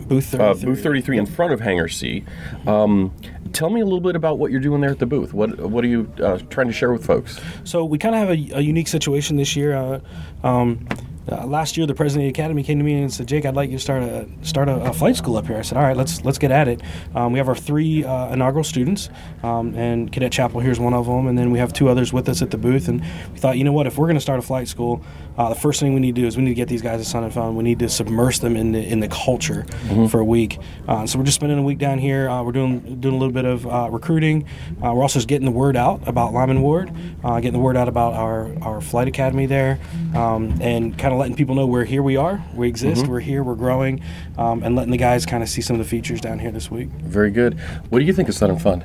booth 0.07 0.25
33. 0.25 0.45
Uh, 0.45 0.53
booth 0.53 0.83
33 0.83 1.17
in 1.17 1.25
front 1.25 1.53
of 1.53 1.59
Hangar 1.59 1.87
C. 1.87 2.23
Um, 2.67 3.13
tell 3.53 3.69
me 3.69 3.81
a 3.81 3.85
little 3.85 4.01
bit 4.01 4.15
about 4.15 4.37
what 4.37 4.51
you're 4.51 4.59
doing 4.59 4.81
there 4.81 4.91
at 4.91 4.99
the 4.99 5.05
booth. 5.05 5.33
What 5.33 5.59
what 5.59 5.83
are 5.83 5.87
you 5.87 6.11
uh, 6.21 6.39
trying 6.49 6.67
to 6.67 6.73
share 6.73 6.91
with 6.91 7.05
folks? 7.05 7.39
So 7.63 7.85
we 7.85 7.97
kind 7.97 8.15
of 8.15 8.19
have 8.19 8.29
a, 8.29 8.59
a, 8.59 8.61
unique 8.61 8.87
situation 8.87 9.37
this 9.37 9.55
year. 9.55 9.75
Uh, 9.75 9.99
um, 10.43 10.87
uh, 11.31 11.45
last 11.45 11.77
year, 11.77 11.87
the 11.87 11.93
president 11.93 12.27
of 12.27 12.33
the 12.33 12.41
academy 12.41 12.63
came 12.63 12.77
to 12.79 12.83
me 12.83 13.01
and 13.01 13.13
said, 13.13 13.27
"Jake, 13.27 13.45
I'd 13.45 13.55
like 13.55 13.69
you 13.69 13.77
to 13.77 13.81
start 13.81 14.03
a 14.03 14.27
start 14.41 14.67
a, 14.67 14.75
a 14.81 14.93
flight 14.93 15.15
school 15.15 15.37
up 15.37 15.47
here." 15.47 15.57
I 15.57 15.61
said, 15.61 15.77
"All 15.77 15.83
right, 15.83 15.95
let's 15.95 16.25
let's 16.25 16.37
get 16.37 16.51
at 16.51 16.67
it." 16.67 16.81
Um, 17.15 17.31
we 17.31 17.39
have 17.39 17.47
our 17.47 17.55
three 17.55 18.03
uh, 18.03 18.33
inaugural 18.33 18.65
students, 18.65 19.09
um, 19.41 19.73
and 19.75 20.11
Cadet 20.11 20.33
Chappell 20.33 20.59
here's 20.59 20.81
one 20.81 20.93
of 20.93 21.05
them, 21.05 21.27
and 21.27 21.37
then 21.37 21.51
we 21.51 21.59
have 21.59 21.71
two 21.71 21.87
others 21.87 22.11
with 22.11 22.27
us 22.27 22.41
at 22.41 22.51
the 22.51 22.57
booth. 22.57 22.89
And 22.89 23.01
we 23.31 23.39
thought, 23.39 23.57
you 23.57 23.63
know 23.63 23.71
what, 23.71 23.87
if 23.87 23.97
we're 23.97 24.07
going 24.07 24.17
to 24.17 24.21
start 24.21 24.39
a 24.39 24.41
flight 24.41 24.67
school, 24.67 25.01
uh, 25.37 25.49
the 25.49 25.55
first 25.55 25.79
thing 25.79 25.93
we 25.93 25.99
need 25.99 26.15
to 26.15 26.21
do 26.21 26.27
is 26.27 26.37
we 26.37 26.43
need 26.43 26.51
to 26.51 26.55
get 26.55 26.67
these 26.67 26.81
guys 26.81 26.99
to 26.99 27.05
Sun 27.05 27.23
and 27.23 27.33
Fun. 27.33 27.55
We 27.55 27.63
need 27.63 27.79
to 27.79 27.89
submerge 27.89 28.39
them 28.39 28.55
in 28.55 28.71
the 28.71 28.83
in 28.83 28.99
the 28.99 29.07
culture 29.07 29.65
mm-hmm. 29.67 30.07
for 30.07 30.19
a 30.19 30.25
week. 30.25 30.59
Uh, 30.87 31.07
so 31.07 31.17
we're 31.17 31.25
just 31.25 31.35
spending 31.35 31.57
a 31.57 31.63
week 31.63 31.79
down 31.79 31.97
here. 31.97 32.29
Uh, 32.29 32.43
we're 32.43 32.51
doing 32.51 32.99
doing 32.99 33.15
a 33.15 33.17
little 33.17 33.33
bit 33.33 33.45
of 33.45 33.65
uh, 33.65 33.89
recruiting. 33.89 34.47
we're 34.79 35.01
also 35.01 35.19
just 35.19 35.27
getting 35.27 35.45
the 35.45 35.51
word 35.51 35.75
out 35.75 36.07
about 36.07 36.33
Lyman 36.33 36.61
Ward, 36.61 36.91
getting 37.23 37.53
the 37.53 37.59
word 37.59 37.77
out 37.77 37.87
about 37.87 38.13
our 38.13 38.51
our 38.61 38.81
flight 38.81 39.07
academy 39.07 39.45
there, 39.45 39.79
um, 40.15 40.57
and 40.61 40.97
kind 40.97 41.13
of 41.13 41.19
letting 41.19 41.35
people 41.35 41.55
know 41.55 41.65
we're 41.65 41.85
here 41.85 42.03
we 42.03 42.15
are. 42.15 42.43
We 42.53 42.67
exist. 42.67 43.03
Mm-hmm. 43.03 43.11
We're 43.11 43.19
here. 43.19 43.43
We're 43.43 43.55
growing, 43.55 44.01
um, 44.37 44.63
and 44.63 44.75
letting 44.75 44.91
the 44.91 44.97
guys 44.97 45.25
kind 45.25 45.41
of 45.41 45.49
see 45.49 45.61
some 45.61 45.79
of 45.79 45.85
the 45.85 45.89
features 45.89 46.21
down 46.21 46.39
here 46.39 46.51
this 46.51 46.69
week. 46.69 46.89
Very 46.89 47.31
good. 47.31 47.59
What 47.89 47.99
do 47.99 48.05
you 48.05 48.13
think 48.13 48.29
of 48.29 48.35
Sun 48.35 48.51
and 48.51 48.61
Fun? 48.61 48.83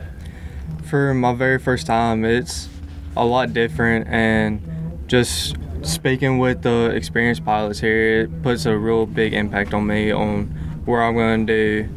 For 0.85 1.13
my 1.13 1.35
very 1.35 1.59
first 1.59 1.87
time, 1.87 2.25
it's 2.25 2.69
a 3.17 3.25
lot 3.25 3.53
different, 3.53 4.09
and 4.09 4.63
just 5.07 5.57
speaking 5.83 6.39
with 6.39 6.63
the 6.63 6.91
experienced 6.95 7.45
pilots 7.45 7.81
here, 7.81 8.23
it 8.23 8.43
puts 8.43 8.67
a 8.67 8.77
real 8.77 9.07
big 9.07 9.33
impact 9.35 9.75
on 9.75 9.87
me 9.87 10.11
on 10.11 10.47
where 10.85 11.03
I'm 11.03 11.15
going 11.15 11.47
to 11.47 11.83
do 11.83 11.89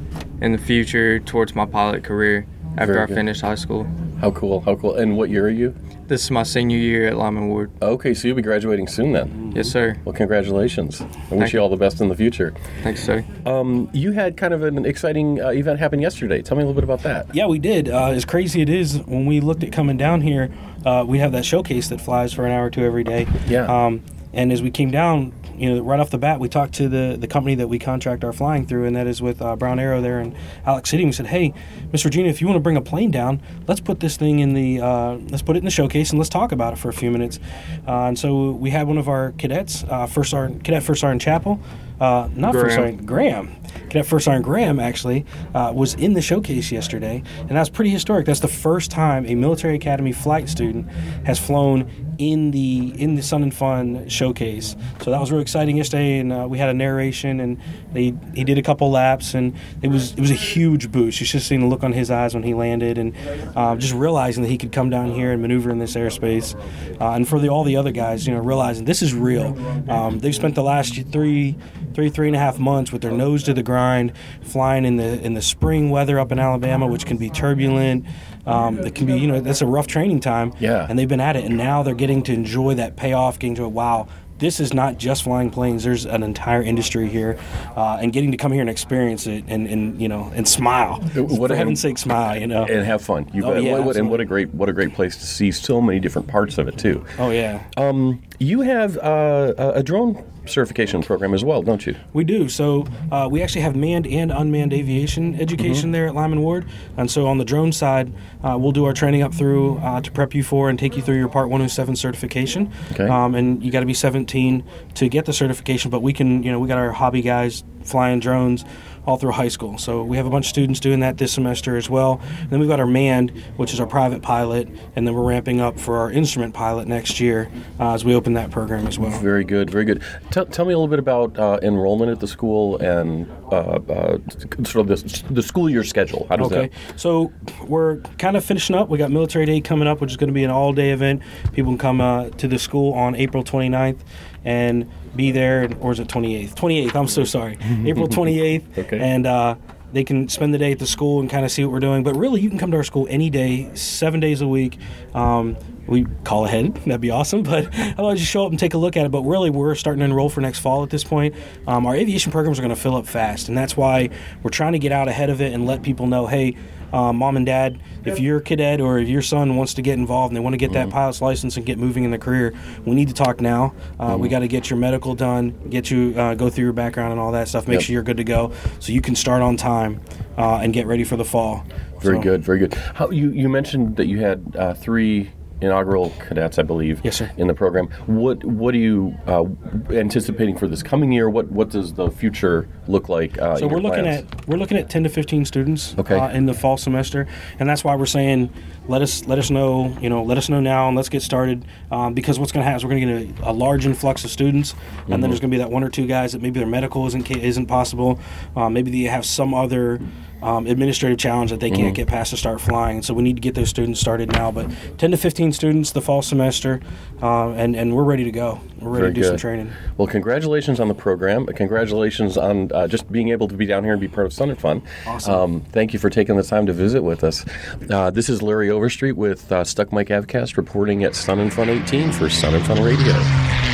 in 0.41 0.51
the 0.51 0.57
future 0.57 1.19
towards 1.19 1.55
my 1.55 1.65
pilot 1.65 2.03
career 2.03 2.45
after 2.77 3.01
I 3.01 3.07
finish 3.07 3.41
high 3.41 3.55
school. 3.55 3.87
How 4.19 4.31
cool! 4.31 4.61
How 4.61 4.75
cool! 4.75 4.95
And 4.95 5.17
what 5.17 5.29
year 5.29 5.45
are 5.45 5.49
you? 5.49 5.75
This 6.11 6.25
is 6.25 6.29
my 6.29 6.43
senior 6.43 6.77
year 6.77 7.07
at 7.07 7.15
Lyman 7.15 7.47
Ward. 7.47 7.71
Okay, 7.81 8.13
so 8.13 8.27
you'll 8.27 8.35
be 8.35 8.41
graduating 8.41 8.85
soon 8.85 9.13
then. 9.13 9.53
Yes, 9.55 9.69
sir. 9.69 9.97
Well, 10.03 10.13
congratulations. 10.13 11.01
I 11.31 11.35
wish 11.35 11.53
you 11.53 11.59
all 11.59 11.69
the 11.69 11.77
best 11.77 12.01
in 12.01 12.09
the 12.09 12.15
future. 12.15 12.53
Thanks, 12.83 13.01
sir. 13.01 13.23
Um, 13.45 13.89
you 13.93 14.11
had 14.11 14.35
kind 14.35 14.53
of 14.53 14.61
an 14.63 14.85
exciting 14.85 15.41
uh, 15.41 15.51
event 15.51 15.79
happen 15.79 16.01
yesterday. 16.01 16.41
Tell 16.41 16.57
me 16.57 16.63
a 16.63 16.65
little 16.65 16.79
bit 16.79 16.83
about 16.83 17.01
that. 17.03 17.33
Yeah, 17.33 17.47
we 17.47 17.59
did. 17.59 17.87
Uh, 17.87 18.07
as 18.07 18.25
crazy 18.25 18.61
it 18.61 18.67
is, 18.67 18.99
when 19.03 19.25
we 19.25 19.39
looked 19.39 19.63
at 19.63 19.71
coming 19.71 19.95
down 19.95 20.19
here, 20.19 20.51
uh, 20.85 21.05
we 21.07 21.19
have 21.19 21.31
that 21.31 21.45
showcase 21.45 21.87
that 21.87 22.01
flies 22.01 22.33
for 22.33 22.45
an 22.45 22.51
hour 22.51 22.65
or 22.65 22.69
two 22.69 22.83
every 22.83 23.05
day. 23.05 23.25
Yeah. 23.47 23.63
Um, 23.67 24.03
and 24.33 24.51
as 24.51 24.61
we 24.61 24.69
came 24.69 24.91
down, 24.91 25.31
you 25.61 25.75
know, 25.75 25.81
right 25.83 25.99
off 25.99 26.09
the 26.09 26.17
bat, 26.17 26.39
we 26.39 26.49
talked 26.49 26.73
to 26.75 26.89
the, 26.89 27.15
the 27.19 27.27
company 27.27 27.53
that 27.53 27.67
we 27.67 27.77
contract 27.77 28.23
our 28.23 28.33
flying 28.33 28.65
through, 28.65 28.85
and 28.85 28.95
that 28.95 29.05
is 29.05 29.21
with 29.21 29.43
uh, 29.43 29.55
Brown 29.55 29.79
Arrow 29.79 30.01
there 30.01 30.19
in 30.19 30.35
Alex 30.65 30.89
City. 30.89 31.05
We 31.05 31.11
said, 31.11 31.27
"Hey, 31.27 31.53
Miss 31.91 32.01
Virginia, 32.01 32.31
if 32.31 32.41
you 32.41 32.47
want 32.47 32.55
to 32.55 32.61
bring 32.61 32.77
a 32.77 32.81
plane 32.81 33.11
down, 33.11 33.41
let's 33.67 33.79
put 33.79 33.99
this 33.99 34.17
thing 34.17 34.39
in 34.39 34.55
the 34.55 34.81
uh, 34.81 35.17
let's 35.29 35.43
put 35.43 35.55
it 35.55 35.59
in 35.59 35.65
the 35.65 35.71
showcase 35.71 36.09
and 36.09 36.17
let's 36.17 36.29
talk 36.29 36.51
about 36.51 36.73
it 36.73 36.77
for 36.77 36.89
a 36.89 36.93
few 36.93 37.11
minutes." 37.11 37.39
Uh, 37.87 38.05
and 38.05 38.17
so 38.17 38.51
we 38.51 38.71
had 38.71 38.87
one 38.87 38.97
of 38.97 39.07
our 39.07 39.33
cadets, 39.33 39.83
uh, 39.83 40.07
first 40.07 40.31
sergeant, 40.31 40.63
cadet 40.63 40.81
first 40.81 41.01
sergeant 41.01 41.21
Chappell, 41.21 41.59
uh, 41.99 42.27
not 42.33 42.53
first 42.53 42.75
Graham. 42.75 42.75
sergeant 42.75 43.05
Graham, 43.05 43.55
cadet 43.89 44.05
first 44.07 44.25
sergeant 44.25 44.45
Graham 44.45 44.79
actually 44.79 45.27
uh, 45.53 45.71
was 45.75 45.93
in 45.93 46.13
the 46.13 46.23
showcase 46.23 46.71
yesterday, 46.71 47.21
and 47.37 47.51
that's 47.51 47.69
pretty 47.69 47.91
historic. 47.91 48.25
That's 48.25 48.39
the 48.39 48.47
first 48.47 48.89
time 48.89 49.27
a 49.27 49.35
military 49.35 49.75
academy 49.75 50.11
flight 50.11 50.49
student 50.49 50.89
has 51.27 51.37
flown 51.37 52.10
in 52.21 52.51
the 52.51 52.93
in 53.01 53.15
the 53.15 53.23
Sun 53.23 53.41
and 53.41 53.53
Fun 53.53 54.07
showcase. 54.07 54.75
So 55.01 55.09
that 55.09 55.19
was 55.19 55.31
really 55.31 55.41
exciting 55.41 55.77
yesterday, 55.77 56.19
and 56.19 56.31
uh, 56.31 56.45
we 56.47 56.59
had 56.59 56.69
a 56.69 56.73
narration, 56.73 57.39
and 57.39 57.59
they 57.93 58.13
he 58.35 58.43
did 58.43 58.59
a 58.59 58.61
couple 58.61 58.91
laps, 58.91 59.33
and 59.33 59.55
it 59.81 59.87
was 59.87 60.11
it 60.11 60.19
was 60.19 60.29
a 60.29 60.35
huge 60.35 60.91
boost. 60.91 61.19
You 61.19 61.25
should 61.25 61.41
seen 61.41 61.61
the 61.61 61.65
look 61.65 61.83
on 61.83 61.93
his 61.93 62.11
eyes 62.11 62.35
when 62.35 62.43
he 62.43 62.53
landed, 62.53 62.99
and 62.99 63.15
uh, 63.55 63.75
just 63.75 63.95
realizing 63.95 64.43
that 64.43 64.49
he 64.49 64.57
could 64.59 64.71
come 64.71 64.91
down 64.91 65.11
here 65.11 65.31
and 65.31 65.41
maneuver 65.41 65.71
in 65.71 65.79
this 65.79 65.95
airspace, 65.95 66.53
uh, 67.01 67.13
and 67.13 67.27
for 67.27 67.39
the 67.39 67.49
all 67.49 67.63
the 67.63 67.75
other 67.75 67.91
guys, 67.91 68.27
you 68.27 68.33
know, 68.35 68.39
realizing 68.39 68.85
this 68.85 69.01
is 69.01 69.15
real. 69.15 69.57
Um, 69.89 70.19
they've 70.19 70.35
spent 70.35 70.53
the 70.53 70.63
last 70.63 70.93
three 71.11 71.57
three 71.95 72.09
three 72.09 72.27
and 72.27 72.35
a 72.35 72.39
half 72.39 72.59
months 72.59 72.91
with 72.91 73.01
their 73.01 73.11
nose 73.11 73.41
to 73.43 73.53
the 73.53 73.63
grind, 73.63 74.13
flying 74.43 74.85
in 74.85 74.97
the 74.97 75.19
in 75.25 75.33
the 75.33 75.41
spring 75.41 75.89
weather 75.89 76.19
up 76.19 76.31
in 76.31 76.37
Alabama, 76.37 76.85
which 76.85 77.07
can 77.07 77.17
be 77.17 77.31
turbulent. 77.31 78.05
Um, 78.45 78.79
it 78.79 78.95
can 78.95 79.05
be, 79.05 79.13
you 79.17 79.27
know, 79.27 79.39
that's 79.39 79.61
a 79.61 79.65
rough 79.67 79.87
training 79.87 80.19
time. 80.19 80.53
Yeah. 80.59 80.85
And 80.89 80.97
they've 80.97 81.07
been 81.09 81.19
at 81.21 81.35
it, 81.35 81.45
and 81.45 81.57
now 81.57 81.83
they're 81.83 81.93
getting 81.95 82.23
to 82.23 82.33
enjoy 82.33 82.75
that 82.75 82.95
payoff, 82.95 83.39
getting 83.39 83.55
to 83.55 83.67
wow. 83.67 84.07
This 84.39 84.59
is 84.59 84.73
not 84.73 84.97
just 84.97 85.21
flying 85.21 85.51
planes. 85.51 85.83
There's 85.83 86.07
an 86.07 86.23
entire 86.23 86.63
industry 86.63 87.07
here, 87.07 87.37
uh, 87.75 87.99
and 88.01 88.11
getting 88.11 88.31
to 88.31 88.37
come 88.37 88.51
here 88.51 88.61
and 88.61 88.71
experience 88.71 89.27
it, 89.27 89.43
and, 89.47 89.67
and 89.67 90.01
you 90.01 90.09
know, 90.09 90.31
and 90.33 90.47
smile. 90.47 90.99
What 91.13 91.49
For 91.49 91.53
a- 91.53 91.57
heaven's 91.57 91.79
sake, 91.79 91.99
smile. 91.99 92.35
You 92.39 92.47
know. 92.47 92.63
And 92.65 92.83
have 92.83 93.03
fun. 93.03 93.29
You 93.31 93.45
Oh, 93.45 93.55
yeah, 93.55 93.77
What- 93.79 93.97
and 93.97 94.09
what 94.09 94.19
a 94.19 94.25
great 94.25 94.51
what 94.55 94.67
a 94.67 94.73
great 94.73 94.95
place 94.95 95.15
to 95.17 95.27
see 95.27 95.51
so 95.51 95.79
many 95.79 95.99
different 95.99 96.27
parts 96.27 96.57
of 96.57 96.67
it 96.67 96.75
too. 96.79 97.05
Oh 97.19 97.29
yeah. 97.29 97.61
Um, 97.77 98.23
you 98.39 98.61
have 98.61 98.97
uh, 98.97 99.53
a 99.59 99.69
a 99.73 99.83
drone 99.83 100.23
certification 100.45 101.01
program 101.03 101.33
as 101.33 101.43
well, 101.43 101.61
don't 101.61 101.85
you? 101.85 101.95
We 102.13 102.23
do. 102.23 102.49
So 102.49 102.85
uh, 103.11 103.27
we 103.31 103.41
actually 103.41 103.61
have 103.61 103.75
manned 103.75 104.07
and 104.07 104.31
unmanned 104.31 104.73
aviation 104.73 105.39
education 105.39 105.89
Mhm. 105.89 105.93
there 105.93 106.07
at 106.07 106.15
Lyman 106.15 106.41
Ward. 106.41 106.65
And 106.97 107.09
so 107.09 107.27
on 107.27 107.37
the 107.37 107.45
drone 107.45 107.71
side, 107.71 108.11
uh, 108.43 108.57
we'll 108.59 108.71
do 108.71 108.85
our 108.85 108.93
training 108.93 109.21
up 109.21 109.33
through 109.33 109.77
uh, 109.77 110.01
to 110.01 110.11
prep 110.11 110.33
you 110.33 110.43
for 110.43 110.69
and 110.69 110.77
take 110.79 110.95
you 110.95 111.01
through 111.01 111.17
your 111.17 111.27
Part 111.29 111.49
107 111.49 111.95
certification. 111.95 112.69
Okay. 112.91 113.07
Um, 113.07 113.35
and 113.35 113.63
you 113.63 113.71
got 113.71 113.81
to 113.81 113.85
be 113.85 113.93
17 113.93 114.63
to 114.95 115.09
get 115.09 115.25
the 115.25 115.33
certification. 115.33 115.91
But 115.91 116.01
we 116.01 116.13
can, 116.13 116.43
you 116.43 116.51
know, 116.51 116.59
we 116.59 116.67
got 116.67 116.77
our 116.77 116.91
hobby 116.91 117.21
guys 117.21 117.63
flying 117.83 118.19
drones 118.19 118.63
all 119.07 119.17
through 119.17 119.31
high 119.31 119.47
school. 119.47 119.79
So 119.79 120.03
we 120.03 120.17
have 120.17 120.27
a 120.27 120.29
bunch 120.29 120.45
of 120.45 120.49
students 120.49 120.79
doing 120.79 120.99
that 120.99 121.17
this 121.17 121.31
semester 121.31 121.75
as 121.75 121.89
well. 121.89 122.21
And 122.39 122.51
then 122.51 122.59
we've 122.59 122.69
got 122.69 122.79
our 122.79 122.85
manned, 122.85 123.31
which 123.57 123.73
is 123.73 123.79
our 123.79 123.87
private 123.87 124.21
pilot, 124.21 124.67
and 124.95 125.07
then 125.07 125.15
we're 125.15 125.23
ramping 125.27 125.59
up 125.59 125.79
for 125.79 125.97
our 125.97 126.11
instrument 126.11 126.53
pilot 126.53 126.87
next 126.87 127.19
year 127.19 127.49
uh, 127.79 127.93
as 127.95 128.05
we 128.05 128.13
open 128.13 128.33
that 128.33 128.51
program 128.51 128.85
as 128.85 128.99
well. 128.99 129.09
Very 129.19 129.43
good, 129.43 129.71
very 129.71 129.85
good. 129.85 130.03
Tell, 130.31 130.45
tell 130.45 130.65
me 130.65 130.73
a 130.73 130.77
little 130.77 130.87
bit 130.87 130.99
about 130.99 131.37
uh, 131.37 131.59
enrollment 131.61 132.09
at 132.09 132.21
the 132.21 132.27
school 132.27 132.77
and 132.77 133.29
uh, 133.51 133.79
uh, 133.89 134.17
sort 134.63 134.75
of 134.77 134.87
the, 134.87 135.23
the 135.29 135.43
school 135.43 135.69
year 135.69 135.83
schedule. 135.83 136.25
How 136.29 136.37
does 136.37 136.51
okay. 136.51 136.69
So 136.95 137.33
we're 137.67 137.97
kind 138.17 138.37
of 138.37 138.45
finishing 138.45 138.75
up. 138.75 138.87
We 138.87 138.97
got 138.97 139.11
Military 139.11 139.45
Day 139.45 139.59
coming 139.59 139.89
up, 139.89 139.99
which 139.99 140.11
is 140.11 140.17
going 140.17 140.29
to 140.29 140.33
be 140.33 140.45
an 140.45 140.49
all-day 140.49 140.91
event. 140.91 141.21
People 141.51 141.73
can 141.73 141.77
come 141.77 142.01
uh, 142.01 142.29
to 142.29 142.47
the 142.47 142.57
school 142.57 142.93
on 142.93 143.15
April 143.15 143.43
29th 143.43 143.99
and 144.45 144.89
be 145.17 145.31
there. 145.31 145.69
Or 145.81 145.91
is 145.91 145.99
it 145.99 146.07
28th? 146.07 146.55
28th. 146.55 146.95
I'm 146.95 147.07
so 147.07 147.25
sorry. 147.25 147.57
April 147.85 148.07
28th. 148.07 148.77
Okay. 148.77 148.99
And 148.99 149.27
uh, 149.27 149.55
they 149.91 150.05
can 150.05 150.29
spend 150.29 150.53
the 150.53 150.57
day 150.57 150.71
at 150.71 150.79
the 150.79 150.87
school 150.87 151.19
and 151.19 151.29
kind 151.29 151.43
of 151.43 151.51
see 151.51 151.65
what 151.65 151.73
we're 151.73 151.79
doing. 151.79 152.03
But 152.03 152.15
really, 152.15 152.39
you 152.39 152.49
can 152.49 152.57
come 152.57 152.71
to 152.71 152.77
our 152.77 152.83
school 152.83 153.05
any 153.09 153.29
day, 153.29 153.69
seven 153.75 154.19
days 154.19 154.41
a 154.41 154.47
week. 154.47 154.77
Um, 155.13 155.57
we 155.91 156.05
call 156.23 156.45
ahead. 156.45 156.73
That'd 156.85 157.01
be 157.01 157.11
awesome. 157.11 157.43
But 157.43 157.67
otherwise, 157.77 158.17
just 158.19 158.31
show 158.31 158.45
up 158.45 158.51
and 158.51 158.59
take 158.59 158.73
a 158.73 158.77
look 158.79 158.97
at 158.97 159.05
it. 159.05 159.11
But 159.11 159.21
really, 159.23 159.49
we're 159.51 159.75
starting 159.75 159.99
to 159.99 160.05
enroll 160.05 160.29
for 160.29 160.41
next 160.41 160.59
fall 160.59 160.81
at 160.81 160.89
this 160.89 161.03
point. 161.03 161.35
Um, 161.67 161.85
our 161.85 161.95
aviation 161.95 162.31
programs 162.31 162.57
are 162.57 162.63
going 162.63 162.73
to 162.73 162.81
fill 162.81 162.95
up 162.95 163.05
fast, 163.05 163.49
and 163.49 163.55
that's 163.57 163.77
why 163.77 164.09
we're 164.41 164.49
trying 164.49 164.71
to 164.73 164.79
get 164.79 164.91
out 164.91 165.07
ahead 165.07 165.29
of 165.29 165.41
it 165.41 165.53
and 165.53 165.67
let 165.67 165.83
people 165.83 166.07
know, 166.07 166.25
hey. 166.25 166.57
Uh, 166.93 167.13
mom 167.13 167.37
and 167.37 167.45
dad, 167.45 167.79
if 168.03 168.19
you're 168.19 168.39
a 168.39 168.41
cadet 168.41 168.81
or 168.81 168.99
if 168.99 169.07
your 169.07 169.21
son 169.21 169.55
wants 169.55 169.75
to 169.75 169.81
get 169.81 169.97
involved 169.97 170.31
and 170.31 170.35
they 170.35 170.41
want 170.41 170.51
to 170.55 170.57
get 170.57 170.73
that 170.73 170.89
pilot's 170.89 171.21
license 171.21 171.55
and 171.55 171.65
get 171.65 171.77
moving 171.79 172.03
in 172.03 172.11
their 172.11 172.19
career, 172.19 172.53
we 172.85 172.93
need 172.93 173.07
to 173.07 173.13
talk 173.13 173.39
now. 173.39 173.73
Uh, 173.97 174.17
We 174.19 174.27
got 174.27 174.39
to 174.39 174.47
get 174.49 174.69
your 174.69 174.77
medical 174.77 175.15
done, 175.15 175.51
get 175.69 175.89
you 175.89 176.13
uh, 176.17 176.33
go 176.33 176.49
through 176.49 176.65
your 176.65 176.73
background 176.73 177.13
and 177.13 177.21
all 177.21 177.31
that 177.31 177.47
stuff. 177.47 177.65
Make 177.65 177.75
Yep. 177.75 177.83
sure 177.83 177.93
you're 177.93 178.03
good 178.03 178.17
to 178.17 178.25
go, 178.25 178.51
so 178.81 178.91
you 178.91 178.99
can 178.99 179.15
start 179.15 179.41
on 179.41 179.55
time 179.55 180.01
uh, 180.37 180.59
and 180.61 180.73
get 180.73 180.85
ready 180.85 181.05
for 181.05 181.15
the 181.15 181.23
fall. 181.23 181.63
Very 182.01 182.17
So- 182.17 182.23
good, 182.23 182.43
very 182.43 182.59
good. 182.59 182.73
How 182.73 183.09
you 183.09 183.29
you 183.29 183.47
mentioned 183.47 183.95
that 183.95 184.07
you 184.07 184.19
had 184.19 184.53
uh, 184.59 184.73
three 184.73 185.31
inaugural 185.61 186.09
cadets, 186.19 186.57
I 186.59 186.63
believe. 186.63 187.01
Yes, 187.03 187.17
sir. 187.17 187.31
In 187.37 187.47
the 187.47 187.53
program, 187.53 187.87
what 188.07 188.43
what 188.43 188.73
are 188.73 188.79
you 188.79 189.15
uh, 189.27 189.45
anticipating 189.91 190.57
for 190.57 190.67
this 190.67 190.83
coming 190.83 191.11
year? 191.11 191.29
What 191.29 191.51
what 191.51 191.69
does 191.69 191.93
the 191.93 192.09
future 192.11 192.67
look 192.87 193.09
like? 193.09 193.39
Uh, 193.39 193.57
So 193.57 193.65
in 193.67 193.71
we're 193.71 193.79
looking 193.79 194.03
plans? 194.03 194.25
at 194.31 194.47
we're 194.47 194.57
looking 194.57 194.77
at 194.77 194.89
ten 194.89 195.03
to 195.03 195.09
fifteen 195.09 195.45
students 195.45 195.95
Okay. 195.97 196.15
uh, 196.17 196.29
in 196.29 196.45
the 196.45 196.53
fall 196.53 196.77
semester, 196.77 197.27
and 197.59 197.69
that's 197.69 197.83
why 197.83 197.95
we're 197.95 198.05
saying 198.05 198.49
let 198.87 199.01
us 199.01 199.25
let 199.27 199.37
us 199.39 199.49
know 199.49 199.95
you 200.01 200.09
know 200.09 200.23
let 200.23 200.37
us 200.37 200.49
know 200.49 200.59
now 200.59 200.87
and 200.87 200.97
let's 200.97 201.09
get 201.09 201.21
started 201.21 201.65
um, 201.91 202.13
because 202.13 202.39
what's 202.39 202.51
going 202.51 202.61
to 202.61 202.65
happen 202.65 202.77
is 202.77 202.83
we're 202.85 202.99
going 202.99 203.07
to 203.27 203.33
get 203.33 203.45
a, 203.45 203.51
a 203.51 203.53
large 203.53 203.85
influx 203.85 204.23
of 204.25 204.31
students, 204.31 204.73
and 204.73 204.79
Mhm. 205.07 205.09
then 205.21 205.21
there's 205.29 205.39
going 205.39 205.51
to 205.51 205.55
be 205.55 205.59
that 205.59 205.71
one 205.71 205.83
or 205.83 205.89
two 205.89 206.07
guys 206.07 206.31
that 206.33 206.41
maybe 206.41 206.59
their 206.59 206.67
medical 206.69 207.05
isn't 207.07 207.29
isn't 207.31 207.67
possible, 207.67 208.19
uh, 208.55 208.69
maybe 208.69 208.91
they 208.91 209.09
have 209.09 209.25
some 209.25 209.53
other. 209.53 209.99
Um, 210.43 210.65
administrative 210.65 211.17
challenge 211.19 211.51
that 211.51 211.59
they 211.59 211.69
can't 211.69 211.93
Mhm. 211.93 211.95
get 211.95 212.07
past 212.07 212.31
to 212.31 212.37
start 212.37 212.59
flying, 212.59 213.01
so 213.03 213.13
we 213.13 213.21
need 213.21 213.35
to 213.35 213.41
get 213.41 213.53
those 213.53 213.69
students 213.69 213.99
started 213.99 214.31
now. 214.31 214.51
But 214.51 214.67
10 214.97 215.11
to 215.11 215.17
15 215.17 215.51
students 215.51 215.91
the 215.91 216.01
fall 216.01 216.21
semester, 216.21 216.79
uh, 217.21 217.49
and 217.49 217.75
and 217.75 217.95
we're 217.95 218.03
ready 218.03 218.23
to 218.23 218.31
go. 218.31 218.59
We're 218.79 218.89
ready 218.89 219.01
Very 219.01 219.13
to 219.13 219.21
do 219.21 219.27
some 219.27 219.37
training. 219.37 219.69
Well, 219.97 220.07
congratulations 220.07 220.79
on 220.79 220.87
the 220.87 220.95
program. 220.95 221.45
Congratulations 221.45 222.37
on 222.37 222.71
uh, 222.73 222.87
just 222.87 223.11
being 223.11 223.29
able 223.29 223.47
to 223.49 223.55
be 223.55 223.65
down 223.67 223.83
here 223.83 223.93
and 223.93 224.01
be 224.01 224.07
part 224.07 224.25
of 224.25 224.33
Sun 224.33 224.49
and 224.49 224.57
Fun. 224.59 224.81
Awesome. 225.05 225.33
Um, 225.33 225.61
thank 225.71 225.93
you 225.93 225.99
for 225.99 226.09
taking 226.09 226.35
the 226.37 226.43
time 226.43 226.65
to 226.65 226.73
visit 226.73 227.03
with 227.03 227.23
us. 227.23 227.45
Uh, 227.89 228.09
this 228.09 228.27
is 228.27 228.41
Larry 228.41 228.69
Overstreet 228.71 229.15
with 229.15 229.51
uh, 229.51 229.63
Stuck 229.63 229.93
Mic 229.93 230.07
Avcast 230.09 230.57
reporting 230.57 231.03
at 231.03 231.15
Sun 231.15 231.39
and 231.39 231.53
Fun 231.53 231.69
18 231.69 232.11
for 232.11 232.29
Sun 232.29 232.55
and 232.55 232.65
Fun 232.65 232.81
Radio. 232.81 233.70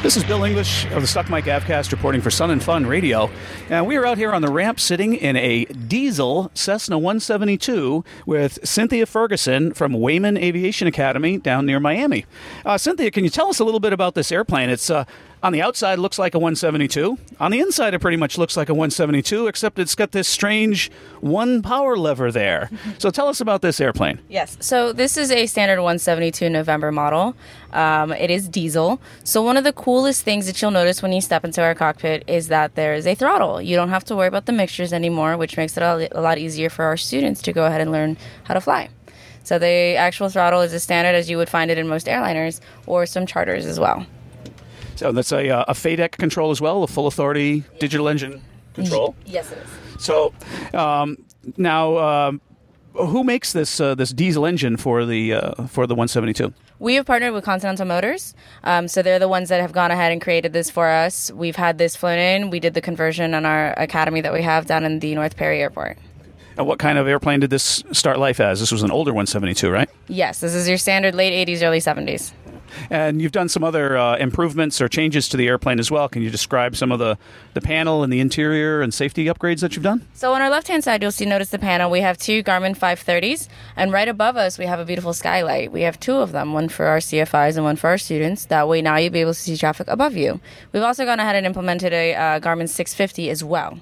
This 0.00 0.16
is 0.16 0.22
Bill 0.22 0.44
English 0.44 0.84
of 0.92 1.02
the 1.02 1.08
Stuck 1.08 1.28
Mic 1.28 1.46
Avcast 1.46 1.90
reporting 1.90 2.20
for 2.20 2.30
Sun 2.30 2.52
and 2.52 2.62
Fun 2.62 2.86
Radio. 2.86 3.28
And 3.68 3.84
we 3.84 3.96
are 3.96 4.06
out 4.06 4.16
here 4.16 4.32
on 4.32 4.42
the 4.42 4.50
ramp 4.50 4.78
sitting 4.78 5.14
in 5.14 5.34
a 5.34 5.64
diesel 5.64 6.52
Cessna 6.54 6.96
172 6.96 8.04
with 8.24 8.60
Cynthia 8.66 9.06
Ferguson 9.06 9.74
from 9.74 9.92
Wayman 9.92 10.36
Aviation 10.38 10.86
Academy 10.86 11.36
down 11.38 11.66
near 11.66 11.80
Miami. 11.80 12.26
Uh, 12.64 12.78
Cynthia, 12.78 13.10
can 13.10 13.24
you 13.24 13.30
tell 13.30 13.48
us 13.48 13.58
a 13.58 13.64
little 13.64 13.80
bit 13.80 13.92
about 13.92 14.14
this 14.14 14.30
airplane? 14.30 14.70
It's 14.70 14.88
uh, 14.88 15.04
on 15.42 15.52
the 15.52 15.62
outside 15.62 15.98
looks 15.98 16.18
like 16.18 16.34
a 16.34 16.38
172. 16.38 17.18
On 17.40 17.50
the 17.50 17.60
inside, 17.60 17.94
it 17.94 18.00
pretty 18.00 18.16
much 18.16 18.38
looks 18.38 18.56
like 18.56 18.68
a 18.68 18.74
172, 18.74 19.46
except 19.46 19.78
it's 19.78 19.94
got 19.94 20.12
this 20.12 20.28
strange 20.28 20.90
one 21.20 21.62
power 21.62 21.96
lever 21.96 22.32
there. 22.32 22.70
So 22.98 23.10
tell 23.10 23.28
us 23.28 23.40
about 23.40 23.62
this 23.62 23.80
airplane. 23.80 24.18
Yes. 24.28 24.56
So 24.60 24.92
this 24.92 25.16
is 25.16 25.30
a 25.30 25.46
standard 25.46 25.76
172 25.76 26.48
November 26.48 26.90
model. 26.90 27.36
Um, 27.72 28.12
it 28.12 28.28
is 28.30 28.48
diesel. 28.48 29.00
So 29.22 29.40
one 29.40 29.56
of 29.56 29.62
the 29.62 29.72
coolest 29.72 30.24
things 30.24 30.46
that 30.46 30.60
you'll 30.60 30.72
notice 30.72 31.00
when 31.00 31.12
you 31.12 31.20
step 31.20 31.44
into 31.44 31.62
our 31.62 31.76
cockpit 31.76 32.24
is 32.26 32.48
that 32.48 32.74
there 32.74 32.94
is 32.94 33.06
a 33.06 33.14
throttle. 33.14 33.62
You 33.62 33.76
don't 33.76 33.90
have 33.90 34.04
to 34.06 34.16
worry 34.16 34.26
about 34.26 34.46
the 34.46 34.52
mixtures 34.52 34.92
anymore, 34.92 35.36
which 35.36 35.56
makes 35.56 35.76
it 35.76 35.82
a, 35.82 36.08
a 36.18 36.20
lot 36.20 36.38
easier 36.38 36.70
for 36.70 36.86
our 36.86 36.96
students 36.96 37.40
to 37.42 37.52
go 37.52 37.66
ahead 37.66 37.80
and 37.80 37.92
learn 37.92 38.16
how 38.44 38.54
to 38.54 38.60
fly. 38.60 38.88
So 39.44 39.58
the 39.58 39.94
actual 39.96 40.28
throttle 40.28 40.60
is 40.62 40.74
as 40.74 40.82
standard 40.82 41.14
as 41.14 41.30
you 41.30 41.36
would 41.36 41.48
find 41.48 41.70
it 41.70 41.78
in 41.78 41.86
most 41.86 42.06
airliners 42.06 42.60
or 42.86 43.06
some 43.06 43.26
charters 43.26 43.64
as 43.64 43.78
well. 43.78 44.06
So 44.98 45.12
that's 45.12 45.30
a, 45.30 45.48
uh, 45.48 45.64
a 45.68 45.74
FADEC 45.74 46.10
control 46.18 46.50
as 46.50 46.60
well, 46.60 46.82
a 46.82 46.88
full 46.88 47.06
authority 47.06 47.62
digital 47.78 48.08
engine 48.08 48.42
control. 48.74 49.14
Yes, 49.24 49.52
it 49.52 49.58
is. 49.58 50.04
So 50.04 50.34
um, 50.74 51.18
now, 51.56 51.98
um, 51.98 52.40
who 52.94 53.22
makes 53.22 53.52
this 53.52 53.80
uh, 53.80 53.94
this 53.94 54.10
diesel 54.10 54.44
engine 54.44 54.76
for 54.76 55.06
the 55.06 55.34
uh, 55.34 55.66
for 55.68 55.86
the 55.86 55.94
172? 55.94 56.52
We 56.80 56.96
have 56.96 57.06
partnered 57.06 57.32
with 57.32 57.44
Continental 57.44 57.86
Motors. 57.86 58.34
Um, 58.64 58.88
so 58.88 59.02
they're 59.02 59.20
the 59.20 59.28
ones 59.28 59.50
that 59.50 59.60
have 59.60 59.70
gone 59.70 59.92
ahead 59.92 60.10
and 60.10 60.20
created 60.20 60.52
this 60.52 60.68
for 60.68 60.88
us. 60.88 61.30
We've 61.30 61.54
had 61.54 61.78
this 61.78 61.94
flown 61.94 62.18
in. 62.18 62.50
We 62.50 62.58
did 62.58 62.74
the 62.74 62.80
conversion 62.80 63.34
on 63.34 63.46
our 63.46 63.74
academy 63.78 64.20
that 64.22 64.32
we 64.32 64.42
have 64.42 64.66
down 64.66 64.84
in 64.84 64.98
the 64.98 65.14
North 65.14 65.36
Perry 65.36 65.60
Airport. 65.60 65.96
And 66.56 66.66
what 66.66 66.80
kind 66.80 66.98
of 66.98 67.06
airplane 67.06 67.38
did 67.38 67.50
this 67.50 67.84
start 67.92 68.18
life 68.18 68.40
as? 68.40 68.58
This 68.58 68.72
was 68.72 68.82
an 68.82 68.90
older 68.90 69.12
172, 69.12 69.70
right? 69.70 69.88
Yes, 70.08 70.40
this 70.40 70.54
is 70.54 70.68
your 70.68 70.76
standard 70.76 71.14
late 71.14 71.46
80s, 71.46 71.62
early 71.62 71.78
70s. 71.78 72.32
And 72.90 73.20
you've 73.20 73.32
done 73.32 73.48
some 73.48 73.64
other 73.64 73.96
uh, 73.96 74.16
improvements 74.16 74.80
or 74.80 74.88
changes 74.88 75.28
to 75.30 75.36
the 75.36 75.48
airplane 75.48 75.78
as 75.78 75.90
well. 75.90 76.08
Can 76.08 76.22
you 76.22 76.30
describe 76.30 76.76
some 76.76 76.92
of 76.92 76.98
the, 76.98 77.18
the 77.54 77.60
panel 77.60 78.02
and 78.02 78.12
the 78.12 78.20
interior 78.20 78.80
and 78.80 78.92
safety 78.92 79.26
upgrades 79.26 79.60
that 79.60 79.74
you've 79.74 79.82
done? 79.82 80.06
So 80.14 80.32
on 80.32 80.42
our 80.42 80.50
left-hand 80.50 80.84
side, 80.84 81.02
you'll 81.02 81.12
see 81.12 81.26
notice 81.26 81.50
the 81.50 81.58
panel. 81.58 81.90
We 81.90 82.00
have 82.00 82.18
two 82.18 82.42
Garmin 82.42 82.76
530s, 82.76 83.48
and 83.76 83.92
right 83.92 84.08
above 84.08 84.36
us, 84.36 84.58
we 84.58 84.66
have 84.66 84.80
a 84.80 84.84
beautiful 84.84 85.12
skylight. 85.12 85.72
We 85.72 85.82
have 85.82 85.98
two 86.00 86.16
of 86.16 86.32
them, 86.32 86.52
one 86.52 86.68
for 86.68 86.86
our 86.86 86.98
CFIs 86.98 87.56
and 87.56 87.64
one 87.64 87.76
for 87.76 87.88
our 87.88 87.98
students. 87.98 88.46
That 88.46 88.68
way, 88.68 88.82
now 88.82 88.96
you'll 88.96 89.12
be 89.12 89.20
able 89.20 89.34
to 89.34 89.40
see 89.40 89.56
traffic 89.56 89.88
above 89.88 90.16
you. 90.16 90.40
We've 90.72 90.82
also 90.82 91.04
gone 91.04 91.20
ahead 91.20 91.36
and 91.36 91.46
implemented 91.46 91.92
a 91.92 92.14
uh, 92.14 92.40
Garmin 92.40 92.68
650 92.68 93.30
as 93.30 93.42
well. 93.44 93.78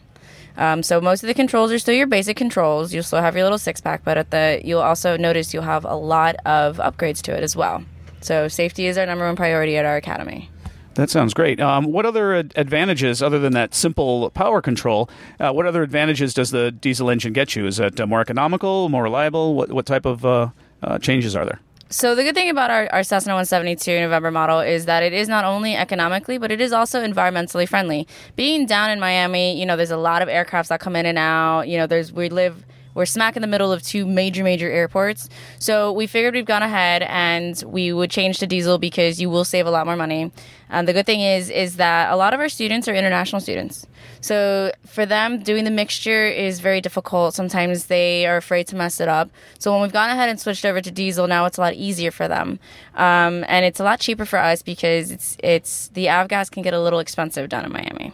Um, 0.57 0.83
so 0.83 1.01
most 1.01 1.23
of 1.23 1.27
the 1.27 1.35
controls 1.35 1.71
are 1.73 1.79
still 1.79 1.95
your 1.95 2.07
basic 2.07 2.37
controls. 2.37 2.95
You'll 2.95 3.03
still 3.03 3.21
have 3.21 3.35
your 3.35 3.45
little 3.45 3.59
six 3.59 3.81
pack, 3.81 4.05
but 4.05 4.17
at 4.17 4.31
the 4.31 4.61
you'll 4.65 4.81
also 4.81 5.17
notice 5.17 5.53
you'll 5.53 5.63
have 5.65 5.85
a 5.85 5.95
lot 5.95 6.37
of 6.47 6.79
upgrades 6.79 7.21
to 7.23 7.37
it 7.37 7.43
as 7.43 7.55
well. 7.55 7.85
So 8.21 8.49
safety 8.49 8.87
is 8.87 8.99
our 8.99 9.07
number 9.07 9.27
one 9.27 9.37
priority 9.37 9.77
at 9.77 9.85
our 9.85 9.97
academy. 9.97 10.51
That 10.95 11.11
sounds 11.11 11.35
great. 11.35 11.61
Um, 11.61 11.93
what 11.93 12.07
other 12.07 12.35
ad- 12.35 12.55
advantages, 12.57 13.23
other 13.23 13.39
than 13.39 13.53
that 13.53 13.75
simple 13.75 14.31
power 14.31 14.63
control, 14.63 15.11
uh, 15.39 15.53
what 15.53 15.67
other 15.67 15.83
advantages 15.83 16.33
does 16.33 16.51
the 16.51 16.73
diesel 16.73 17.11
engine 17.11 17.35
get 17.35 17.55
you? 17.55 17.67
Is 17.67 17.79
it 17.79 18.01
uh, 18.01 18.07
more 18.07 18.21
economical, 18.21 18.89
more 18.89 19.03
reliable? 19.03 19.55
What, 19.55 19.71
what 19.71 19.85
type 19.87 20.07
of 20.07 20.25
uh, 20.25 20.49
uh 20.83 20.99
changes 20.99 21.37
are 21.37 21.45
there? 21.45 21.61
So 21.89 22.17
the 22.17 22.25
good 22.25 22.35
thing 22.35 22.49
about 22.49 22.71
our, 22.71 22.89
our 22.93 23.05
Cessna 23.05 23.35
172 23.35 24.01
November 24.01 24.33
model 24.33 24.59
is 24.59 24.87
that 24.87 25.05
it 25.05 25.13
is 25.13 25.29
not 25.29 25.45
only 25.45 25.77
economically, 25.77 26.37
but 26.37 26.51
it 26.51 26.61
is 26.61 26.73
also 26.73 27.07
environmentally 27.07 27.69
friendly. 27.69 28.09
Being 28.35 28.67
down 28.67 28.91
in 28.91 28.99
Miami, 28.99 29.59
you 29.59 29.65
know, 29.67 29.77
there's 29.77 29.93
a 29.93 29.97
lot 29.97 30.21
of 30.21 30.29
aircrafts 30.29 30.69
that 30.69 30.81
come 30.81 30.97
in 30.97 31.07
and 31.07 31.17
out. 31.17 31.69
You 31.69 31.79
know, 31.79 31.87
there's 31.87 32.13
we 32.13 32.29
live 32.29 32.65
we're 32.97 33.07
smack 33.07 33.37
in 33.37 33.43
the 33.43 33.47
middle 33.47 33.73
of 33.73 33.83
two 33.83 34.07
major, 34.07 34.43
major 34.43 34.71
airports. 34.71 35.29
So 35.59 35.93
we 35.93 36.07
figured 36.07 36.35
we've 36.35 36.47
gone 36.47 36.63
ahead 36.63 37.03
and 37.03 37.63
we 37.67 37.93
would 37.93 38.11
change 38.11 38.39
to 38.39 38.47
diesel 38.47 38.79
because 38.79 39.21
you 39.21 39.29
will 39.29 39.45
save 39.45 39.67
a 39.67 39.71
lot 39.71 39.87
more 39.87 39.97
money. 39.97 40.33
And 40.71 40.89
the 40.89 40.93
good 40.93 41.07
thing 41.07 41.21
is, 41.21 41.51
is 41.51 41.77
that 41.77 42.11
a 42.11 42.17
lot 42.17 42.35
of 42.35 42.41
our 42.41 42.49
students 42.49 42.89
are 42.89 42.95
international 42.95 43.41
students. 43.41 43.87
So 44.21 44.73
for 44.87 45.07
them, 45.07 45.43
doing 45.43 45.65
the 45.65 45.71
mixture 45.71 46.27
is 46.27 46.59
very 46.59 46.81
difficult. 46.81 47.35
Sometimes 47.35 47.87
they 47.87 48.27
are 48.27 48.37
afraid 48.37 48.67
to 48.69 48.77
mess 48.77 48.99
it 48.99 49.09
up. 49.09 49.31
So 49.59 49.71
when 49.73 49.83
we've 49.83 49.93
gone 49.93 50.11
ahead 50.11 50.29
and 50.29 50.41
switched 50.41 50.65
over 50.65 50.81
to 50.81 50.91
diesel, 50.91 51.29
now 51.29 51.45
it's 51.45 51.59
a 51.59 51.61
lot 51.61 51.75
easier 51.75 52.11
for 52.11 52.27
them, 52.27 52.59
um, 52.95 53.45
and 53.47 53.65
it's 53.65 53.79
a 53.79 53.85
lot 53.85 54.01
cheaper 54.01 54.25
for 54.25 54.39
us 54.39 54.63
because 54.63 55.11
it's 55.11 55.37
it's 55.43 55.89
the 55.89 56.07
avgas 56.07 56.51
can 56.51 56.63
get 56.63 56.75
a 56.75 56.81
little 56.81 56.99
expensive 56.99 57.49
down 57.49 57.65
in 57.65 57.73
Miami. 57.73 58.13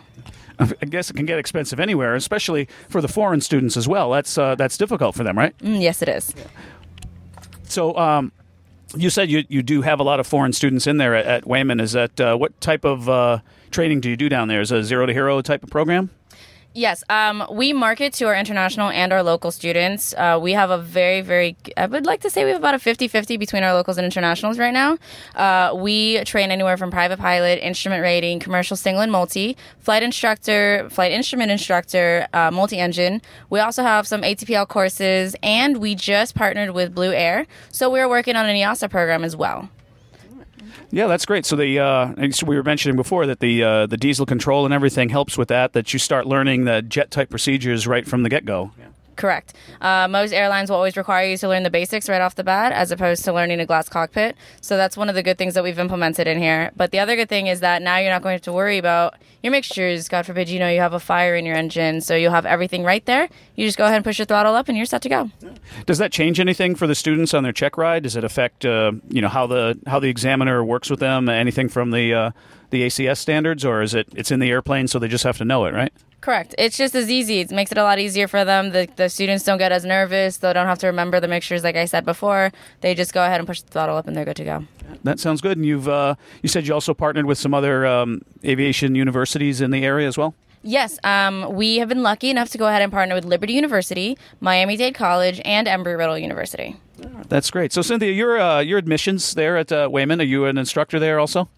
I 0.58 0.86
guess 0.86 1.10
it 1.10 1.14
can 1.14 1.26
get 1.26 1.38
expensive 1.38 1.80
anywhere, 1.80 2.14
especially 2.14 2.68
for 2.88 3.00
the 3.00 3.08
foreign 3.08 3.40
students 3.40 3.76
as 3.76 3.88
well. 3.88 4.10
That's 4.10 4.36
uh, 4.38 4.54
that's 4.54 4.76
difficult 4.76 5.14
for 5.14 5.24
them, 5.24 5.36
right? 5.36 5.56
Mm, 5.58 5.80
yes, 5.80 6.02
it 6.02 6.08
is. 6.08 6.34
So, 7.64 7.96
um, 7.96 8.32
you 8.96 9.10
said 9.10 9.30
you, 9.30 9.44
you 9.48 9.62
do 9.62 9.82
have 9.82 10.00
a 10.00 10.02
lot 10.02 10.20
of 10.20 10.26
foreign 10.26 10.52
students 10.52 10.86
in 10.86 10.98
there 10.98 11.14
at, 11.14 11.26
at 11.26 11.46
Wayman. 11.46 11.80
Is 11.80 11.92
that 11.92 12.20
uh, 12.20 12.36
what 12.36 12.60
type 12.60 12.84
of 12.84 13.08
uh, 13.08 13.38
training 13.70 14.00
do 14.00 14.10
you 14.10 14.16
do 14.16 14.28
down 14.28 14.48
there? 14.48 14.60
Is 14.60 14.70
it 14.70 14.78
a 14.78 14.84
zero 14.84 15.06
to 15.06 15.12
hero 15.12 15.40
type 15.40 15.62
of 15.62 15.70
program? 15.70 16.10
Yes, 16.74 17.04
um, 17.10 17.44
we 17.50 17.74
market 17.74 18.14
to 18.14 18.24
our 18.24 18.34
international 18.34 18.88
and 18.88 19.12
our 19.12 19.22
local 19.22 19.50
students. 19.50 20.14
Uh, 20.14 20.38
we 20.40 20.52
have 20.52 20.70
a 20.70 20.78
very, 20.78 21.20
very, 21.20 21.54
I 21.76 21.84
would 21.84 22.06
like 22.06 22.22
to 22.22 22.30
say 22.30 22.44
we 22.44 22.50
have 22.50 22.60
about 22.60 22.74
a 22.74 22.78
50 22.78 23.08
50 23.08 23.36
between 23.36 23.62
our 23.62 23.74
locals 23.74 23.98
and 23.98 24.06
internationals 24.06 24.58
right 24.58 24.72
now. 24.72 24.96
Uh, 25.34 25.74
we 25.74 26.24
train 26.24 26.50
anywhere 26.50 26.78
from 26.78 26.90
private 26.90 27.18
pilot, 27.18 27.58
instrument 27.62 28.02
rating, 28.02 28.40
commercial 28.40 28.74
single 28.74 29.02
and 29.02 29.12
multi, 29.12 29.54
flight 29.80 30.02
instructor, 30.02 30.88
flight 30.88 31.12
instrument 31.12 31.50
instructor, 31.50 32.26
uh, 32.32 32.50
multi 32.50 32.78
engine. 32.78 33.20
We 33.50 33.60
also 33.60 33.82
have 33.82 34.06
some 34.08 34.22
ATPL 34.22 34.66
courses, 34.66 35.36
and 35.42 35.76
we 35.76 35.94
just 35.94 36.34
partnered 36.34 36.70
with 36.70 36.94
Blue 36.94 37.12
Air. 37.12 37.46
So 37.70 37.90
we're 37.90 38.08
working 38.08 38.34
on 38.34 38.46
an 38.46 38.56
EASA 38.56 38.90
program 38.90 39.24
as 39.24 39.36
well. 39.36 39.68
Yeah, 40.94 41.06
that's 41.06 41.24
great. 41.24 41.46
So 41.46 41.56
the 41.56 41.78
uh, 41.78 42.14
we 42.46 42.54
were 42.54 42.62
mentioning 42.62 42.96
before 42.96 43.26
that 43.26 43.40
the 43.40 43.62
uh, 43.64 43.86
the 43.86 43.96
diesel 43.96 44.26
control 44.26 44.66
and 44.66 44.74
everything 44.74 45.08
helps 45.08 45.38
with 45.38 45.48
that. 45.48 45.72
That 45.72 45.92
you 45.92 45.98
start 45.98 46.26
learning 46.26 46.66
the 46.66 46.82
jet 46.82 47.10
type 47.10 47.30
procedures 47.30 47.86
right 47.86 48.06
from 48.06 48.22
the 48.22 48.28
get 48.28 48.44
go. 48.44 48.72
Yeah. 48.78 48.88
Correct. 49.22 49.54
Uh, 49.80 50.08
most 50.08 50.32
airlines 50.32 50.68
will 50.68 50.78
always 50.78 50.96
require 50.96 51.24
you 51.30 51.36
to 51.36 51.46
learn 51.46 51.62
the 51.62 51.70
basics 51.70 52.08
right 52.08 52.20
off 52.20 52.34
the 52.34 52.42
bat, 52.42 52.72
as 52.72 52.90
opposed 52.90 53.24
to 53.24 53.32
learning 53.32 53.60
a 53.60 53.66
glass 53.66 53.88
cockpit. 53.88 54.36
So 54.60 54.76
that's 54.76 54.96
one 54.96 55.08
of 55.08 55.14
the 55.14 55.22
good 55.22 55.38
things 55.38 55.54
that 55.54 55.62
we've 55.62 55.78
implemented 55.78 56.26
in 56.26 56.40
here. 56.40 56.72
But 56.74 56.90
the 56.90 56.98
other 56.98 57.14
good 57.14 57.28
thing 57.28 57.46
is 57.46 57.60
that 57.60 57.82
now 57.82 57.98
you're 57.98 58.10
not 58.10 58.22
going 58.22 58.32
to 58.32 58.34
have 58.38 58.42
to 58.42 58.52
worry 58.52 58.78
about 58.78 59.14
your 59.40 59.52
mixtures. 59.52 60.08
God 60.08 60.26
forbid, 60.26 60.48
you 60.48 60.58
know, 60.58 60.68
you 60.68 60.80
have 60.80 60.92
a 60.92 60.98
fire 60.98 61.36
in 61.36 61.46
your 61.46 61.54
engine, 61.54 62.00
so 62.00 62.16
you'll 62.16 62.32
have 62.32 62.44
everything 62.44 62.82
right 62.82 63.06
there. 63.06 63.28
You 63.54 63.64
just 63.64 63.78
go 63.78 63.84
ahead 63.84 63.94
and 63.94 64.04
push 64.04 64.18
your 64.18 64.26
throttle 64.26 64.56
up, 64.56 64.68
and 64.68 64.76
you're 64.76 64.86
set 64.86 65.02
to 65.02 65.08
go. 65.08 65.30
Does 65.86 65.98
that 65.98 66.10
change 66.10 66.40
anything 66.40 66.74
for 66.74 66.88
the 66.88 66.96
students 66.96 67.32
on 67.32 67.44
their 67.44 67.52
check 67.52 67.76
ride? 67.76 68.02
Does 68.02 68.16
it 68.16 68.24
affect, 68.24 68.64
uh, 68.64 68.90
you 69.08 69.22
know, 69.22 69.28
how 69.28 69.46
the 69.46 69.78
how 69.86 70.00
the 70.00 70.08
examiner 70.08 70.64
works 70.64 70.90
with 70.90 70.98
them? 70.98 71.28
Anything 71.28 71.68
from 71.68 71.92
the 71.92 72.12
uh, 72.12 72.30
the 72.70 72.82
ACS 72.82 73.18
standards, 73.18 73.64
or 73.64 73.82
is 73.82 73.94
it 73.94 74.08
it's 74.16 74.32
in 74.32 74.40
the 74.40 74.50
airplane, 74.50 74.88
so 74.88 74.98
they 74.98 75.06
just 75.06 75.22
have 75.22 75.38
to 75.38 75.44
know 75.44 75.64
it, 75.66 75.74
right? 75.74 75.92
Correct. 76.22 76.54
It's 76.56 76.76
just 76.76 76.94
as 76.94 77.10
easy. 77.10 77.40
It 77.40 77.50
makes 77.50 77.72
it 77.72 77.78
a 77.78 77.82
lot 77.82 77.98
easier 77.98 78.28
for 78.28 78.44
them. 78.44 78.70
The, 78.70 78.88
the 78.94 79.08
students 79.08 79.42
don't 79.44 79.58
get 79.58 79.72
as 79.72 79.84
nervous. 79.84 80.36
They 80.36 80.52
don't 80.52 80.66
have 80.66 80.78
to 80.78 80.86
remember 80.86 81.18
the 81.18 81.26
mixtures, 81.26 81.64
like 81.64 81.74
I 81.74 81.84
said 81.84 82.04
before. 82.04 82.52
They 82.80 82.94
just 82.94 83.12
go 83.12 83.24
ahead 83.24 83.40
and 83.40 83.46
push 83.46 83.60
the 83.60 83.68
throttle 83.68 83.96
up, 83.96 84.06
and 84.06 84.16
they're 84.16 84.24
good 84.24 84.36
to 84.36 84.44
go. 84.44 84.64
That 85.02 85.18
sounds 85.18 85.40
good. 85.40 85.58
And 85.58 85.66
you've 85.66 85.88
uh, 85.88 86.14
you 86.40 86.48
said 86.48 86.64
you 86.66 86.74
also 86.74 86.94
partnered 86.94 87.26
with 87.26 87.38
some 87.38 87.52
other 87.52 87.84
um, 87.84 88.22
aviation 88.44 88.94
universities 88.94 89.60
in 89.60 89.72
the 89.72 89.84
area 89.84 90.06
as 90.06 90.16
well. 90.16 90.34
Yes, 90.62 90.96
um, 91.02 91.54
we 91.54 91.78
have 91.78 91.88
been 91.88 92.04
lucky 92.04 92.30
enough 92.30 92.50
to 92.50 92.58
go 92.58 92.68
ahead 92.68 92.82
and 92.82 92.92
partner 92.92 93.16
with 93.16 93.24
Liberty 93.24 93.54
University, 93.54 94.16
Miami 94.40 94.76
Dade 94.76 94.94
College, 94.94 95.40
and 95.44 95.66
Embry 95.66 95.98
Riddle 95.98 96.16
University. 96.16 96.76
That's 97.28 97.50
great. 97.50 97.72
So, 97.72 97.82
Cynthia, 97.82 98.12
your 98.12 98.40
uh, 98.40 98.60
your 98.60 98.78
admissions 98.78 99.34
there 99.34 99.56
at 99.56 99.72
uh, 99.72 99.88
Wayman. 99.90 100.20
Are 100.20 100.24
you 100.24 100.44
an 100.46 100.58
instructor 100.58 100.98
there 100.98 101.18
also? 101.18 101.48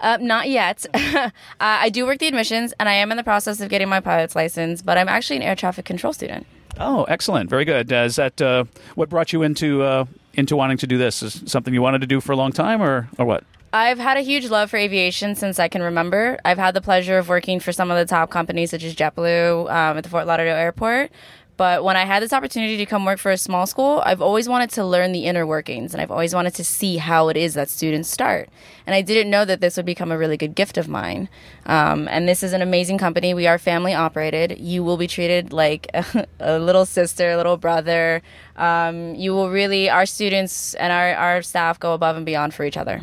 Uh, 0.00 0.18
not 0.20 0.48
yet. 0.48 0.86
uh, 0.94 1.30
I 1.60 1.88
do 1.90 2.06
work 2.06 2.18
the 2.18 2.26
admissions, 2.26 2.72
and 2.80 2.88
I 2.88 2.94
am 2.94 3.10
in 3.10 3.16
the 3.16 3.24
process 3.24 3.60
of 3.60 3.68
getting 3.68 3.88
my 3.88 4.00
pilot's 4.00 4.34
license. 4.34 4.82
But 4.82 4.98
I'm 4.98 5.08
actually 5.08 5.36
an 5.36 5.42
air 5.42 5.54
traffic 5.54 5.84
control 5.84 6.12
student. 6.12 6.46
Oh, 6.78 7.04
excellent! 7.04 7.50
Very 7.50 7.64
good. 7.64 7.92
Uh, 7.92 7.96
is 7.96 8.16
that 8.16 8.40
uh, 8.40 8.64
what 8.94 9.08
brought 9.08 9.32
you 9.32 9.42
into 9.42 9.82
uh, 9.82 10.04
into 10.34 10.56
wanting 10.56 10.78
to 10.78 10.86
do 10.86 10.98
this? 10.98 11.22
Is 11.22 11.42
something 11.46 11.72
you 11.74 11.82
wanted 11.82 12.00
to 12.00 12.06
do 12.06 12.20
for 12.20 12.32
a 12.32 12.36
long 12.36 12.52
time, 12.52 12.82
or 12.82 13.08
or 13.18 13.24
what? 13.24 13.44
I've 13.72 13.98
had 13.98 14.16
a 14.16 14.20
huge 14.20 14.50
love 14.50 14.70
for 14.70 14.78
aviation 14.78 15.36
since 15.36 15.60
I 15.60 15.68
can 15.68 15.82
remember. 15.82 16.40
I've 16.44 16.58
had 16.58 16.74
the 16.74 16.80
pleasure 16.80 17.18
of 17.18 17.28
working 17.28 17.60
for 17.60 17.70
some 17.70 17.88
of 17.90 17.98
the 17.98 18.04
top 18.04 18.28
companies, 18.28 18.70
such 18.70 18.82
as 18.82 18.96
JetBlue 18.96 19.70
um, 19.70 19.96
at 19.96 20.02
the 20.02 20.10
Fort 20.10 20.26
Lauderdale 20.26 20.56
Airport. 20.56 21.12
But 21.60 21.84
when 21.84 21.94
I 21.94 22.06
had 22.06 22.22
this 22.22 22.32
opportunity 22.32 22.78
to 22.78 22.86
come 22.86 23.04
work 23.04 23.18
for 23.18 23.30
a 23.30 23.36
small 23.36 23.66
school, 23.66 24.02
I've 24.06 24.22
always 24.22 24.48
wanted 24.48 24.70
to 24.70 24.82
learn 24.82 25.12
the 25.12 25.26
inner 25.26 25.46
workings 25.46 25.92
and 25.92 26.00
I've 26.00 26.10
always 26.10 26.34
wanted 26.34 26.54
to 26.54 26.64
see 26.64 26.96
how 26.96 27.28
it 27.28 27.36
is 27.36 27.52
that 27.52 27.68
students 27.68 28.08
start. 28.08 28.48
And 28.86 28.94
I 28.94 29.02
didn't 29.02 29.30
know 29.30 29.44
that 29.44 29.60
this 29.60 29.76
would 29.76 29.84
become 29.84 30.10
a 30.10 30.16
really 30.16 30.38
good 30.38 30.54
gift 30.54 30.78
of 30.78 30.88
mine. 30.88 31.28
Um, 31.66 32.08
and 32.08 32.26
this 32.26 32.42
is 32.42 32.54
an 32.54 32.62
amazing 32.62 32.96
company. 32.96 33.34
We 33.34 33.46
are 33.46 33.58
family 33.58 33.92
operated. 33.92 34.58
You 34.58 34.82
will 34.82 34.96
be 34.96 35.06
treated 35.06 35.52
like 35.52 35.86
a, 35.92 36.26
a 36.40 36.58
little 36.58 36.86
sister, 36.86 37.32
a 37.32 37.36
little 37.36 37.58
brother. 37.58 38.22
Um, 38.56 39.14
you 39.16 39.32
will 39.32 39.50
really, 39.50 39.90
our 39.90 40.06
students 40.06 40.72
and 40.76 40.90
our, 40.90 41.14
our 41.14 41.42
staff 41.42 41.78
go 41.78 41.92
above 41.92 42.16
and 42.16 42.24
beyond 42.24 42.54
for 42.54 42.64
each 42.64 42.78
other. 42.78 43.02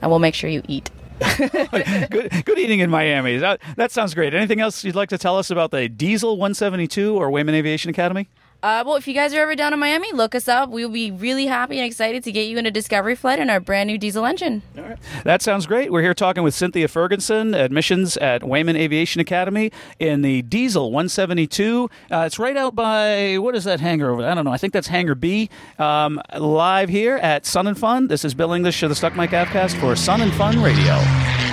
And 0.00 0.08
we'll 0.08 0.20
make 0.20 0.36
sure 0.36 0.48
you 0.48 0.62
eat. 0.68 0.88
good, 2.10 2.44
good 2.44 2.58
in 2.80 2.90
Miami. 2.90 3.38
That, 3.38 3.60
that 3.76 3.90
sounds 3.92 4.14
great. 4.14 4.34
Anything 4.34 4.60
else 4.60 4.84
you'd 4.84 4.94
like 4.94 5.08
to 5.10 5.18
tell 5.18 5.36
us 5.36 5.50
about 5.50 5.70
the 5.70 5.88
Diesel 5.88 6.36
172 6.36 7.16
or 7.16 7.30
Wayman 7.30 7.54
Aviation 7.54 7.90
Academy? 7.90 8.28
Uh, 8.60 8.82
well, 8.84 8.96
if 8.96 9.06
you 9.06 9.14
guys 9.14 9.32
are 9.32 9.40
ever 9.40 9.54
down 9.54 9.72
in 9.72 9.78
Miami, 9.78 10.12
look 10.12 10.34
us 10.34 10.48
up. 10.48 10.68
We'll 10.68 10.88
be 10.88 11.12
really 11.12 11.46
happy 11.46 11.78
and 11.78 11.86
excited 11.86 12.24
to 12.24 12.32
get 12.32 12.48
you 12.48 12.58
in 12.58 12.66
a 12.66 12.72
discovery 12.72 13.14
flight 13.14 13.38
in 13.38 13.48
our 13.50 13.60
brand 13.60 13.86
new 13.86 13.98
diesel 13.98 14.26
engine. 14.26 14.62
All 14.76 14.82
right. 14.82 14.98
That 15.22 15.42
sounds 15.42 15.64
great. 15.66 15.92
We're 15.92 16.02
here 16.02 16.14
talking 16.14 16.42
with 16.42 16.54
Cynthia 16.54 16.88
Ferguson, 16.88 17.54
admissions 17.54 18.16
at 18.16 18.42
Wayman 18.42 18.74
Aviation 18.74 19.20
Academy 19.20 19.70
in 20.00 20.22
the 20.22 20.42
Diesel 20.42 20.90
172. 20.90 21.88
Uh, 22.10 22.24
it's 22.26 22.40
right 22.40 22.56
out 22.56 22.74
by, 22.74 23.38
what 23.38 23.54
is 23.54 23.62
that 23.62 23.78
hangar 23.78 24.10
over 24.10 24.22
there? 24.22 24.30
I 24.32 24.34
don't 24.34 24.44
know. 24.44 24.52
I 24.52 24.58
think 24.58 24.72
that's 24.72 24.88
Hangar 24.88 25.14
B. 25.14 25.50
Um, 25.78 26.20
live 26.36 26.88
here 26.88 27.16
at 27.16 27.46
Sun 27.46 27.68
and 27.68 27.78
Fun. 27.78 28.08
This 28.08 28.24
is 28.24 28.34
Bill 28.34 28.52
English 28.52 28.82
of 28.82 28.88
the 28.88 28.96
Stuck 28.96 29.14
Mic 29.14 29.30
Avcast 29.30 29.78
for 29.78 29.94
Sun 29.94 30.20
and 30.20 30.32
Fun 30.34 30.60
Radio. 30.60 31.47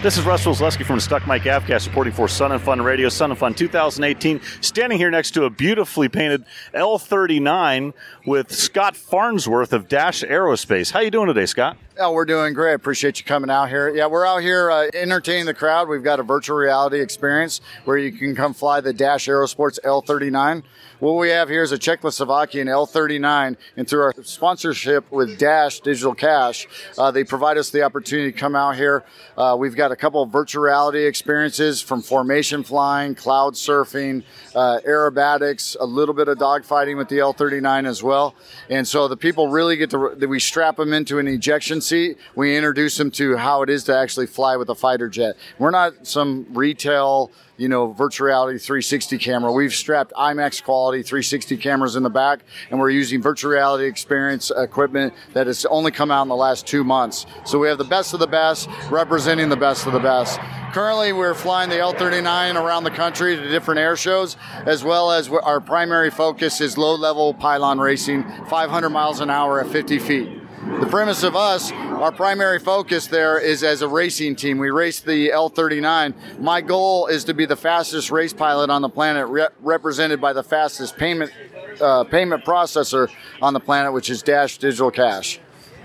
This 0.00 0.16
is 0.16 0.24
Russell 0.24 0.54
Roslewski 0.54 0.84
from 0.86 0.98
the 0.98 1.00
Stuck 1.00 1.26
Mic 1.26 1.42
Avcast 1.42 1.88
reporting 1.88 2.12
for 2.12 2.28
Sun 2.28 2.52
and 2.52 2.62
Fun 2.62 2.80
Radio, 2.80 3.08
Sun 3.08 3.32
and 3.32 3.38
Fun 3.38 3.52
2018. 3.52 4.40
Standing 4.60 4.96
here 4.96 5.10
next 5.10 5.32
to 5.32 5.42
a 5.42 5.50
beautifully 5.50 6.08
painted 6.08 6.44
L39 6.72 7.92
with 8.24 8.52
Scott 8.52 8.96
Farnsworth 8.96 9.72
of 9.72 9.88
Dash 9.88 10.22
Aerospace. 10.22 10.92
How 10.92 11.00
you 11.00 11.10
doing 11.10 11.26
today, 11.26 11.46
Scott? 11.46 11.78
Oh, 11.98 12.12
we're 12.12 12.26
doing 12.26 12.54
great. 12.54 12.74
Appreciate 12.74 13.18
you 13.18 13.24
coming 13.24 13.50
out 13.50 13.70
here. 13.70 13.88
Yeah, 13.88 14.06
we're 14.06 14.24
out 14.24 14.40
here 14.40 14.70
uh, 14.70 14.88
entertaining 14.94 15.46
the 15.46 15.54
crowd. 15.54 15.88
We've 15.88 16.04
got 16.04 16.20
a 16.20 16.22
virtual 16.22 16.56
reality 16.56 17.00
experience 17.00 17.60
where 17.84 17.98
you 17.98 18.12
can 18.12 18.36
come 18.36 18.54
fly 18.54 18.80
the 18.80 18.92
Dash 18.92 19.26
Aerosports 19.26 19.80
L39. 19.84 20.62
What 21.00 21.12
we 21.12 21.28
have 21.28 21.48
here 21.48 21.62
is 21.62 21.70
a 21.70 21.78
Czechoslovakian 21.78 22.66
L39, 22.66 23.56
and 23.76 23.88
through 23.88 24.02
our 24.02 24.14
sponsorship 24.24 25.08
with 25.12 25.38
Dash 25.38 25.78
Digital 25.78 26.12
Cash, 26.12 26.66
uh, 26.98 27.12
they 27.12 27.22
provide 27.22 27.56
us 27.56 27.70
the 27.70 27.82
opportunity 27.82 28.32
to 28.32 28.36
come 28.36 28.56
out 28.56 28.74
here. 28.74 29.04
Uh, 29.36 29.54
we've 29.56 29.76
got 29.76 29.92
a 29.92 29.96
couple 29.96 30.20
of 30.22 30.30
virtual 30.30 30.64
reality 30.64 31.06
experiences 31.06 31.80
from 31.80 32.02
formation 32.02 32.64
flying, 32.64 33.14
cloud 33.14 33.54
surfing, 33.54 34.24
uh, 34.56 34.80
aerobatics, 34.84 35.76
a 35.78 35.84
little 35.84 36.16
bit 36.16 36.26
of 36.26 36.36
dogfighting 36.36 36.96
with 36.96 37.08
the 37.08 37.18
L39 37.18 37.86
as 37.86 38.02
well. 38.02 38.34
And 38.68 38.86
so 38.86 39.06
the 39.06 39.16
people 39.16 39.46
really 39.46 39.76
get 39.76 39.90
to, 39.90 40.16
we 40.26 40.40
strap 40.40 40.78
them 40.78 40.92
into 40.92 41.20
an 41.20 41.28
ejection 41.28 41.80
seat. 41.80 42.18
We 42.34 42.56
introduce 42.56 42.96
them 42.96 43.12
to 43.12 43.36
how 43.36 43.62
it 43.62 43.70
is 43.70 43.84
to 43.84 43.96
actually 43.96 44.26
fly 44.26 44.56
with 44.56 44.68
a 44.68 44.74
fighter 44.74 45.08
jet. 45.08 45.36
We're 45.60 45.70
not 45.70 46.08
some 46.08 46.46
retail 46.50 47.30
you 47.58 47.68
know, 47.68 47.92
virtual 47.92 48.28
reality 48.28 48.58
360 48.58 49.18
camera. 49.18 49.52
We've 49.52 49.74
strapped 49.74 50.12
IMAX 50.12 50.62
quality 50.62 51.02
360 51.02 51.56
cameras 51.58 51.96
in 51.96 52.04
the 52.04 52.10
back, 52.10 52.40
and 52.70 52.78
we're 52.78 52.90
using 52.90 53.20
virtual 53.20 53.50
reality 53.50 53.84
experience 53.84 54.50
equipment 54.56 55.12
that 55.34 55.48
has 55.48 55.66
only 55.66 55.90
come 55.90 56.10
out 56.10 56.22
in 56.22 56.28
the 56.28 56.36
last 56.36 56.66
two 56.66 56.84
months. 56.84 57.26
So 57.44 57.58
we 57.58 57.68
have 57.68 57.78
the 57.78 57.84
best 57.84 58.14
of 58.14 58.20
the 58.20 58.26
best 58.26 58.68
representing 58.90 59.48
the 59.48 59.56
best 59.56 59.86
of 59.86 59.92
the 59.92 59.98
best. 59.98 60.38
Currently, 60.72 61.12
we're 61.12 61.34
flying 61.34 61.70
the 61.70 61.76
L39 61.76 62.54
around 62.54 62.84
the 62.84 62.90
country 62.90 63.34
to 63.34 63.48
different 63.48 63.80
air 63.80 63.96
shows, 63.96 64.36
as 64.64 64.84
well 64.84 65.10
as 65.10 65.28
our 65.28 65.60
primary 65.60 66.10
focus 66.10 66.60
is 66.60 66.78
low 66.78 66.94
level 66.94 67.34
pylon 67.34 67.80
racing, 67.80 68.24
500 68.48 68.90
miles 68.90 69.20
an 69.20 69.30
hour 69.30 69.60
at 69.60 69.68
50 69.68 69.98
feet. 69.98 70.47
The 70.68 70.86
premise 70.86 71.22
of 71.22 71.34
us, 71.34 71.72
our 71.72 72.12
primary 72.12 72.58
focus 72.58 73.06
there 73.06 73.38
is 73.38 73.64
as 73.64 73.80
a 73.80 73.88
racing 73.88 74.36
team. 74.36 74.58
We 74.58 74.68
race 74.68 75.00
the 75.00 75.30
L39. 75.30 76.40
My 76.40 76.60
goal 76.60 77.06
is 77.06 77.24
to 77.24 77.34
be 77.34 77.46
the 77.46 77.56
fastest 77.56 78.10
race 78.10 78.34
pilot 78.34 78.68
on 78.68 78.82
the 78.82 78.88
planet, 78.90 79.26
re- 79.28 79.48
represented 79.60 80.20
by 80.20 80.34
the 80.34 80.42
fastest 80.42 80.98
payment 80.98 81.32
uh, 81.80 82.04
payment 82.04 82.44
processor 82.44 83.10
on 83.40 83.54
the 83.54 83.60
planet, 83.60 83.94
which 83.94 84.10
is 84.10 84.22
Dash 84.22 84.58
Digital 84.58 84.90
Cash. 84.90 85.40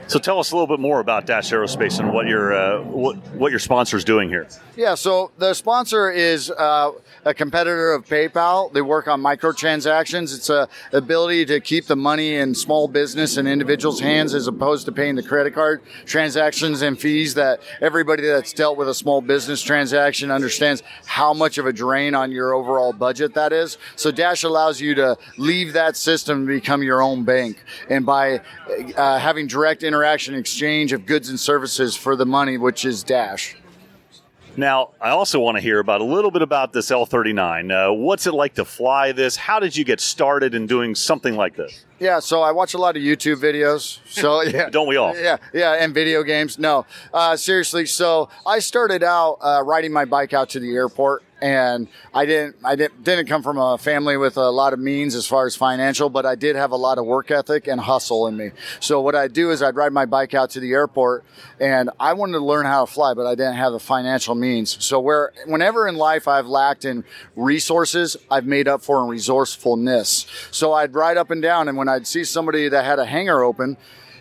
So 0.07 0.19
tell 0.19 0.39
us 0.39 0.51
a 0.51 0.55
little 0.55 0.67
bit 0.67 0.81
more 0.81 0.99
about 0.99 1.25
Dash 1.25 1.51
Aerospace 1.51 1.99
and 1.99 2.13
what 2.13 2.27
your 2.27 2.53
uh, 2.53 2.83
what, 2.83 3.15
what 3.33 3.51
your 3.51 3.59
sponsor 3.59 3.95
is 3.97 4.03
doing 4.03 4.27
here. 4.29 4.47
Yeah, 4.75 4.95
so 4.95 5.31
the 5.37 5.53
sponsor 5.53 6.11
is 6.11 6.51
uh, 6.51 6.91
a 7.25 7.33
competitor 7.33 7.93
of 7.93 8.05
PayPal. 8.05 8.71
They 8.73 8.81
work 8.81 9.07
on 9.07 9.21
microtransactions. 9.21 10.35
It's 10.35 10.49
a 10.49 10.67
ability 10.91 11.45
to 11.45 11.59
keep 11.59 11.85
the 11.85 11.95
money 11.95 12.35
in 12.35 12.53
small 12.53 12.87
business 12.87 13.37
and 13.37 13.47
individuals' 13.47 14.01
hands 14.01 14.33
as 14.33 14.47
opposed 14.47 14.85
to 14.85 14.91
paying 14.91 15.15
the 15.15 15.23
credit 15.23 15.53
card 15.53 15.81
transactions 16.05 16.81
and 16.81 16.99
fees 16.99 17.33
that 17.35 17.61
everybody 17.81 18.23
that's 18.23 18.53
dealt 18.53 18.77
with 18.77 18.89
a 18.89 18.93
small 18.93 19.21
business 19.21 19.61
transaction 19.61 20.31
understands 20.31 20.83
how 21.05 21.33
much 21.33 21.57
of 21.57 21.65
a 21.65 21.73
drain 21.73 22.13
on 22.13 22.31
your 22.31 22.53
overall 22.53 22.93
budget 22.93 23.33
that 23.35 23.53
is. 23.53 23.77
So 23.95 24.11
Dash 24.11 24.43
allows 24.43 24.81
you 24.81 24.95
to 24.95 25.17
leave 25.37 25.73
that 25.73 25.95
system 25.95 26.39
and 26.39 26.47
become 26.47 26.83
your 26.83 27.01
own 27.01 27.23
bank. 27.23 27.63
And 27.89 28.05
by 28.05 28.41
uh, 28.95 29.17
having 29.17 29.47
direct 29.47 29.81
interaction 29.81 29.93
exchange 30.05 30.93
of 30.93 31.05
goods 31.05 31.29
and 31.29 31.39
services 31.39 31.95
for 31.95 32.15
the 32.15 32.25
money, 32.25 32.57
which 32.57 32.85
is 32.85 33.03
Dash. 33.03 33.55
Now, 34.55 34.91
I 35.01 35.09
also 35.09 35.39
want 35.39 35.57
to 35.57 35.61
hear 35.61 35.79
about 35.79 36.01
a 36.01 36.03
little 36.03 36.29
bit 36.29 36.43
about 36.43 36.73
this 36.73 36.91
L39. 36.91 37.71
Uh, 37.71 37.93
what's 37.93 38.27
it 38.27 38.35
like 38.35 38.53
to 38.55 38.65
fly 38.65 39.11
this? 39.11 39.35
How 39.35 39.59
did 39.59 39.75
you 39.75 39.83
get 39.83 39.99
started 39.99 40.53
in 40.53 40.67
doing 40.67 40.93
something 40.93 41.35
like 41.35 41.55
this? 41.55 41.85
Yeah, 41.99 42.19
so 42.19 42.43
I 42.43 42.51
watch 42.51 42.75
a 42.75 42.77
lot 42.77 42.95
of 42.95 43.01
YouTube 43.01 43.37
videos. 43.37 43.99
So 44.05 44.41
yeah, 44.43 44.69
don't 44.69 44.87
we 44.87 44.95
all? 44.95 45.15
Yeah, 45.17 45.37
yeah, 45.53 45.83
and 45.83 45.91
video 45.91 46.21
games. 46.21 46.59
No, 46.59 46.85
uh, 47.13 47.35
seriously. 47.35 47.87
So 47.87 48.29
I 48.45 48.59
started 48.59 49.01
out 49.01 49.39
uh, 49.41 49.63
riding 49.65 49.91
my 49.91 50.05
bike 50.05 50.33
out 50.33 50.49
to 50.49 50.59
the 50.59 50.75
airport 50.75 51.23
and 51.41 51.87
I 52.13 52.25
didn't 52.25 52.55
I 52.63 52.75
didn't 52.75 53.03
didn't 53.03 53.27
come 53.27 53.43
from 53.43 53.57
a 53.57 53.77
family 53.77 54.15
with 54.15 54.37
a 54.37 54.49
lot 54.49 54.71
of 54.71 54.79
means 54.79 55.13
as 55.13 55.27
far 55.27 55.45
as 55.45 55.55
financial, 55.55 56.09
but 56.09 56.25
I 56.25 56.35
did 56.35 56.55
have 56.55 56.71
a 56.71 56.77
lot 56.77 56.97
of 56.97 57.05
work 57.05 57.31
ethic 57.31 57.67
and 57.67 57.81
hustle 57.81 58.27
in 58.27 58.37
me. 58.37 58.51
So 58.79 59.01
what 59.01 59.13
I'd 59.13 59.33
do 59.33 59.51
is 59.51 59.61
I'd 59.61 59.75
ride 59.75 59.91
my 59.91 60.05
bike 60.05 60.33
out 60.33 60.51
to 60.51 60.59
the 60.59 60.71
airport, 60.71 61.25
and 61.59 61.89
I 61.99 62.13
wanted 62.13 62.33
to 62.33 62.45
learn 62.45 62.65
how 62.65 62.85
to 62.85 62.91
fly, 62.91 63.13
but 63.13 63.25
I 63.25 63.35
didn't 63.35 63.55
have 63.55 63.73
the 63.73 63.79
financial 63.79 64.35
means. 64.35 64.83
So 64.83 64.99
where 64.99 65.33
whenever 65.45 65.87
in 65.87 65.95
life 65.95 66.27
I've 66.27 66.47
lacked 66.47 66.85
in 66.85 67.03
resources, 67.35 68.15
I've 68.31 68.45
made 68.45 68.67
up 68.67 68.81
for 68.81 69.03
in 69.03 69.09
resourcefulness. 69.09 70.25
So 70.51 70.73
I'd 70.73 70.93
ride 70.93 71.17
up 71.17 71.29
and 71.29 71.41
down, 71.41 71.67
and 71.67 71.77
when 71.77 71.89
I'd 71.89 72.07
see 72.07 72.23
somebody 72.23 72.69
that 72.69 72.85
had 72.85 72.99
a 72.99 73.05
hangar 73.05 73.43
open, 73.43 73.75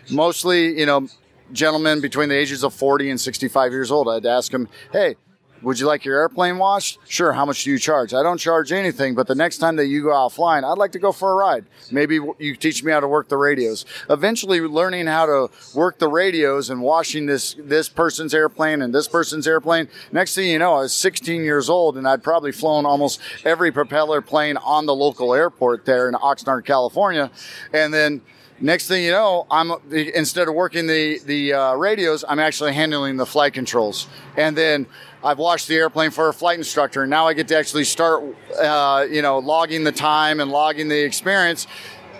mostly 0.09 0.77
you 0.77 0.85
know 0.85 1.07
gentlemen 1.53 2.01
between 2.01 2.29
the 2.29 2.35
ages 2.35 2.63
of 2.63 2.73
40 2.73 3.11
and 3.11 3.21
65 3.21 3.71
years 3.71 3.91
old, 3.91 4.09
I'd 4.09 4.25
ask 4.25 4.51
them, 4.51 4.67
hey 4.91 5.15
would 5.63 5.79
you 5.79 5.87
like 5.87 6.05
your 6.05 6.19
airplane 6.19 6.57
washed? 6.57 6.99
Sure. 7.07 7.33
How 7.33 7.45
much 7.45 7.63
do 7.63 7.71
you 7.71 7.79
charge? 7.79 8.13
I 8.13 8.21
don't 8.21 8.37
charge 8.37 8.71
anything, 8.71 9.15
but 9.15 9.27
the 9.27 9.35
next 9.35 9.57
time 9.57 9.77
that 9.77 9.87
you 9.87 10.03
go 10.03 10.13
out 10.13 10.33
flying, 10.33 10.63
I'd 10.63 10.77
like 10.77 10.91
to 10.91 10.99
go 10.99 11.11
for 11.11 11.31
a 11.31 11.35
ride. 11.35 11.65
Maybe 11.91 12.19
you 12.37 12.55
teach 12.55 12.83
me 12.83 12.91
how 12.91 12.99
to 12.99 13.07
work 13.07 13.29
the 13.29 13.37
radios. 13.37 13.85
Eventually, 14.09 14.59
learning 14.61 15.07
how 15.07 15.25
to 15.25 15.49
work 15.73 15.99
the 15.99 16.07
radios 16.07 16.69
and 16.69 16.81
washing 16.81 17.25
this 17.25 17.55
this 17.57 17.89
person's 17.89 18.33
airplane 18.33 18.81
and 18.81 18.93
this 18.93 19.07
person's 19.07 19.47
airplane. 19.47 19.87
Next 20.11 20.35
thing 20.35 20.49
you 20.49 20.59
know, 20.59 20.75
I 20.75 20.81
was 20.81 20.93
16 20.93 21.43
years 21.43 21.69
old 21.69 21.97
and 21.97 22.07
I'd 22.07 22.23
probably 22.23 22.51
flown 22.51 22.85
almost 22.85 23.19
every 23.45 23.71
propeller 23.71 24.21
plane 24.21 24.57
on 24.57 24.85
the 24.85 24.95
local 24.95 25.33
airport 25.33 25.85
there 25.85 26.09
in 26.09 26.15
Oxnard, 26.15 26.65
California, 26.65 27.31
and 27.71 27.93
then 27.93 28.21
next 28.59 28.87
thing 28.87 29.03
you 29.03 29.11
know, 29.11 29.45
I'm 29.49 29.71
instead 29.91 30.47
of 30.47 30.55
working 30.55 30.87
the 30.87 31.19
the 31.25 31.53
uh, 31.53 31.73
radios, 31.75 32.23
I'm 32.27 32.39
actually 32.39 32.73
handling 32.73 33.17
the 33.17 33.25
flight 33.25 33.53
controls, 33.53 34.07
and 34.37 34.57
then 34.57 34.87
I've 35.23 35.37
watched 35.37 35.69
the 35.69 35.75
airplane 35.75 36.11
for 36.11 36.27
a 36.27 36.33
flight 36.33 36.57
instructor. 36.57 37.03
And 37.03 37.09
now 37.09 37.27
I 37.27 37.33
get 37.33 37.47
to 37.47 37.57
actually 37.57 37.85
start, 37.85 38.23
uh, 38.59 39.07
you 39.09 39.21
know, 39.21 39.39
logging 39.39 39.85
the 39.85 39.91
time 39.91 40.41
and 40.41 40.51
logging 40.51 40.89
the 40.89 41.01
experience. 41.01 41.65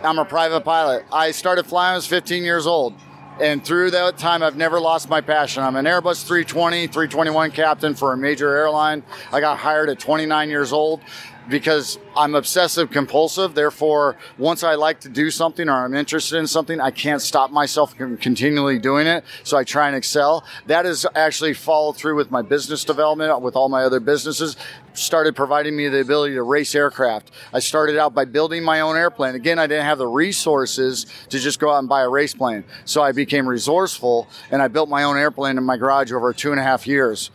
I'm 0.04 0.20
a 0.20 0.26
private 0.26 0.62
pilot. 0.62 1.06
I 1.12 1.32
started 1.32 1.66
flying 1.66 1.90
when 1.90 1.94
I 1.94 1.98
was 1.98 2.08
15 2.08 2.44
years 2.44 2.66
old. 2.66 2.94
And 3.42 3.66
through 3.66 3.92
that 3.92 4.18
time, 4.18 4.44
I've 4.44 4.56
never 4.56 4.80
lost 4.80 5.10
my 5.10 5.20
passion. 5.20 5.64
I'm 5.64 5.76
an 5.76 5.86
Airbus 5.86 6.24
320, 6.26 6.88
321 6.88 7.52
captain 7.52 7.96
for 7.96 8.14
a 8.14 8.18
major 8.18 8.56
airline. 8.56 9.04
I 9.32 9.40
got 9.40 9.58
hired 9.58 9.90
at 9.90 10.00
29 10.00 10.50
years 10.50 10.72
old 10.72 11.02
because 11.50 12.00
I'm 12.16 12.36
obsessive 12.36 12.90
compulsive. 12.90 13.56
Therefore, 13.56 14.18
once 14.38 14.64
I 14.64 14.76
like 14.76 15.00
to 15.02 15.10
do 15.10 15.30
something 15.30 15.68
or 15.68 15.74
I'm 15.74 15.94
interested 15.94 16.38
in 16.38 16.48
something, 16.48 16.80
I 16.80 16.92
can't 16.92 17.22
stop 17.22 17.52
myself 17.52 17.96
from 17.96 18.18
continually 18.18 18.80
doing 18.80 19.08
it. 19.08 19.24
So 19.44 19.58
I 19.58 19.64
try 19.64 19.88
and 19.88 19.96
excel. 19.96 20.46
That 20.68 20.86
has 20.86 21.06
actually 21.16 21.54
followed 21.54 21.98
through 21.98 22.16
with 22.16 22.32
my 22.32 22.42
business 22.42 22.84
development, 22.84 23.42
with 23.42 23.56
all 23.56 23.70
my 23.70 23.84
other 23.84 24.00
businesses. 24.00 24.56
Started 24.94 25.36
providing 25.36 25.76
me 25.76 25.88
the 25.90 26.02
ability 26.02 26.36
to 26.36 26.44
race 26.44 26.76
aircraft. 26.76 27.32
I 27.52 27.60
started 27.60 27.98
out 27.98 28.14
by 28.14 28.26
building 28.26 28.64
my 28.64 28.82
own 28.82 28.96
airplane. 28.96 29.36
Again, 29.36 29.58
I 29.58 29.68
didn't 29.68 29.86
have 29.86 29.98
the 29.98 30.08
resources 30.08 31.08
to 31.30 31.40
just 31.40 31.60
go 31.60 31.72
out 31.72 31.80
and 31.80 31.90
buy 31.90 32.02
a 32.02 32.10
race 32.10 32.34
plane. 32.34 32.64
So 32.86 33.02
I 33.02 33.12
became 33.12 33.48
resourceful 33.48 34.28
and 34.52 34.62
I 34.62 34.68
built 34.68 34.90
my 34.90 35.04
own 35.04 35.18
airplane 35.18 35.58
in 35.58 35.64
my 35.64 35.78
garage 35.78 36.12
over 36.12 36.32
two 36.32 36.52
and 36.52 36.60
a 36.60 36.64
half 36.64 36.86
years. 36.86 37.32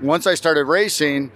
Once 0.00 0.26
I 0.26 0.34
started 0.34 0.64
racing, 0.64 1.30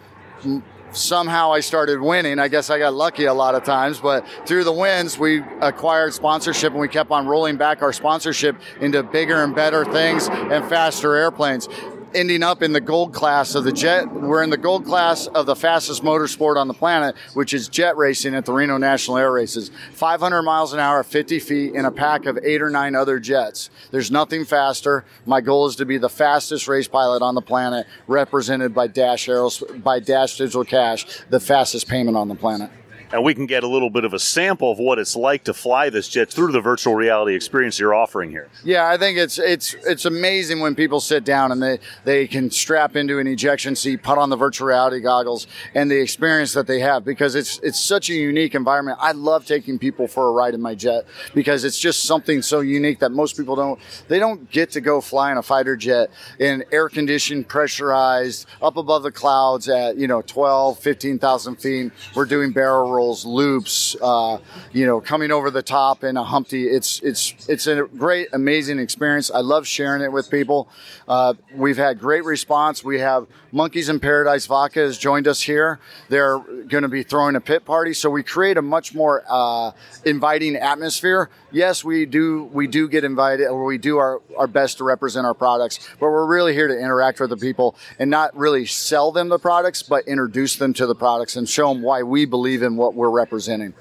somehow 0.97 1.53
I 1.53 1.61
started 1.61 2.01
winning. 2.01 2.38
I 2.38 2.49
guess 2.49 2.70
I 2.70 2.78
got 2.78 2.95
lucky 2.95 3.24
a 3.24 3.34
lot 3.34 3.55
of 3.55 3.64
times, 3.64 4.01
but 4.01 4.26
through 4.47 4.64
the 4.64 4.72
wins, 4.72 5.18
we 5.18 5.42
acquired 5.61 6.14
sponsorship 6.14 6.72
and 6.72 6.80
we 6.80 6.88
kept 6.88 7.11
on 7.11 7.26
rolling 7.26 7.57
back 7.57 7.82
our 7.82 7.92
sponsorship 7.92 8.57
into 8.80 9.03
bigger 9.03 9.42
and 9.42 9.55
better 9.55 9.84
things 9.84 10.28
and 10.28 10.64
faster 10.68 11.14
airplanes 11.16 11.68
ending 12.14 12.42
up 12.42 12.62
in 12.62 12.72
the 12.72 12.80
gold 12.80 13.12
class 13.12 13.54
of 13.54 13.64
the 13.64 13.72
jet. 13.72 14.10
We're 14.12 14.42
in 14.42 14.50
the 14.50 14.56
gold 14.56 14.84
class 14.84 15.26
of 15.26 15.46
the 15.46 15.56
fastest 15.56 16.02
motorsport 16.02 16.56
on 16.56 16.68
the 16.68 16.74
planet, 16.74 17.16
which 17.34 17.52
is 17.52 17.68
jet 17.68 17.96
racing 17.96 18.34
at 18.34 18.44
the 18.44 18.52
Reno 18.52 18.78
National 18.78 19.18
Air 19.18 19.32
Races. 19.32 19.70
500 19.92 20.42
miles 20.42 20.72
an 20.72 20.80
hour, 20.80 21.02
50 21.02 21.38
feet 21.40 21.74
in 21.74 21.84
a 21.84 21.90
pack 21.90 22.26
of 22.26 22.38
eight 22.42 22.62
or 22.62 22.70
nine 22.70 22.94
other 22.94 23.18
jets. 23.18 23.70
There's 23.90 24.10
nothing 24.10 24.44
faster. 24.44 25.04
My 25.26 25.40
goal 25.40 25.66
is 25.66 25.76
to 25.76 25.84
be 25.84 25.98
the 25.98 26.08
fastest 26.08 26.68
race 26.68 26.88
pilot 26.88 27.22
on 27.22 27.34
the 27.34 27.42
planet, 27.42 27.86
represented 28.06 28.74
by 28.74 28.86
Dash 28.86 29.26
Aeros, 29.26 29.82
by 29.82 30.00
Dash 30.00 30.36
Digital 30.36 30.64
Cash, 30.64 31.06
the 31.30 31.40
fastest 31.40 31.88
payment 31.88 32.16
on 32.16 32.28
the 32.28 32.34
planet 32.34 32.70
and 33.14 33.22
we 33.22 33.32
can 33.32 33.46
get 33.46 33.62
a 33.62 33.68
little 33.68 33.90
bit 33.90 34.04
of 34.04 34.12
a 34.12 34.18
sample 34.18 34.72
of 34.72 34.80
what 34.80 34.98
it's 34.98 35.14
like 35.14 35.44
to 35.44 35.54
fly 35.54 35.88
this 35.88 36.08
jet 36.08 36.28
through 36.28 36.50
the 36.50 36.60
virtual 36.60 36.96
reality 36.96 37.36
experience 37.36 37.78
you're 37.78 37.94
offering 37.94 38.28
here. 38.28 38.48
Yeah, 38.64 38.88
I 38.88 38.98
think 38.98 39.18
it's 39.18 39.38
it's 39.38 39.74
it's 39.86 40.04
amazing 40.04 40.58
when 40.58 40.74
people 40.74 40.98
sit 40.98 41.22
down 41.22 41.52
and 41.52 41.62
they 41.62 41.78
they 42.02 42.26
can 42.26 42.50
strap 42.50 42.96
into 42.96 43.20
an 43.20 43.28
ejection 43.28 43.76
seat, 43.76 44.02
put 44.02 44.18
on 44.18 44.30
the 44.30 44.36
virtual 44.36 44.66
reality 44.66 44.98
goggles, 44.98 45.46
and 45.76 45.88
the 45.88 46.00
experience 46.00 46.54
that 46.54 46.66
they 46.66 46.80
have 46.80 47.04
because 47.04 47.36
it's 47.36 47.60
it's 47.60 47.80
such 47.80 48.10
a 48.10 48.14
unique 48.14 48.56
environment. 48.56 48.98
I 49.00 49.12
love 49.12 49.46
taking 49.46 49.78
people 49.78 50.08
for 50.08 50.28
a 50.28 50.32
ride 50.32 50.54
in 50.54 50.60
my 50.60 50.74
jet 50.74 51.06
because 51.34 51.62
it's 51.62 51.78
just 51.78 52.02
something 52.02 52.42
so 52.42 52.60
unique 52.60 52.98
that 52.98 53.12
most 53.12 53.36
people 53.36 53.54
don't 53.54 53.78
they 54.08 54.18
don't 54.18 54.50
get 54.50 54.72
to 54.72 54.80
go 54.80 55.00
fly 55.00 55.30
in 55.30 55.38
a 55.38 55.42
fighter 55.42 55.76
jet 55.76 56.10
in 56.40 56.64
air 56.72 56.88
conditioned, 56.88 57.46
pressurized, 57.46 58.48
up 58.60 58.76
above 58.76 59.04
the 59.04 59.12
clouds 59.12 59.68
at 59.68 59.96
you 59.96 60.08
know 60.08 60.20
12, 60.20 60.80
15,000 60.80 61.54
feet. 61.54 61.92
We're 62.16 62.24
doing 62.24 62.50
barrel 62.50 62.90
rolls 62.90 63.03
barrels, 63.05 63.26
loops, 63.26 63.96
uh, 64.00 64.38
you 64.72 64.86
know, 64.86 65.00
coming 65.00 65.30
over 65.30 65.50
the 65.50 65.62
top 65.62 66.05
in 66.05 66.16
a 66.16 66.24
Humpty. 66.24 66.66
It's 66.68 67.00
it's 67.00 67.34
it's 67.48 67.66
a 67.66 67.84
great, 67.96 68.28
amazing 68.32 68.78
experience. 68.78 69.30
I 69.30 69.40
love 69.40 69.66
sharing 69.66 70.02
it 70.02 70.11
with 70.11 70.30
people. 70.30 70.68
Uh, 71.07 71.34
we've 71.55 71.76
had 71.76 72.00
great 72.00 72.24
response. 72.24 72.82
We 72.82 73.00
have 73.00 73.26
Monkeys 73.55 73.88
in 73.88 74.00
Paradise 74.00 74.46
Vodka 74.46 74.80
has 74.80 74.98
joined 74.98 75.28
us 75.28 75.40
here. 75.40 75.78
They're 76.09 76.38
going 76.38 76.82
to 76.82 76.88
be 76.88 77.05
throwing 77.05 77.36
a 77.36 77.40
pit 77.40 77.64
party, 77.64 77.94
so 77.94 78.11
we 78.11 78.24
create 78.24 78.57
a 78.57 78.62
much 78.62 78.94
more 78.94 79.22
uh, 79.28 79.70
inviting 80.05 80.57
atmosphere. 80.57 81.30
Yes, 81.52 81.84
we 81.84 82.05
do 82.05 82.50
we 82.52 82.66
do 82.66 82.88
get 82.88 83.05
invited, 83.05 83.46
or 83.46 83.64
we 83.64 83.78
do 83.78 83.98
our, 83.98 84.20
our 84.36 84.48
best 84.48 84.78
to 84.78 84.84
represent 84.84 85.24
our 85.24 85.34
products, 85.34 85.78
but 86.00 86.09
we're 86.09 86.26
really 86.26 86.52
here 86.52 86.66
to 86.66 86.76
interact 86.76 87.20
with 87.20 87.30
the 87.30 87.36
people 87.36 87.76
and 88.00 88.11
not 88.11 88.36
really 88.36 88.66
sell 88.66 89.12
them 89.12 89.28
the 89.28 89.38
products, 89.38 89.84
but 89.84 90.09
introduce 90.09 90.57
them 90.57 90.72
to 90.74 90.86
the 90.86 90.96
products 90.96 91.36
and 91.36 91.48
show 91.48 91.72
them 91.72 91.80
why 91.80 92.02
we 92.02 92.24
believe 92.24 92.61
in 92.64 92.74
what 92.76 92.84
we're 92.93 93.09
representing. 93.09 93.72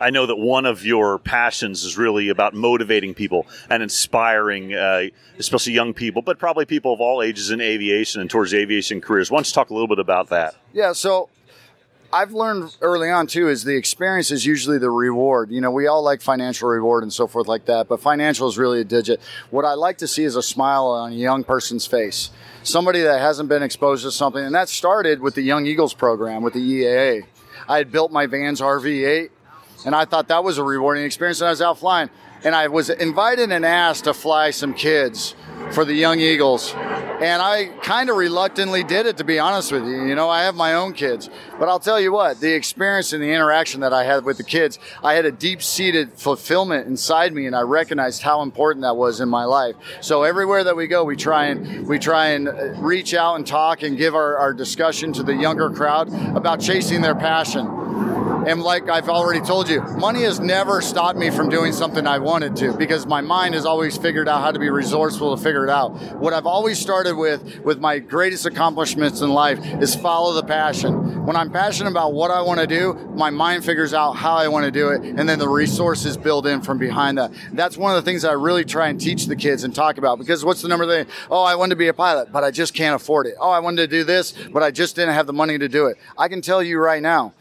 I 0.00 0.10
know 0.10 0.26
that 0.26 0.36
one 0.36 0.66
of 0.66 0.84
your 0.84 1.18
passions 1.18 1.84
is 1.84 1.96
really 1.96 2.28
about 2.28 2.54
motivating 2.54 3.14
people 3.14 3.46
and 3.70 3.82
inspiring, 3.82 4.74
uh, 4.74 5.04
especially 5.38 5.72
young 5.72 5.94
people, 5.94 6.22
but 6.22 6.38
probably 6.38 6.66
people 6.66 6.92
of 6.92 7.00
all 7.00 7.22
ages 7.22 7.50
in 7.50 7.60
aviation 7.60 8.20
and 8.20 8.28
towards 8.28 8.52
aviation 8.52 9.00
careers. 9.00 9.30
Why 9.30 9.38
don't 9.38 9.46
you 9.46 9.54
talk 9.54 9.70
a 9.70 9.72
little 9.72 9.88
bit 9.88 9.98
about 9.98 10.28
that? 10.28 10.54
Yeah, 10.74 10.92
so 10.92 11.30
I've 12.12 12.32
learned 12.32 12.76
early 12.80 13.10
on 13.10 13.26
too 13.26 13.48
is 13.48 13.64
the 13.64 13.76
experience 13.76 14.30
is 14.30 14.44
usually 14.44 14.78
the 14.78 14.90
reward. 14.90 15.50
You 15.50 15.60
know, 15.60 15.70
we 15.70 15.86
all 15.86 16.02
like 16.02 16.20
financial 16.20 16.68
reward 16.68 17.02
and 17.02 17.12
so 17.12 17.26
forth 17.26 17.48
like 17.48 17.66
that, 17.66 17.88
but 17.88 18.00
financial 18.00 18.48
is 18.48 18.58
really 18.58 18.80
a 18.80 18.84
digit. 18.84 19.20
What 19.50 19.64
I 19.64 19.74
like 19.74 19.98
to 19.98 20.08
see 20.08 20.24
is 20.24 20.36
a 20.36 20.42
smile 20.42 20.86
on 20.86 21.12
a 21.12 21.16
young 21.16 21.42
person's 21.42 21.86
face. 21.86 22.30
Somebody 22.62 23.00
that 23.02 23.20
hasn't 23.20 23.48
been 23.48 23.62
exposed 23.62 24.04
to 24.04 24.10
something, 24.10 24.44
and 24.44 24.54
that 24.54 24.68
started 24.68 25.20
with 25.20 25.34
the 25.34 25.42
Young 25.42 25.66
Eagles 25.66 25.94
program 25.94 26.42
with 26.42 26.54
the 26.54 26.60
EAA. 26.60 27.24
I 27.68 27.78
had 27.78 27.90
built 27.90 28.12
my 28.12 28.26
Vans 28.26 28.60
RV8 28.60 29.30
and 29.84 29.94
I 29.94 30.04
thought 30.04 30.28
that 30.28 30.42
was 30.42 30.58
a 30.58 30.64
rewarding 30.64 31.04
experience. 31.04 31.40
And 31.40 31.48
I 31.48 31.50
was 31.50 31.62
out 31.62 31.78
flying, 31.78 32.10
and 32.44 32.54
I 32.54 32.68
was 32.68 32.90
invited 32.90 33.52
and 33.52 33.64
asked 33.64 34.04
to 34.04 34.14
fly 34.14 34.50
some 34.50 34.74
kids 34.74 35.34
for 35.72 35.84
the 35.84 35.94
Young 35.94 36.20
Eagles. 36.20 36.74
And 37.20 37.40
I 37.40 37.66
kind 37.82 38.10
of 38.10 38.16
reluctantly 38.16 38.84
did 38.84 39.06
it, 39.06 39.16
to 39.16 39.24
be 39.24 39.38
honest 39.38 39.72
with 39.72 39.84
you. 39.84 40.04
You 40.04 40.14
know, 40.14 40.28
I 40.28 40.42
have 40.42 40.54
my 40.54 40.74
own 40.74 40.92
kids. 40.92 41.30
But 41.58 41.68
I'll 41.68 41.80
tell 41.80 41.98
you 41.98 42.12
what, 42.12 42.40
the 42.40 42.52
experience 42.52 43.14
and 43.14 43.22
the 43.22 43.32
interaction 43.32 43.80
that 43.80 43.94
I 43.94 44.04
had 44.04 44.24
with 44.24 44.36
the 44.36 44.44
kids, 44.44 44.78
I 45.02 45.14
had 45.14 45.24
a 45.24 45.32
deep 45.32 45.62
seated 45.62 46.12
fulfillment 46.12 46.86
inside 46.86 47.32
me, 47.32 47.46
and 47.46 47.56
I 47.56 47.62
recognized 47.62 48.20
how 48.20 48.42
important 48.42 48.82
that 48.82 48.96
was 48.96 49.20
in 49.20 49.30
my 49.30 49.44
life. 49.44 49.76
So 50.02 50.24
everywhere 50.24 50.64
that 50.64 50.76
we 50.76 50.86
go, 50.88 51.04
we 51.04 51.16
try 51.16 51.46
and 51.46 51.86
we 51.86 51.98
try 51.98 52.28
and 52.28 52.48
uh, 52.48 52.72
reach 52.74 53.14
out 53.14 53.36
and 53.36 53.46
talk 53.46 53.82
and 53.82 53.96
give 53.96 54.14
our, 54.14 54.36
our 54.36 54.52
discussion 54.52 55.12
to 55.14 55.22
the 55.22 55.34
younger 55.34 55.70
crowd 55.70 56.12
about 56.36 56.60
chasing 56.60 57.00
their 57.00 57.14
passion. 57.14 57.66
And 58.46 58.62
like 58.62 58.88
I've 58.88 59.08
already 59.08 59.40
told 59.40 59.68
you, 59.68 59.82
money 59.82 60.22
has 60.22 60.38
never 60.38 60.80
stopped 60.80 61.18
me 61.18 61.30
from 61.30 61.48
doing 61.48 61.72
something 61.72 62.06
I 62.06 62.18
wanted 62.20 62.54
to 62.56 62.72
because 62.74 63.04
my 63.04 63.20
mind 63.20 63.54
has 63.54 63.66
always 63.66 63.98
figured 63.98 64.28
out 64.28 64.40
how 64.40 64.52
to 64.52 64.60
be 64.60 64.70
resourceful 64.70 65.36
to 65.36 65.42
figure 65.42 65.64
it 65.64 65.70
out. 65.70 65.88
What 66.14 66.32
I've 66.32 66.46
always 66.46 66.78
started 66.78 67.16
with, 67.16 67.60
with 67.64 67.80
my 67.80 67.98
greatest 67.98 68.46
accomplishments 68.46 69.20
in 69.20 69.30
life, 69.30 69.58
is 69.82 69.96
follow 69.96 70.32
the 70.32 70.44
passion. 70.44 71.26
When 71.26 71.34
I'm 71.34 71.50
passionate 71.50 71.90
about 71.90 72.12
what 72.12 72.30
I 72.30 72.40
want 72.40 72.60
to 72.60 72.68
do, 72.68 72.94
my 73.16 73.30
mind 73.30 73.64
figures 73.64 73.92
out 73.92 74.12
how 74.12 74.36
I 74.36 74.46
want 74.46 74.64
to 74.64 74.70
do 74.70 74.90
it, 74.90 75.02
and 75.02 75.28
then 75.28 75.40
the 75.40 75.48
resources 75.48 76.16
build 76.16 76.46
in 76.46 76.62
from 76.62 76.78
behind 76.78 77.18
that. 77.18 77.32
That's 77.52 77.76
one 77.76 77.96
of 77.96 78.04
the 78.04 78.08
things 78.08 78.24
I 78.24 78.32
really 78.34 78.64
try 78.64 78.88
and 78.88 79.00
teach 79.00 79.26
the 79.26 79.34
kids 79.34 79.64
and 79.64 79.74
talk 79.74 79.98
about 79.98 80.20
because 80.20 80.44
what's 80.44 80.62
the 80.62 80.68
number 80.68 80.86
thing? 80.86 81.12
Oh, 81.32 81.42
I 81.42 81.56
wanted 81.56 81.70
to 81.70 81.76
be 81.76 81.88
a 81.88 81.94
pilot, 81.94 82.30
but 82.30 82.44
I 82.44 82.52
just 82.52 82.74
can't 82.74 82.94
afford 82.94 83.26
it. 83.26 83.34
Oh, 83.40 83.50
I 83.50 83.58
wanted 83.58 83.82
to 83.82 83.88
do 83.88 84.04
this, 84.04 84.32
but 84.52 84.62
I 84.62 84.70
just 84.70 84.94
didn't 84.94 85.14
have 85.14 85.26
the 85.26 85.32
money 85.32 85.58
to 85.58 85.68
do 85.68 85.86
it. 85.86 85.96
I 86.16 86.28
can 86.28 86.42
tell 86.42 86.62
you 86.62 86.78
right 86.78 87.02
now, 87.02 87.34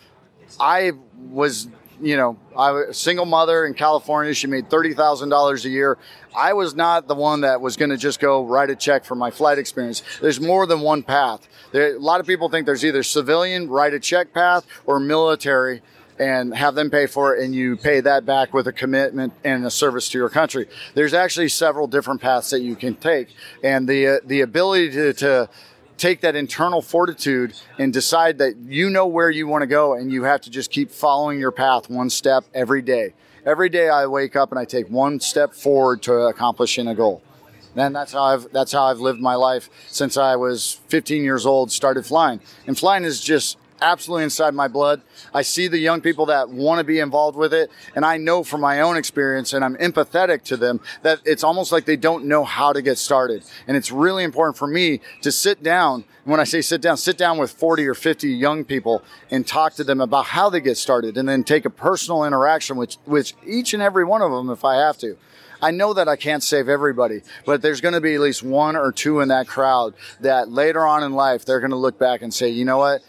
I 0.60 0.92
was, 1.30 1.68
you 2.02 2.18
know, 2.18 2.38
I 2.56 2.72
was 2.72 2.90
a 2.90 2.94
single 2.94 3.26
mother 3.26 3.66
in 3.66 3.74
California. 3.74 4.34
She 4.34 4.48
made 4.48 4.70
$30,000 4.70 5.66
a 5.66 5.70
year. 5.70 5.98
I 6.36 6.54
was 6.54 6.76
not 6.76 7.08
the 7.08 7.16
one 7.16 7.42
that 7.42 7.62
was 7.62 7.78
going 7.78 7.92
to 7.92 7.98
just 7.98 8.20
go 8.20 8.46
write 8.46 8.70
a 8.70 8.76
check 8.76 9.06
for 9.06 9.16
my 9.16 9.32
flight 9.32 9.58
experience. 9.58 10.04
There's 10.22 10.42
more 10.42 10.66
than 10.68 10.82
one 10.82 11.04
path. 11.04 11.48
There, 11.72 11.96
a 11.96 12.00
lot 12.00 12.20
of 12.20 12.28
people 12.28 12.50
think 12.50 12.66
there's 12.66 12.86
either 12.86 13.04
civilian, 13.04 13.70
write 13.70 13.94
a 13.94 14.00
check 14.00 14.34
path, 14.34 14.66
or 14.86 15.00
military 15.00 15.82
and 16.18 16.56
have 16.56 16.76
them 16.76 16.90
pay 16.90 17.08
for 17.08 17.36
it 17.36 17.44
and 17.44 17.54
you 17.54 17.76
pay 17.76 18.00
that 18.00 18.26
back 18.26 18.54
with 18.54 18.68
a 18.68 18.72
commitment 18.72 19.34
and 19.44 19.66
a 19.66 19.72
service 19.72 20.10
to 20.10 20.18
your 20.18 20.30
country. 20.30 20.68
There's 20.94 21.14
actually 21.14 21.50
several 21.50 21.88
different 21.88 22.22
paths 22.22 22.50
that 22.52 22.62
you 22.62 22.76
can 22.76 22.96
take. 22.96 23.30
And 23.64 23.88
the, 23.88 24.08
uh, 24.08 24.18
the 24.24 24.42
ability 24.42 24.92
to, 24.92 25.14
to 25.14 25.50
take 25.98 26.22
that 26.22 26.36
internal 26.36 26.82
fortitude 26.82 27.54
and 27.78 27.94
decide 27.94 28.38
that 28.40 28.58
you 28.58 28.90
know 28.90 29.08
where 29.08 29.30
you 29.30 29.48
want 29.48 29.62
to 29.62 29.68
go 29.68 29.94
and 29.94 30.12
you 30.12 30.24
have 30.24 30.42
to 30.42 30.50
just 30.50 30.72
keep 30.72 30.92
following 30.92 31.40
your 31.40 31.52
path 31.52 31.90
one 31.90 32.10
step 32.10 32.46
every 32.54 32.82
day. 32.82 33.14
Every 33.46 33.70
day 33.70 33.90
I 33.90 34.08
wake 34.08 34.36
up 34.36 34.52
and 34.52 34.60
I 34.60 34.66
take 34.66 34.90
one 34.90 35.20
step 35.20 35.54
forward 35.54 36.02
to 36.04 36.14
accomplishing 36.14 36.88
a 36.88 36.96
goal. 36.96 37.22
And 37.76 37.96
that's 37.96 38.14
how 38.14 38.24
I've 38.24 38.52
that's 38.52 38.72
how 38.72 38.86
I've 38.86 39.00
lived 39.00 39.20
my 39.20 39.36
life 39.36 39.70
since 39.88 40.16
I 40.16 40.38
was 40.38 40.80
15 40.88 41.24
years 41.24 41.46
old, 41.46 41.72
started 41.72 42.06
flying. 42.06 42.40
And 42.68 42.78
flying 42.78 43.04
is 43.04 43.20
just 43.20 43.58
absolutely 43.82 44.24
inside 44.24 44.54
my 44.54 44.68
blood. 44.68 45.02
I 45.34 45.42
see 45.42 45.68
the 45.68 45.78
young 45.78 46.02
people 46.02 46.28
that 46.28 46.50
want 46.50 46.80
to 46.80 46.84
be 46.84 47.00
involved 47.00 47.38
with 47.38 47.54
it. 47.54 47.70
And 47.96 48.06
I 48.06 48.18
know 48.18 48.44
from 48.44 48.62
my 48.62 48.82
own 48.82 48.98
experience, 48.98 49.54
and 49.54 49.64
I'm 49.64 49.76
empathetic 49.78 50.44
to 50.46 50.58
them, 50.58 50.80
that 51.02 51.20
it's 51.26 51.44
almost 51.44 51.72
like 51.72 51.86
they 51.86 51.96
don't 51.96 52.26
know 52.26 52.44
how 52.44 52.74
to 52.74 52.82
get 52.82 52.98
started. 52.98 53.44
And 53.68 53.76
it's 53.76 53.92
really 53.92 54.24
important 54.24 54.58
for 54.58 54.68
me 54.68 55.02
to 55.22 55.32
sit 55.32 55.64
down. 55.64 56.06
When 56.24 56.40
I 56.40 56.44
say 56.44 56.62
sit 56.62 56.82
down, 56.82 56.98
sit 56.98 57.18
down 57.18 57.38
with 57.38 57.52
40 57.52 57.88
or 57.88 57.94
50 57.94 58.30
young 58.30 58.66
people 58.66 59.04
and 59.30 59.46
talk 59.46 59.76
to 59.76 59.84
them 59.84 60.02
about 60.02 60.26
how 60.26 60.50
they 60.50 60.60
get 60.60 60.78
started 60.78 61.18
and 61.18 61.30
then 61.30 61.44
take 61.44 61.66
a 61.66 61.70
personal 61.70 62.24
interaction 62.24 62.78
with, 62.78 62.98
with 63.06 63.34
each 63.46 63.74
and 63.74 63.84
every 63.84 64.06
one 64.06 64.22
of 64.22 64.32
them 64.32 64.50
if 64.50 64.66
I 64.66 64.76
have 64.76 64.98
to. 65.00 65.18
I 65.62 65.72
know 65.72 65.94
that 65.94 66.08
I 66.08 66.16
can't 66.16 66.44
save 66.44 66.70
everybody, 66.70 67.22
but 67.46 67.62
there's 67.62 67.82
going 67.82 67.94
to 67.94 68.02
be 68.02 68.16
at 68.16 68.22
least 68.22 68.44
one 68.44 68.76
or 68.76 68.92
two 68.92 69.22
in 69.22 69.30
that 69.30 69.48
crowd 69.48 69.94
that 70.22 70.50
later 70.50 70.86
on 70.86 71.04
in 71.04 71.14
life, 71.14 71.46
they're 71.46 71.60
going 71.60 71.72
to 71.72 71.78
look 71.78 71.98
back 71.98 72.22
and 72.22 72.34
say, 72.34 72.50
you 72.50 72.66
know 72.66 72.78
what? 72.78 73.02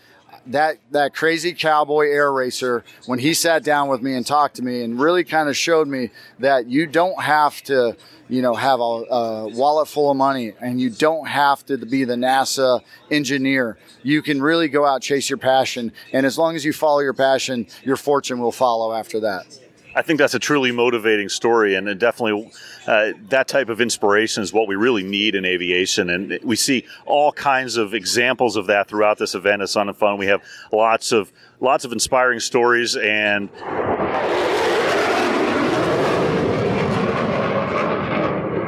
That 0.49 0.79
that 0.91 1.15
crazy 1.15 1.53
cowboy 1.53 2.07
air 2.07 2.33
racer 2.33 2.85
when 3.07 3.19
he 3.19 3.35
sat 3.35 3.65
down 3.65 3.89
with 3.89 4.03
me 4.03 4.15
and 4.15 4.27
talked 4.27 4.57
to 4.57 4.63
me 4.63 4.83
and 4.83 5.01
really 5.01 5.25
kind 5.25 5.49
of 5.49 5.57
showed 5.57 5.89
me 5.89 6.11
that 6.39 6.67
you 6.67 6.87
don't 6.87 7.21
have 7.23 7.63
to 7.63 7.97
you 8.29 8.43
know 8.43 8.55
have 8.55 8.81
a, 8.81 8.83
a, 8.83 9.49
wallet 9.49 9.89
full 9.89 10.11
of 10.11 10.17
money 10.17 10.53
and 10.61 10.81
you 10.81 10.91
don't 10.91 11.27
have 11.27 11.65
to 11.67 11.77
be 11.79 12.05
the 12.05 12.15
NASA 12.15 12.81
engineer. 13.11 13.79
You 14.03 14.23
can 14.23 14.41
really 14.41 14.69
go 14.69 14.85
out 14.85 15.03
chase 15.03 15.29
your 15.29 15.39
passion 15.39 15.93
and 16.13 16.25
as 16.27 16.39
long 16.39 16.57
as 16.57 16.65
you 16.65 16.73
follow 16.73 17.01
your 17.01 17.15
passion 17.15 17.67
your 17.85 17.97
fortune 17.97 18.41
will 18.41 18.53
follow 18.53 18.93
after 18.93 19.21
that 19.21 19.66
I 19.97 20.03
think 20.03 20.19
that's 20.19 20.35
a 20.35 20.39
truly 20.39 20.73
motivating 20.73 21.31
story, 21.31 21.75
and 21.75 21.99
definitely 21.99 22.53
uh, 22.87 23.13
that 23.31 23.49
type 23.49 23.71
of 23.71 23.81
inspiration 23.81 24.43
is 24.43 24.53
what 24.53 24.69
we 24.69 24.77
really 24.77 25.03
need 25.03 25.35
in 25.35 25.47
aviation. 25.47 26.11
And 26.11 26.39
we 26.45 26.55
see 26.55 26.85
all 27.07 27.33
kinds 27.33 27.79
of 27.79 27.95
examples 27.95 28.57
of 28.57 28.67
that 28.67 28.89
throughout 28.89 29.17
this 29.17 29.35
event 29.35 29.63
at 29.63 29.71
Sun 29.71 29.89
and 29.89 29.97
Fun. 29.97 30.19
We 30.19 30.27
have 30.27 30.43
lots 30.71 31.13
of 31.13 31.33
lots 31.61 31.87
of 31.87 31.93
inspiring 31.93 32.41
stories 32.41 32.95
and. 32.95 33.49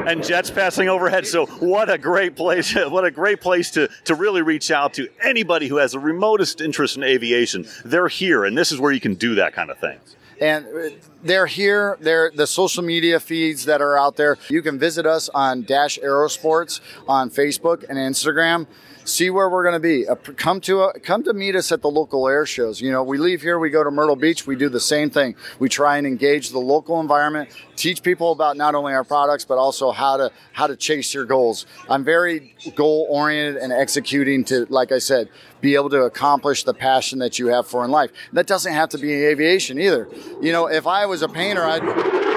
and 0.09 0.23
jets 0.23 0.49
passing 0.49 0.89
overhead. 0.89 1.27
So 1.27 1.45
what 1.45 1.91
a 1.91 1.99
great 1.99 2.35
place! 2.35 2.75
What 2.89 3.05
a 3.05 3.11
great 3.11 3.39
place 3.39 3.69
to 3.71 3.87
to 4.05 4.15
really 4.15 4.41
reach 4.41 4.71
out 4.71 4.95
to 4.95 5.07
anybody 5.23 5.67
who 5.67 5.75
has 5.75 5.91
the 5.91 5.99
remotest 5.99 6.59
interest 6.59 6.97
in 6.97 7.03
aviation. 7.03 7.67
They're 7.85 8.07
here, 8.07 8.45
and 8.45 8.57
this 8.57 8.71
is 8.71 8.79
where 8.79 8.91
you 8.91 8.99
can 8.99 9.13
do 9.13 9.35
that 9.35 9.53
kind 9.53 9.69
of 9.69 9.77
thing 9.77 9.99
and 10.41 10.65
uh, 10.65 10.89
they're 11.23 11.45
here. 11.45 11.97
They're 11.99 12.31
the 12.33 12.47
social 12.47 12.83
media 12.83 13.19
feeds 13.19 13.65
that 13.65 13.81
are 13.81 13.97
out 13.97 14.15
there. 14.15 14.37
You 14.49 14.61
can 14.61 14.79
visit 14.79 15.05
us 15.05 15.29
on 15.29 15.63
Dash 15.63 15.99
Aerosports 15.99 16.79
on 17.07 17.29
Facebook 17.29 17.85
and 17.87 17.97
Instagram. 17.97 18.67
See 19.09 19.31
where 19.31 19.49
we're 19.49 19.63
going 19.63 19.73
to 19.73 19.79
be. 19.79 20.07
Uh, 20.07 20.13
come 20.13 20.61
to 20.61 20.83
a, 20.83 20.99
come 20.99 21.23
to 21.23 21.33
meet 21.33 21.55
us 21.55 21.71
at 21.71 21.81
the 21.81 21.89
local 21.89 22.27
air 22.27 22.45
shows. 22.45 22.79
You 22.79 22.91
know, 22.91 23.01
we 23.01 23.17
leave 23.17 23.41
here, 23.41 23.57
we 23.57 23.71
go 23.71 23.83
to 23.83 23.89
Myrtle 23.89 24.15
Beach, 24.15 24.45
we 24.45 24.55
do 24.55 24.69
the 24.69 24.79
same 24.79 25.09
thing. 25.09 25.35
We 25.57 25.67
try 25.67 25.97
and 25.97 26.05
engage 26.05 26.51
the 26.51 26.59
local 26.59 26.99
environment, 27.01 27.49
teach 27.75 28.03
people 28.03 28.31
about 28.31 28.55
not 28.55 28.75
only 28.75 28.93
our 28.93 29.03
products 29.03 29.45
but 29.45 29.57
also 29.57 29.89
how 29.91 30.17
to 30.17 30.31
how 30.53 30.67
to 30.67 30.75
chase 30.75 31.11
your 31.11 31.25
goals. 31.25 31.65
I'm 31.89 32.03
very 32.03 32.55
goal 32.75 33.07
oriented 33.09 33.59
and 33.59 33.73
executing 33.73 34.43
to, 34.45 34.67
like 34.69 34.91
I 34.91 34.99
said, 34.99 35.29
be 35.59 35.73
able 35.73 35.89
to 35.89 36.03
accomplish 36.03 36.63
the 36.63 36.75
passion 36.75 37.17
that 37.19 37.39
you 37.39 37.47
have 37.47 37.65
for 37.67 37.83
in 37.83 37.89
life. 37.89 38.11
That 38.33 38.45
doesn't 38.45 38.71
have 38.71 38.89
to 38.89 38.99
be 38.99 39.11
aviation 39.25 39.79
either. 39.79 40.07
You 40.39 40.51
know, 40.51 40.67
if 40.67 40.85
I 40.85 41.07
was 41.07 41.23
a 41.23 41.27
painter, 41.27 41.63
I'd. 41.63 42.28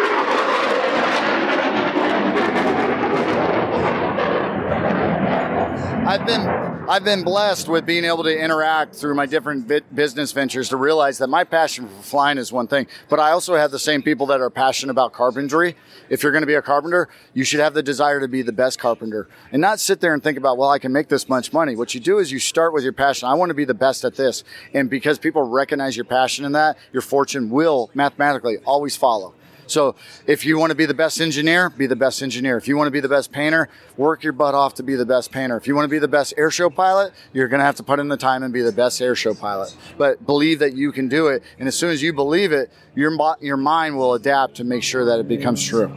I've 5.93 6.27
been 6.27 6.41
I've 6.89 7.05
been 7.05 7.23
blessed 7.23 7.69
with 7.69 7.87
being 7.87 8.05
able 8.05 8.25
to 8.25 8.37
interact 8.37 8.97
through 8.97 9.15
my 9.15 9.25
different 9.25 9.71
business 9.95 10.33
ventures 10.33 10.69
to 10.71 10.77
realize 10.77 11.19
that 11.19 11.29
my 11.29 11.45
passion 11.45 11.87
for 11.87 12.03
flying 12.03 12.39
is 12.39 12.51
one 12.51 12.67
thing, 12.67 12.89
but 13.09 13.21
I 13.21 13.31
also 13.31 13.55
have 13.55 13.71
the 13.71 13.79
same 13.79 14.03
people 14.03 14.27
that 14.27 14.41
are 14.41 14.51
passionate 14.51 14.91
about 14.91 15.13
carpentry. 15.13 15.77
If 16.11 16.23
you're 16.23 16.33
going 16.33 16.43
to 16.43 16.47
be 16.47 16.55
a 16.55 16.63
carpenter, 16.63 17.09
you 17.35 17.45
should 17.45 17.61
have 17.61 17.75
the 17.75 17.85
desire 17.85 18.19
to 18.19 18.27
be 18.27 18.43
the 18.43 18.53
best 18.53 18.81
carpenter 18.81 19.29
and 19.53 19.63
not 19.63 19.79
sit 19.79 20.01
there 20.01 20.13
and 20.13 20.21
think 20.21 20.37
about, 20.37 20.59
well, 20.59 20.71
I 20.71 20.81
can 20.81 20.93
make 20.93 21.09
this 21.09 21.29
much 21.29 21.53
money. 21.53 21.77
What 21.77 21.95
you 21.95 22.01
do 22.01 22.19
is 22.19 22.33
you 22.33 22.41
start 22.41 22.73
with 22.73 22.83
your 22.83 22.93
passion. 22.93 23.29
I 23.29 23.35
want 23.35 23.51
to 23.51 23.55
be 23.55 23.65
the 23.65 23.73
best 23.73 24.05
at 24.05 24.17
this. 24.17 24.43
And 24.75 24.91
because 24.91 25.21
people 25.21 25.43
recognize 25.43 25.97
your 25.97 26.05
passion 26.05 26.45
in 26.45 26.53
that, 26.53 26.79
your 26.93 27.03
fortune 27.03 27.49
will 27.49 27.91
mathematically 27.95 28.59
always 28.67 28.97
follow. 28.97 29.35
So 29.73 29.95
if 30.27 30.45
you 30.45 30.59
want 30.59 30.71
to 30.71 30.77
be 30.77 30.87
the 30.87 30.95
best 30.95 31.21
engineer, 31.21 31.71
be 31.71 31.87
the 31.87 31.97
best 31.97 32.23
engineer. 32.23 32.57
If 32.57 32.69
you 32.69 32.77
want 32.77 32.89
to 32.89 32.93
be 32.93 33.01
the 33.01 33.09
best 33.09 33.33
painter, 33.33 33.69
work 33.97 34.23
your 34.23 34.35
butt 34.35 34.55
off 34.55 34.75
to 34.75 34.83
be 34.83 34.95
the 34.95 35.07
best 35.07 35.33
painter. 35.33 35.57
If 35.57 35.67
you 35.67 35.75
want 35.75 35.87
to 35.87 35.91
be 35.91 35.99
the 35.99 36.09
best 36.09 36.35
airshow 36.37 36.73
pilot, 36.73 37.13
you're 37.33 37.49
going 37.49 37.61
to 37.61 37.65
have 37.65 37.77
to 37.77 37.83
put 37.83 37.99
in 37.99 38.09
the 38.09 38.17
time 38.17 38.43
and 38.43 38.53
be 38.53 38.61
the 38.61 38.73
best 38.73 39.01
airshow 39.01 39.39
pilot. 39.39 39.75
But 39.97 40.25
believe 40.27 40.59
that 40.59 40.75
you 40.75 40.93
can 40.93 41.09
do 41.09 41.29
it. 41.29 41.43
And 41.59 41.67
as 41.67 41.75
soon 41.75 41.91
as 41.91 42.03
you 42.03 42.13
believe 42.13 42.53
it, 42.53 42.71
your, 42.95 43.17
your 43.41 43.57
mind 43.57 43.97
will 43.97 44.15
adapt 44.15 44.57
to 44.57 44.65
make 44.65 44.83
sure 44.83 45.07
that 45.07 45.19
it 45.19 45.27
becomes 45.27 45.67
true. 45.67 45.91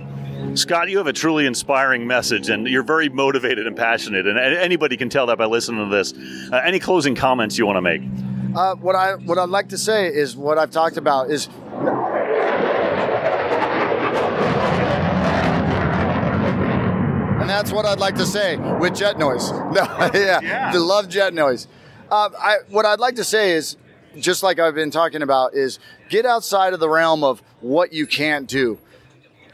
Scott, 0.53 0.89
you 0.89 0.97
have 0.97 1.07
a 1.07 1.13
truly 1.13 1.45
inspiring 1.45 2.07
message, 2.07 2.49
and 2.49 2.67
you're 2.67 2.83
very 2.83 3.09
motivated 3.09 3.67
and 3.67 3.75
passionate, 3.75 4.25
and 4.25 4.37
anybody 4.37 4.95
can 4.95 5.09
tell 5.09 5.25
that 5.25 5.37
by 5.37 5.45
listening 5.45 5.89
to 5.89 5.95
this. 5.95 6.13
Uh, 6.51 6.61
any 6.63 6.79
closing 6.79 7.15
comments 7.15 7.57
you 7.57 7.65
want 7.65 7.77
to 7.77 7.81
make? 7.81 8.01
Uh, 8.55 8.75
what 8.75 8.95
I 8.95 9.15
what 9.15 9.37
I'd 9.37 9.49
like 9.49 9.69
to 9.69 9.77
say 9.77 10.07
is 10.07 10.37
what 10.37 10.57
I've 10.57 10.71
talked 10.71 10.95
about 10.95 11.29
is 11.29 11.49
And 17.45 17.51
that's 17.51 17.71
what 17.71 17.85
I'd 17.85 17.99
like 17.99 18.15
to 18.15 18.25
say 18.25 18.57
with 18.79 18.95
jet 18.95 19.19
noise. 19.19 19.51
No, 19.51 19.83
yeah, 20.15 20.39
yeah. 20.41 20.71
the 20.71 20.79
love 20.79 21.07
jet 21.07 21.31
noise. 21.31 21.67
Uh, 22.09 22.31
I, 22.39 22.55
what 22.69 22.87
I'd 22.87 22.99
like 22.99 23.17
to 23.17 23.23
say 23.23 23.51
is, 23.51 23.77
just 24.17 24.41
like 24.41 24.57
I've 24.57 24.73
been 24.73 24.89
talking 24.89 25.21
about, 25.21 25.53
is 25.53 25.77
get 26.09 26.25
outside 26.25 26.73
of 26.73 26.79
the 26.79 26.89
realm 26.89 27.23
of 27.23 27.43
what 27.61 27.93
you 27.93 28.07
can't 28.07 28.47
do. 28.47 28.79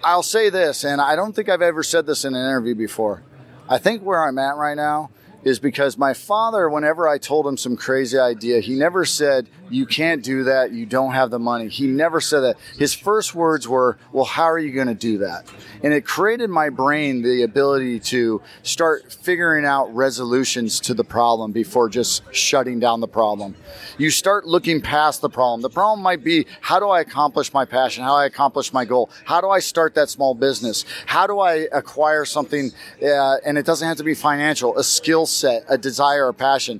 I'll 0.05 0.23
say 0.23 0.49
this, 0.49 0.85
and 0.85 1.01
I 1.01 1.17
don't 1.17 1.35
think 1.35 1.49
I've 1.49 1.61
ever 1.61 1.83
said 1.83 2.05
this 2.05 2.23
in 2.23 2.33
an 2.33 2.39
interview 2.39 2.75
before. 2.75 3.23
I 3.67 3.77
think 3.77 4.03
where 4.03 4.23
I'm 4.25 4.39
at 4.39 4.55
right 4.55 4.77
now 4.77 5.09
is 5.43 5.59
because 5.59 5.97
my 5.97 6.13
father, 6.13 6.69
whenever 6.69 7.07
I 7.07 7.17
told 7.17 7.47
him 7.47 7.57
some 7.57 7.75
crazy 7.75 8.17
idea, 8.17 8.59
he 8.59 8.75
never 8.75 9.05
said, 9.05 9.49
You 9.69 9.85
can't 9.85 10.23
do 10.23 10.43
that. 10.45 10.71
You 10.71 10.85
don't 10.85 11.13
have 11.13 11.31
the 11.31 11.39
money. 11.39 11.67
He 11.67 11.87
never 11.87 12.21
said 12.21 12.41
that. 12.41 12.57
His 12.77 12.93
first 12.93 13.33
words 13.33 13.67
were, 13.67 13.97
Well, 14.11 14.25
how 14.25 14.43
are 14.43 14.59
you 14.59 14.71
going 14.71 14.87
to 14.87 14.93
do 14.93 15.19
that? 15.19 15.47
And 15.83 15.93
it 15.93 16.05
created 16.05 16.49
my 16.49 16.69
brain 16.69 17.21
the 17.23 17.43
ability 17.43 17.99
to 18.11 18.41
start 18.63 19.11
figuring 19.11 19.65
out 19.65 19.93
resolutions 19.95 20.79
to 20.81 20.93
the 20.93 21.03
problem 21.03 21.51
before 21.51 21.89
just 21.89 22.23
shutting 22.33 22.79
down 22.79 22.99
the 22.99 23.07
problem. 23.07 23.55
You 23.97 24.11
start 24.11 24.45
looking 24.45 24.81
past 24.81 25.21
the 25.21 25.29
problem. 25.29 25.61
The 25.61 25.69
problem 25.69 26.01
might 26.01 26.23
be, 26.23 26.45
How 26.61 26.79
do 26.79 26.89
I 26.89 27.01
accomplish 27.01 27.53
my 27.53 27.65
passion? 27.65 28.03
How 28.03 28.11
do 28.11 28.21
I 28.21 28.25
accomplish 28.25 28.73
my 28.73 28.85
goal? 28.85 29.09
How 29.25 29.41
do 29.41 29.49
I 29.49 29.59
start 29.59 29.95
that 29.95 30.09
small 30.09 30.35
business? 30.35 30.85
How 31.07 31.25
do 31.25 31.39
I 31.39 31.67
acquire 31.71 32.25
something? 32.25 32.71
Uh, 33.01 33.37
and 33.45 33.57
it 33.57 33.65
doesn't 33.65 33.87
have 33.87 33.97
to 33.97 34.03
be 34.03 34.13
financial, 34.13 34.77
a 34.77 34.83
skill 34.83 35.25
set, 35.31 35.63
a 35.69 35.77
desire, 35.77 36.27
a 36.27 36.33
passion. 36.33 36.79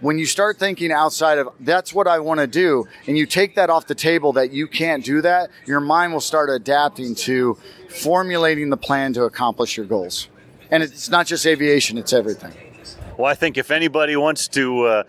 When 0.00 0.18
you 0.18 0.26
start 0.26 0.58
thinking 0.58 0.90
outside 0.90 1.38
of 1.38 1.48
that's 1.60 1.94
what 1.94 2.08
I 2.08 2.18
want 2.18 2.40
to 2.40 2.46
do, 2.46 2.88
and 3.06 3.16
you 3.16 3.24
take 3.24 3.54
that 3.54 3.70
off 3.70 3.86
the 3.86 3.94
table 3.94 4.32
that 4.32 4.52
you 4.52 4.66
can't 4.66 5.04
do 5.04 5.20
that, 5.22 5.50
your 5.64 5.80
mind 5.80 6.12
will 6.12 6.20
start 6.20 6.50
adapting 6.50 7.14
to 7.14 7.56
formulating 7.88 8.68
the 8.70 8.76
plan 8.76 9.12
to 9.12 9.24
accomplish 9.24 9.76
your 9.76 9.86
goals. 9.86 10.28
And 10.72 10.82
it's 10.82 11.08
not 11.08 11.26
just 11.26 11.46
aviation, 11.46 11.98
it's 11.98 12.12
everything. 12.12 12.52
Well, 13.16 13.30
I 13.30 13.34
think 13.34 13.56
if 13.58 13.70
anybody 13.70 14.16
wants 14.16 14.48
to 14.48 14.84
uh, 14.86 15.02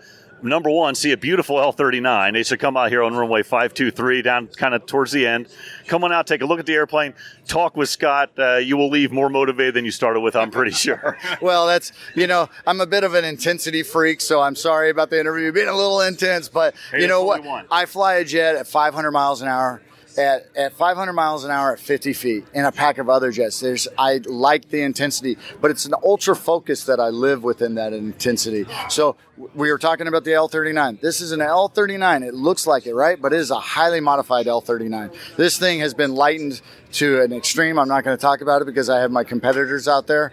number 0.44 0.70
one, 0.70 0.94
see 0.94 1.12
a 1.12 1.16
beautiful 1.16 1.56
L39. 1.56 2.32
They 2.32 2.42
should 2.42 2.60
come 2.60 2.76
out 2.76 2.90
here 2.90 3.02
on 3.02 3.14
runway 3.14 3.42
523 3.42 4.22
down 4.22 4.46
kind 4.48 4.74
of 4.74 4.86
towards 4.86 5.12
the 5.12 5.26
end. 5.26 5.48
Come 5.86 6.04
on 6.04 6.12
out, 6.12 6.26
take 6.26 6.42
a 6.42 6.46
look 6.46 6.58
at 6.58 6.66
the 6.66 6.74
airplane, 6.74 7.14
talk 7.46 7.76
with 7.76 7.88
Scott. 7.88 8.30
Uh, 8.38 8.56
you 8.56 8.76
will 8.76 8.90
leave 8.90 9.12
more 9.12 9.28
motivated 9.28 9.74
than 9.74 9.84
you 9.84 9.90
started 9.90 10.20
with, 10.20 10.36
I'm 10.36 10.50
pretty 10.50 10.72
sure. 10.72 11.18
well, 11.40 11.66
that's, 11.66 11.92
you 12.14 12.26
know, 12.26 12.48
I'm 12.66 12.80
a 12.80 12.86
bit 12.86 13.04
of 13.04 13.14
an 13.14 13.24
intensity 13.24 13.82
freak, 13.82 14.20
so 14.20 14.40
I'm 14.40 14.56
sorry 14.56 14.90
about 14.90 15.10
the 15.10 15.18
interview 15.18 15.52
being 15.52 15.68
a 15.68 15.76
little 15.76 16.00
intense, 16.00 16.48
but 16.48 16.74
hey, 16.90 17.02
you 17.02 17.08
know 17.08 17.24
what? 17.24 17.44
I 17.70 17.86
fly 17.86 18.14
a 18.14 18.24
jet 18.24 18.56
at 18.56 18.66
500 18.66 19.10
miles 19.10 19.42
an 19.42 19.48
hour 19.48 19.82
at, 20.18 20.46
at 20.56 20.72
500 20.72 21.12
miles 21.12 21.44
an 21.44 21.50
hour 21.50 21.72
at 21.72 21.80
50 21.80 22.12
feet 22.12 22.44
in 22.54 22.64
a 22.64 22.72
pack 22.72 22.98
of 22.98 23.08
other 23.08 23.30
jets. 23.30 23.60
There's 23.60 23.88
I 23.98 24.20
like 24.24 24.68
the 24.68 24.82
intensity, 24.82 25.36
but 25.60 25.70
it's 25.70 25.84
an 25.84 25.94
ultra 26.02 26.36
focus 26.36 26.84
that 26.84 27.00
I 27.00 27.08
live 27.08 27.42
within 27.42 27.74
that 27.74 27.92
intensity. 27.92 28.66
So 28.88 29.16
we 29.54 29.70
were 29.70 29.78
talking 29.78 30.06
about 30.06 30.24
the 30.24 30.32
L39. 30.32 31.00
This 31.00 31.20
is 31.20 31.32
an 31.32 31.40
L39. 31.40 32.26
It 32.26 32.34
looks 32.34 32.66
like 32.66 32.86
it, 32.86 32.94
right? 32.94 33.20
But 33.20 33.32
it 33.32 33.40
is 33.40 33.50
a 33.50 33.58
highly 33.58 34.00
modified 34.00 34.46
L39. 34.46 35.14
This 35.36 35.58
thing 35.58 35.80
has 35.80 35.94
been 35.94 36.14
lightened 36.14 36.60
to 36.94 37.20
an 37.22 37.32
extreme. 37.32 37.78
I'm 37.78 37.88
not 37.88 38.04
going 38.04 38.16
to 38.16 38.20
talk 38.20 38.40
about 38.40 38.62
it 38.62 38.66
because 38.66 38.88
I 38.88 39.00
have 39.00 39.10
my 39.10 39.24
competitors 39.24 39.88
out 39.88 40.06
there. 40.06 40.32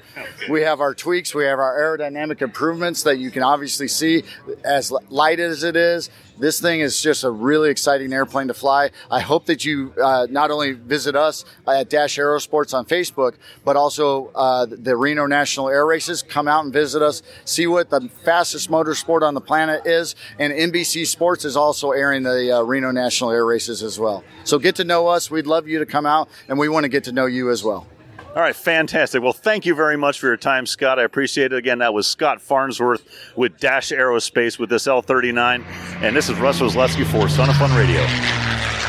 We 0.49 0.61
have 0.61 0.79
our 0.79 0.93
tweaks, 0.93 1.33
we 1.33 1.43
have 1.45 1.59
our 1.59 1.79
aerodynamic 1.79 2.41
improvements 2.41 3.03
that 3.03 3.17
you 3.17 3.31
can 3.31 3.43
obviously 3.43 3.87
see 3.87 4.23
as 4.63 4.91
light 5.09 5.39
as 5.39 5.63
it 5.63 5.75
is. 5.75 6.09
This 6.41 6.59
thing 6.59 6.79
is 6.79 6.99
just 6.99 7.23
a 7.23 7.29
really 7.29 7.69
exciting 7.69 8.11
airplane 8.13 8.47
to 8.47 8.55
fly. 8.55 8.89
I 9.11 9.19
hope 9.19 9.45
that 9.45 9.63
you 9.63 9.93
uh, 10.01 10.25
not 10.27 10.49
only 10.49 10.71
visit 10.71 11.15
us 11.15 11.45
at 11.67 11.87
Dash 11.87 12.17
Aerosports 12.17 12.73
on 12.73 12.85
Facebook, 12.85 13.35
but 13.63 13.75
also 13.75 14.31
uh, 14.33 14.65
the 14.65 14.95
Reno 14.97 15.27
National 15.27 15.69
Air 15.69 15.85
Races. 15.85 16.23
Come 16.23 16.47
out 16.47 16.63
and 16.63 16.73
visit 16.73 17.03
us, 17.03 17.21
see 17.45 17.67
what 17.67 17.91
the 17.91 18.09
fastest 18.25 18.71
motorsport 18.71 19.21
on 19.21 19.35
the 19.35 19.41
planet 19.41 19.85
is. 19.85 20.15
And 20.39 20.51
NBC 20.51 21.05
Sports 21.05 21.45
is 21.45 21.55
also 21.55 21.91
airing 21.91 22.23
the 22.23 22.57
uh, 22.57 22.61
Reno 22.63 22.89
National 22.89 23.29
Air 23.29 23.45
Races 23.45 23.83
as 23.83 23.99
well. 23.99 24.23
So 24.43 24.57
get 24.57 24.75
to 24.77 24.83
know 24.83 25.05
us. 25.05 25.29
We'd 25.29 25.45
love 25.45 25.67
you 25.67 25.77
to 25.77 25.85
come 25.85 26.07
out 26.07 26.27
and 26.51 26.59
we 26.59 26.67
want 26.67 26.83
to 26.83 26.89
get 26.89 27.05
to 27.05 27.13
know 27.13 27.27
you 27.27 27.49
as 27.49 27.63
well. 27.63 27.87
All 28.35 28.41
right, 28.41 28.53
fantastic. 28.55 29.23
Well, 29.23 29.31
thank 29.31 29.65
you 29.65 29.73
very 29.73 29.95
much 29.95 30.19
for 30.19 30.27
your 30.27 30.35
time, 30.35 30.65
Scott. 30.65 30.99
I 30.99 31.03
appreciate 31.03 31.53
it. 31.53 31.55
Again, 31.55 31.79
that 31.79 31.93
was 31.93 32.07
Scott 32.07 32.41
Farnsworth 32.41 33.05
with 33.37 33.57
Dash 33.57 33.91
Aerospace 33.91 34.59
with 34.59 34.69
this 34.69 34.85
L39. 34.85 35.63
And 36.01 36.13
this 36.13 36.29
is 36.29 36.37
Russ 36.39 36.59
Roslewski 36.59 37.05
for 37.09 37.29
Sun 37.29 37.47
and 37.47 37.57
Fun 37.57 37.73
Radio. 37.77 38.80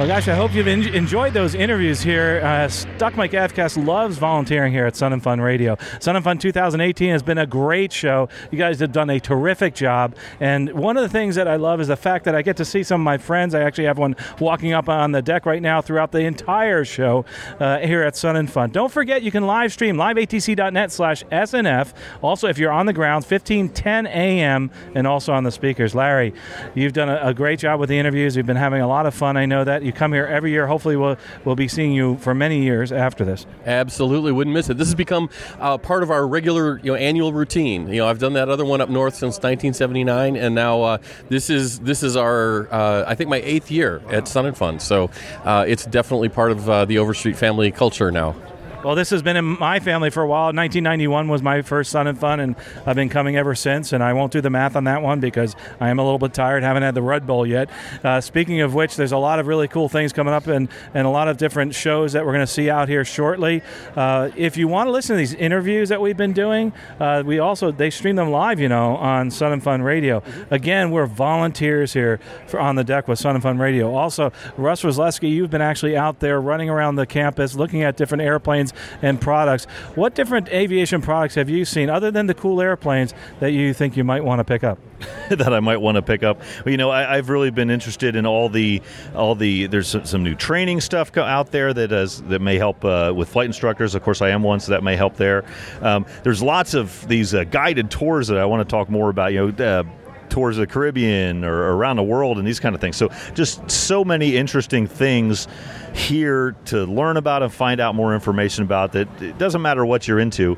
Well, 0.00 0.08
gosh, 0.08 0.28
I 0.28 0.34
hope 0.34 0.54
you've 0.54 0.66
en- 0.66 0.94
enjoyed 0.94 1.34
those 1.34 1.54
interviews 1.54 2.00
here. 2.00 2.40
Uh, 2.42 2.68
Stuck 2.68 3.18
Mic 3.18 3.32
Avcast 3.32 3.86
loves 3.86 4.16
volunteering 4.16 4.72
here 4.72 4.86
at 4.86 4.96
Sun 4.96 5.12
and 5.12 5.22
Fun 5.22 5.42
Radio. 5.42 5.76
Sun 6.00 6.16
and 6.16 6.24
Fun 6.24 6.38
2018 6.38 7.10
has 7.10 7.22
been 7.22 7.36
a 7.36 7.46
great 7.46 7.92
show. 7.92 8.30
You 8.50 8.56
guys 8.56 8.80
have 8.80 8.92
done 8.92 9.10
a 9.10 9.20
terrific 9.20 9.74
job. 9.74 10.16
And 10.40 10.72
one 10.72 10.96
of 10.96 11.02
the 11.02 11.08
things 11.10 11.34
that 11.34 11.46
I 11.46 11.56
love 11.56 11.82
is 11.82 11.88
the 11.88 11.98
fact 11.98 12.24
that 12.24 12.34
I 12.34 12.40
get 12.40 12.56
to 12.56 12.64
see 12.64 12.82
some 12.82 13.02
of 13.02 13.04
my 13.04 13.18
friends. 13.18 13.54
I 13.54 13.60
actually 13.60 13.84
have 13.84 13.98
one 13.98 14.16
walking 14.38 14.72
up 14.72 14.88
on 14.88 15.12
the 15.12 15.20
deck 15.20 15.44
right 15.44 15.60
now 15.60 15.82
throughout 15.82 16.12
the 16.12 16.20
entire 16.20 16.82
show 16.86 17.26
uh, 17.58 17.80
here 17.80 18.02
at 18.02 18.16
Sun 18.16 18.36
and 18.36 18.50
Fun. 18.50 18.70
Don't 18.70 18.90
forget, 18.90 19.22
you 19.22 19.30
can 19.30 19.46
live 19.46 19.70
stream 19.70 19.96
liveatc.net 19.96 20.92
slash 20.92 21.24
SNF. 21.24 21.92
Also, 22.22 22.48
if 22.48 22.56
you're 22.56 22.72
on 22.72 22.86
the 22.86 22.94
ground, 22.94 23.26
1510 23.26 24.06
a.m. 24.06 24.70
and 24.94 25.06
also 25.06 25.34
on 25.34 25.44
the 25.44 25.52
speakers. 25.52 25.94
Larry, 25.94 26.32
you've 26.74 26.94
done 26.94 27.10
a, 27.10 27.20
a 27.22 27.34
great 27.34 27.58
job 27.58 27.78
with 27.78 27.90
the 27.90 27.98
interviews. 27.98 28.34
We've 28.34 28.46
been 28.46 28.56
having 28.56 28.80
a 28.80 28.88
lot 28.88 29.04
of 29.04 29.12
fun. 29.12 29.36
I 29.36 29.44
know 29.44 29.62
that. 29.62 29.89
You 29.90 29.94
come 29.94 30.12
here 30.12 30.24
every 30.24 30.52
year. 30.52 30.68
Hopefully, 30.68 30.94
we'll 30.94 31.16
we'll 31.44 31.56
be 31.56 31.66
seeing 31.66 31.90
you 31.90 32.16
for 32.18 32.32
many 32.32 32.62
years 32.62 32.92
after 32.92 33.24
this. 33.24 33.44
Absolutely, 33.66 34.30
wouldn't 34.30 34.54
miss 34.54 34.70
it. 34.70 34.78
This 34.78 34.86
has 34.86 34.94
become 34.94 35.28
uh, 35.58 35.78
part 35.78 36.04
of 36.04 36.12
our 36.12 36.28
regular, 36.28 36.78
you 36.78 36.92
know, 36.92 36.94
annual 36.94 37.32
routine. 37.32 37.88
You 37.88 38.02
know, 38.02 38.06
I've 38.06 38.20
done 38.20 38.34
that 38.34 38.48
other 38.48 38.64
one 38.64 38.80
up 38.80 38.88
north 38.88 39.14
since 39.14 39.38
1979, 39.38 40.36
and 40.36 40.54
now 40.54 40.82
uh, 40.82 40.98
this 41.28 41.50
is 41.50 41.80
this 41.80 42.04
is 42.04 42.14
our 42.16 42.72
uh, 42.72 43.02
I 43.04 43.16
think 43.16 43.30
my 43.30 43.38
eighth 43.38 43.68
year 43.68 44.00
at 44.10 44.28
Sun 44.28 44.46
and 44.46 44.56
Fun. 44.56 44.78
So 44.78 45.10
uh, 45.42 45.64
it's 45.66 45.86
definitely 45.86 46.28
part 46.28 46.52
of 46.52 46.70
uh, 46.70 46.84
the 46.84 46.98
Overstreet 46.98 47.36
family 47.36 47.72
culture 47.72 48.12
now. 48.12 48.36
Well, 48.82 48.94
this 48.94 49.10
has 49.10 49.20
been 49.20 49.36
in 49.36 49.44
my 49.44 49.78
family 49.78 50.08
for 50.08 50.22
a 50.22 50.26
while. 50.26 50.54
1991 50.54 51.28
was 51.28 51.42
my 51.42 51.60
first 51.60 51.90
Sun 51.90 52.06
and 52.06 52.18
Fun, 52.18 52.40
and 52.40 52.56
I've 52.86 52.96
been 52.96 53.10
coming 53.10 53.36
ever 53.36 53.54
since. 53.54 53.92
And 53.92 54.02
I 54.02 54.14
won't 54.14 54.32
do 54.32 54.40
the 54.40 54.48
math 54.48 54.74
on 54.74 54.84
that 54.84 55.02
one 55.02 55.20
because 55.20 55.54
I 55.80 55.90
am 55.90 55.98
a 55.98 56.02
little 56.02 56.18
bit 56.18 56.32
tired. 56.32 56.62
Haven't 56.62 56.82
had 56.82 56.94
the 56.94 57.02
Red 57.02 57.26
Bull 57.26 57.46
yet. 57.46 57.68
Uh, 58.02 58.22
speaking 58.22 58.62
of 58.62 58.72
which, 58.72 58.96
there's 58.96 59.12
a 59.12 59.18
lot 59.18 59.38
of 59.38 59.46
really 59.46 59.68
cool 59.68 59.90
things 59.90 60.14
coming 60.14 60.32
up, 60.32 60.46
and, 60.46 60.70
and 60.94 61.06
a 61.06 61.10
lot 61.10 61.28
of 61.28 61.36
different 61.36 61.74
shows 61.74 62.14
that 62.14 62.24
we're 62.24 62.32
going 62.32 62.46
to 62.46 62.50
see 62.50 62.70
out 62.70 62.88
here 62.88 63.04
shortly. 63.04 63.60
Uh, 63.94 64.30
if 64.34 64.56
you 64.56 64.66
want 64.66 64.86
to 64.86 64.92
listen 64.92 65.14
to 65.14 65.18
these 65.18 65.34
interviews 65.34 65.90
that 65.90 66.00
we've 66.00 66.16
been 66.16 66.32
doing, 66.32 66.72
uh, 67.00 67.22
we 67.24 67.38
also 67.38 67.70
they 67.70 67.90
stream 67.90 68.16
them 68.16 68.30
live, 68.30 68.60
you 68.60 68.68
know, 68.70 68.96
on 68.96 69.30
Sun 69.30 69.52
and 69.52 69.62
Fun 69.62 69.82
Radio. 69.82 70.22
Again, 70.50 70.90
we're 70.90 71.04
volunteers 71.04 71.92
here 71.92 72.18
for, 72.46 72.58
on 72.58 72.76
the 72.76 72.84
deck 72.84 73.08
with 73.08 73.18
Sun 73.18 73.34
and 73.34 73.42
Fun 73.42 73.58
Radio. 73.58 73.94
Also, 73.94 74.32
Russ 74.56 74.82
Roslewski, 74.82 75.30
you've 75.30 75.50
been 75.50 75.60
actually 75.60 75.98
out 75.98 76.20
there 76.20 76.40
running 76.40 76.70
around 76.70 76.94
the 76.94 77.04
campus, 77.04 77.54
looking 77.54 77.82
at 77.82 77.98
different 77.98 78.22
airplanes 78.22 78.69
and 79.02 79.20
products. 79.20 79.64
What 79.94 80.14
different 80.14 80.48
aviation 80.48 81.02
products 81.02 81.34
have 81.34 81.48
you 81.48 81.64
seen 81.64 81.90
other 81.90 82.10
than 82.10 82.26
the 82.26 82.34
cool 82.34 82.60
airplanes 82.60 83.14
that 83.40 83.52
you 83.52 83.74
think 83.74 83.96
you 83.96 84.04
might 84.04 84.24
want 84.24 84.40
to 84.40 84.44
pick 84.44 84.64
up? 84.64 84.78
that 85.30 85.52
I 85.52 85.60
might 85.60 85.78
want 85.78 85.96
to 85.96 86.02
pick 86.02 86.22
up. 86.22 86.42
You 86.66 86.76
know, 86.76 86.90
I, 86.90 87.16
have 87.16 87.28
really 87.28 87.50
been 87.50 87.70
interested 87.70 88.16
in 88.16 88.26
all 88.26 88.48
the 88.48 88.82
all 89.14 89.34
the. 89.34 89.66
There's 89.66 89.88
some, 89.88 90.04
some 90.04 90.22
new 90.22 90.34
training 90.34 90.80
stuff 90.80 91.16
out 91.16 91.50
there 91.50 91.72
that 91.72 91.88
does 91.88 92.22
that 92.22 92.40
may 92.40 92.58
help 92.58 92.84
uh, 92.84 93.12
with 93.14 93.28
flight 93.28 93.46
instructors. 93.46 93.94
Of 93.94 94.02
course, 94.02 94.20
I 94.20 94.30
am 94.30 94.42
one, 94.42 94.60
so 94.60 94.72
that 94.72 94.82
may 94.82 94.96
help 94.96 95.16
there. 95.16 95.44
Um, 95.80 96.04
there's 96.22 96.42
lots 96.42 96.74
of 96.74 97.06
these 97.08 97.34
uh, 97.34 97.44
guided 97.44 97.90
tours 97.90 98.28
that 98.28 98.38
I 98.38 98.44
want 98.44 98.66
to 98.66 98.70
talk 98.70 98.90
more 98.90 99.10
about. 99.10 99.32
You 99.32 99.52
know. 99.52 99.64
Uh, 99.64 99.84
tours 100.30 100.56
of 100.56 100.62
the 100.62 100.72
Caribbean 100.72 101.44
or 101.44 101.74
around 101.74 101.96
the 101.96 102.02
world 102.02 102.38
and 102.38 102.46
these 102.46 102.60
kind 102.60 102.74
of 102.74 102.80
things. 102.80 102.96
So 102.96 103.10
just 103.34 103.70
so 103.70 104.04
many 104.04 104.36
interesting 104.36 104.86
things 104.86 105.48
here 105.94 106.56
to 106.66 106.84
learn 106.84 107.16
about 107.16 107.42
and 107.42 107.52
find 107.52 107.80
out 107.80 107.94
more 107.94 108.14
information 108.14 108.64
about 108.64 108.92
that 108.92 109.08
it 109.22 109.38
doesn't 109.38 109.62
matter 109.62 109.84
what 109.84 110.06
you're 110.08 110.20
into. 110.20 110.56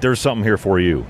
There's 0.00 0.20
something 0.20 0.44
here 0.44 0.58
for 0.58 0.80
you. 0.80 1.06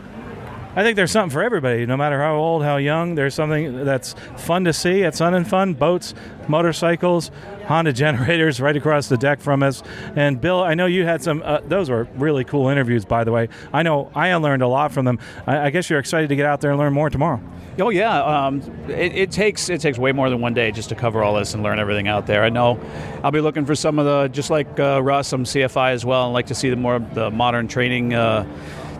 I 0.76 0.84
think 0.84 0.94
there's 0.94 1.10
something 1.10 1.32
for 1.32 1.42
everybody, 1.42 1.84
no 1.84 1.96
matter 1.96 2.20
how 2.20 2.36
old, 2.36 2.62
how 2.62 2.76
young. 2.76 3.16
There's 3.16 3.34
something 3.34 3.84
that's 3.84 4.14
fun 4.36 4.64
to 4.64 4.72
see 4.72 5.02
at 5.02 5.16
Sun 5.16 5.34
and 5.34 5.46
Fun 5.46 5.74
boats, 5.74 6.14
motorcycles, 6.46 7.32
Honda 7.66 7.92
generators 7.92 8.60
right 8.62 8.76
across 8.76 9.08
the 9.08 9.16
deck 9.16 9.40
from 9.40 9.64
us. 9.64 9.82
And 10.14 10.40
Bill, 10.40 10.62
I 10.62 10.74
know 10.74 10.86
you 10.86 11.04
had 11.04 11.24
some, 11.24 11.42
uh, 11.44 11.58
those 11.66 11.90
were 11.90 12.04
really 12.14 12.44
cool 12.44 12.68
interviews, 12.68 13.04
by 13.04 13.24
the 13.24 13.32
way. 13.32 13.48
I 13.72 13.82
know 13.82 14.12
I 14.14 14.32
learned 14.36 14.62
a 14.62 14.68
lot 14.68 14.92
from 14.92 15.06
them. 15.06 15.18
I, 15.44 15.58
I 15.58 15.70
guess 15.70 15.90
you're 15.90 15.98
excited 15.98 16.28
to 16.28 16.36
get 16.36 16.46
out 16.46 16.60
there 16.60 16.70
and 16.70 16.78
learn 16.78 16.92
more 16.92 17.10
tomorrow. 17.10 17.40
Oh 17.80 17.90
yeah, 17.90 18.22
um, 18.22 18.60
it, 18.88 19.14
it, 19.14 19.30
takes 19.30 19.68
it 19.68 19.80
takes 19.80 19.98
way 19.98 20.12
more 20.12 20.28
than 20.30 20.40
one 20.40 20.54
day 20.54 20.70
just 20.70 20.88
to 20.90 20.94
cover 20.94 21.22
all 21.22 21.34
this 21.34 21.54
and 21.54 21.62
learn 21.62 21.78
everything 21.78 22.08
out 22.08 22.26
there. 22.26 22.44
I 22.44 22.48
know 22.48 22.78
I'll 23.24 23.30
be 23.30 23.40
looking 23.40 23.64
for 23.64 23.74
some 23.74 23.98
of 23.98 24.04
the 24.04 24.28
just 24.28 24.50
like 24.50 24.78
uh, 24.78 25.02
Russ, 25.02 25.28
some 25.28 25.44
CFI 25.44 25.92
as 25.92 26.04
well, 26.04 26.26
and 26.26 26.34
like 26.34 26.46
to 26.46 26.54
see 26.54 26.70
the 26.70 26.76
more 26.76 26.98
the 26.98 27.30
modern 27.30 27.68
training. 27.68 28.14
Uh, 28.14 28.46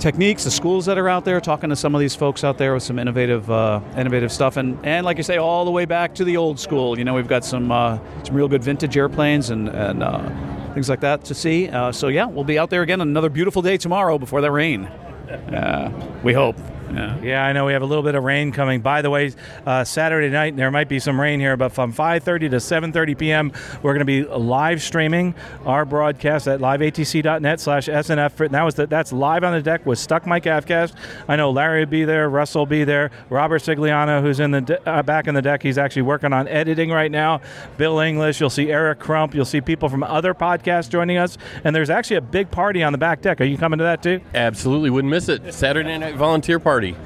techniques, 0.00 0.44
the 0.44 0.50
schools 0.50 0.86
that 0.86 0.96
are 0.96 1.10
out 1.10 1.26
there, 1.26 1.40
talking 1.42 1.68
to 1.68 1.76
some 1.76 1.94
of 1.94 2.00
these 2.00 2.16
folks 2.16 2.42
out 2.42 2.56
there 2.56 2.72
with 2.72 2.82
some 2.82 2.98
innovative, 2.98 3.50
uh, 3.50 3.80
innovative 3.98 4.32
stuff, 4.32 4.56
and 4.56 4.78
and 4.84 5.04
like 5.04 5.18
you 5.18 5.22
say, 5.22 5.36
all 5.36 5.64
the 5.64 5.70
way 5.70 5.84
back 5.84 6.14
to 6.14 6.24
the 6.24 6.36
old 6.36 6.58
school. 6.58 6.98
You 6.98 7.04
know, 7.04 7.14
we've 7.14 7.28
got 7.28 7.44
some 7.44 7.70
uh, 7.70 7.98
some 8.24 8.34
real 8.34 8.48
good 8.48 8.64
vintage 8.64 8.96
airplanes 8.96 9.50
and 9.50 9.68
and 9.68 10.02
uh, 10.02 10.72
things 10.72 10.88
like 10.88 11.00
that 11.00 11.24
to 11.24 11.34
see. 11.34 11.68
Uh, 11.68 11.92
so 11.92 12.08
yeah, 12.08 12.24
we'll 12.24 12.44
be 12.44 12.58
out 12.58 12.70
there 12.70 12.82
again 12.82 13.00
another 13.00 13.28
beautiful 13.28 13.62
day 13.62 13.76
tomorrow 13.76 14.18
before 14.18 14.40
the 14.40 14.50
rain. 14.50 14.86
Uh, 14.86 15.92
we 16.24 16.32
hope. 16.32 16.56
Yeah. 16.93 17.20
yeah, 17.20 17.45
I 17.45 17.53
know 17.53 17.66
we 17.66 17.72
have 17.72 17.82
a 17.82 17.86
little 17.86 18.03
bit 18.03 18.14
of 18.14 18.24
rain 18.24 18.53
coming. 18.53 18.80
By 18.80 19.03
the 19.03 19.11
way, 19.11 19.32
uh, 19.66 19.84
Saturday 19.84 20.28
night 20.28 20.57
there 20.57 20.70
might 20.70 20.88
be 20.88 20.99
some 20.99 21.20
rain 21.20 21.41
here, 21.41 21.57
but 21.57 21.70
from 21.70 21.93
5:30 21.93 22.51
to 22.51 22.57
7:30 22.57 23.18
p.m. 23.18 23.53
we're 23.82 23.93
going 23.93 24.01
to 24.01 24.05
be 24.05 24.24
live 24.24 24.82
streaming 24.82 25.34
our 25.64 25.84
broadcast 25.84 26.49
at 26.49 26.61
liveatc.net/snf. 26.61 28.41
And 28.41 28.55
that 28.55 28.62
was 28.62 28.74
the, 28.74 28.86
that's 28.86 29.12
live 29.12 29.45
on 29.45 29.53
the 29.53 29.62
deck 29.62 29.86
with 29.86 29.99
Stuck 29.99 30.26
Mic 30.26 30.45
Avcast. 30.45 30.95
I 31.28 31.36
know 31.36 31.51
Larry 31.51 31.84
will 31.84 31.91
be 31.91 32.05
there, 32.05 32.28
Russell 32.28 32.62
will 32.62 32.66
be 32.66 32.84
there, 32.84 33.11
Robert 33.28 33.62
Sigliano, 33.62 34.20
who's 34.22 34.41
in 34.41 34.51
the 34.51 34.61
de- 34.61 34.88
uh, 34.88 35.03
back 35.03 35.28
in 35.28 35.34
the 35.34 35.43
deck, 35.43 35.62
he's 35.62 35.78
actually 35.78 36.03
working 36.03 36.32
on 36.32 36.49
editing 36.49 36.91
right 36.91 37.11
now. 37.11 37.41
Bill 37.76 38.01
English, 38.01 38.41
you'll 38.41 38.51
see 38.51 38.70
Eric 38.70 38.99
Crump, 38.99 39.34
you'll 39.34 39.45
see 39.45 39.61
people 39.61 39.88
from 39.88 40.03
other 40.03 40.34
podcasts 40.34 40.88
joining 40.88 41.16
us, 41.18 41.38
and 41.64 41.74
there's 41.74 41.91
actually 41.91 42.16
a 42.16 42.20
big 42.22 42.51
party 42.51 42.82
on 42.82 42.93
the 42.93 42.99
back 42.99 43.20
deck. 43.20 43.41
Are 43.41 43.45
you 43.45 43.59
coming 43.59 43.78
to 43.78 43.84
that 43.84 44.03
too? 44.03 44.20
Absolutely, 44.34 44.91
wouldn't 44.91 45.11
miss 45.11 45.28
it. 45.28 45.53
Saturday 45.55 45.97
night 45.99 46.16
volunteer 46.16 46.59
party 46.59 46.79
party. 46.80 46.96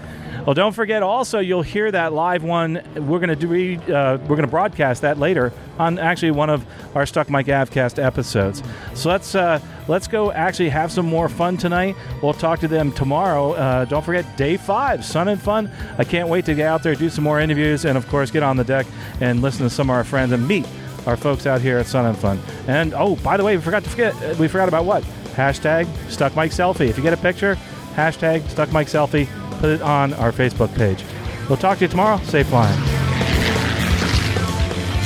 Well, 0.47 0.55
don't 0.55 0.73
forget. 0.73 1.03
Also, 1.03 1.39
you'll 1.39 1.63
hear 1.63 1.91
that 1.91 2.13
live 2.13 2.45
one. 2.45 2.83
We're 2.95 3.19
going 3.19 3.37
to 3.37 3.37
do. 3.37 3.81
Uh, 3.81 4.19
we're 4.23 4.37
going 4.37 4.43
to 4.43 4.47
broadcast 4.47 5.01
that 5.03 5.19
later 5.19 5.53
on. 5.79 5.99
Actually, 5.99 6.33
one 6.33 6.51
of 6.51 6.67
our 6.95 7.07
Stuck 7.07 7.31
Mic 7.31 7.47
Avcast 7.47 8.03
episodes. 8.03 8.63
So 8.95 9.09
let's 9.09 9.35
uh, 9.35 9.59
let's 9.89 10.07
go. 10.07 10.33
Actually, 10.33 10.69
have 10.69 10.93
some 10.93 11.07
more 11.07 11.31
fun 11.31 11.57
tonight. 11.57 11.97
We'll 12.23 12.35
talk 12.35 12.61
to 12.61 12.69
them 12.69 12.93
tomorrow. 12.93 13.53
Uh, 13.53 13.85
don't 13.87 14.05
forget 14.05 14.37
day 14.37 14.59
five, 14.59 15.03
Sun 15.03 15.29
and 15.29 15.41
Fun. 15.41 15.71
I 15.97 16.05
can't 16.05 16.29
wait 16.29 16.45
to 16.45 16.55
get 16.55 16.67
out 16.67 16.83
there, 16.83 16.95
do 16.95 17.09
some 17.09 17.25
more 17.25 17.41
interviews, 17.41 17.87
and 17.87 17.97
of 17.97 18.07
course, 18.09 18.31
get 18.31 18.43
on 18.43 18.59
the 18.59 18.65
deck 18.65 18.87
and 19.21 19.41
listen 19.41 19.63
to 19.63 19.71
some 19.71 19.89
of 19.89 19.97
our 19.97 20.05
friends 20.05 20.33
and 20.33 20.47
meet 20.47 20.67
our 21.07 21.17
folks 21.17 21.47
out 21.47 21.63
here 21.63 21.79
at 21.79 21.87
Sun 21.87 22.05
and 22.05 22.19
Fun. 22.19 22.39
And 22.69 22.93
oh, 22.93 23.17
by 23.17 23.39
the 23.39 23.45
way, 23.45 23.57
we 23.57 23.63
forgot 23.63 23.83
to 23.85 23.91
forget. 23.91 24.15
Uh, 24.23 24.35
we 24.39 24.47
forgot 24.49 24.69
about 24.69 24.85
what? 24.85 25.05
Hashtag 25.37 25.87
Stuck 26.11 26.37
Mic 26.37 26.51
Selfie. 26.51 26.89
If 26.89 26.99
you 26.99 27.03
get 27.03 27.15
a 27.15 27.17
picture, 27.17 27.57
hashtag 27.95 28.47
Stuck 28.51 28.71
Mic 28.75 28.89
Selfie 28.89 29.27
put 29.65 29.73
it 29.73 29.81
on 29.81 30.13
our 30.15 30.31
Facebook 30.31 30.75
page. 30.75 31.03
We'll 31.49 31.57
talk 31.57 31.79
to 31.79 31.85
you 31.85 31.89
tomorrow. 31.89 32.19
Safe 32.25 32.47
flying. 32.49 32.79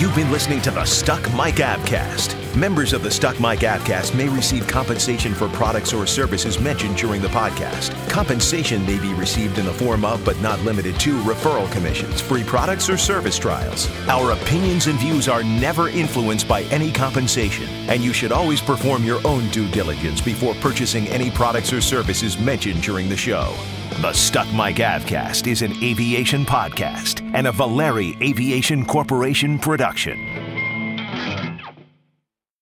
You've 0.00 0.16
been 0.16 0.32
listening 0.32 0.60
to 0.62 0.72
the 0.72 0.84
Stuck 0.84 1.22
Mic 1.34 1.56
Avcast. 1.62 2.34
Members 2.56 2.92
of 2.92 3.04
the 3.04 3.10
Stuck 3.10 3.38
Mic 3.38 3.60
Avcast 3.60 4.16
may 4.16 4.28
receive 4.28 4.66
compensation 4.66 5.32
for 5.32 5.48
products 5.50 5.92
or 5.92 6.08
services 6.08 6.58
mentioned 6.58 6.96
during 6.96 7.22
the 7.22 7.28
podcast. 7.28 7.94
Compensation 8.10 8.84
may 8.84 8.98
be 8.98 9.14
received 9.14 9.58
in 9.58 9.64
the 9.64 9.72
form 9.72 10.04
of, 10.04 10.24
but 10.24 10.40
not 10.40 10.58
limited 10.62 10.98
to, 11.00 11.20
referral 11.20 11.70
commissions, 11.70 12.20
free 12.20 12.42
products, 12.42 12.90
or 12.90 12.96
service 12.96 13.38
trials. 13.38 13.88
Our 14.08 14.32
opinions 14.32 14.88
and 14.88 14.98
views 14.98 15.28
are 15.28 15.44
never 15.44 15.88
influenced 15.88 16.48
by 16.48 16.62
any 16.64 16.90
compensation, 16.90 17.68
and 17.88 18.02
you 18.02 18.12
should 18.12 18.32
always 18.32 18.60
perform 18.60 19.04
your 19.04 19.24
own 19.24 19.48
due 19.50 19.68
diligence 19.70 20.20
before 20.20 20.54
purchasing 20.54 21.06
any 21.08 21.30
products 21.30 21.72
or 21.72 21.80
services 21.80 22.40
mentioned 22.40 22.82
during 22.82 23.08
the 23.08 23.16
show. 23.16 23.54
The 24.00 24.12
Stuck 24.12 24.46
Mic 24.52 24.76
Avcast 24.76 25.50
is 25.50 25.62
an 25.62 25.72
aviation 25.82 26.46
podcast 26.46 27.28
and 27.34 27.48
a 27.48 27.52
Valeri 27.52 28.16
Aviation 28.22 28.84
Corporation 28.86 29.58
production. 29.58 30.47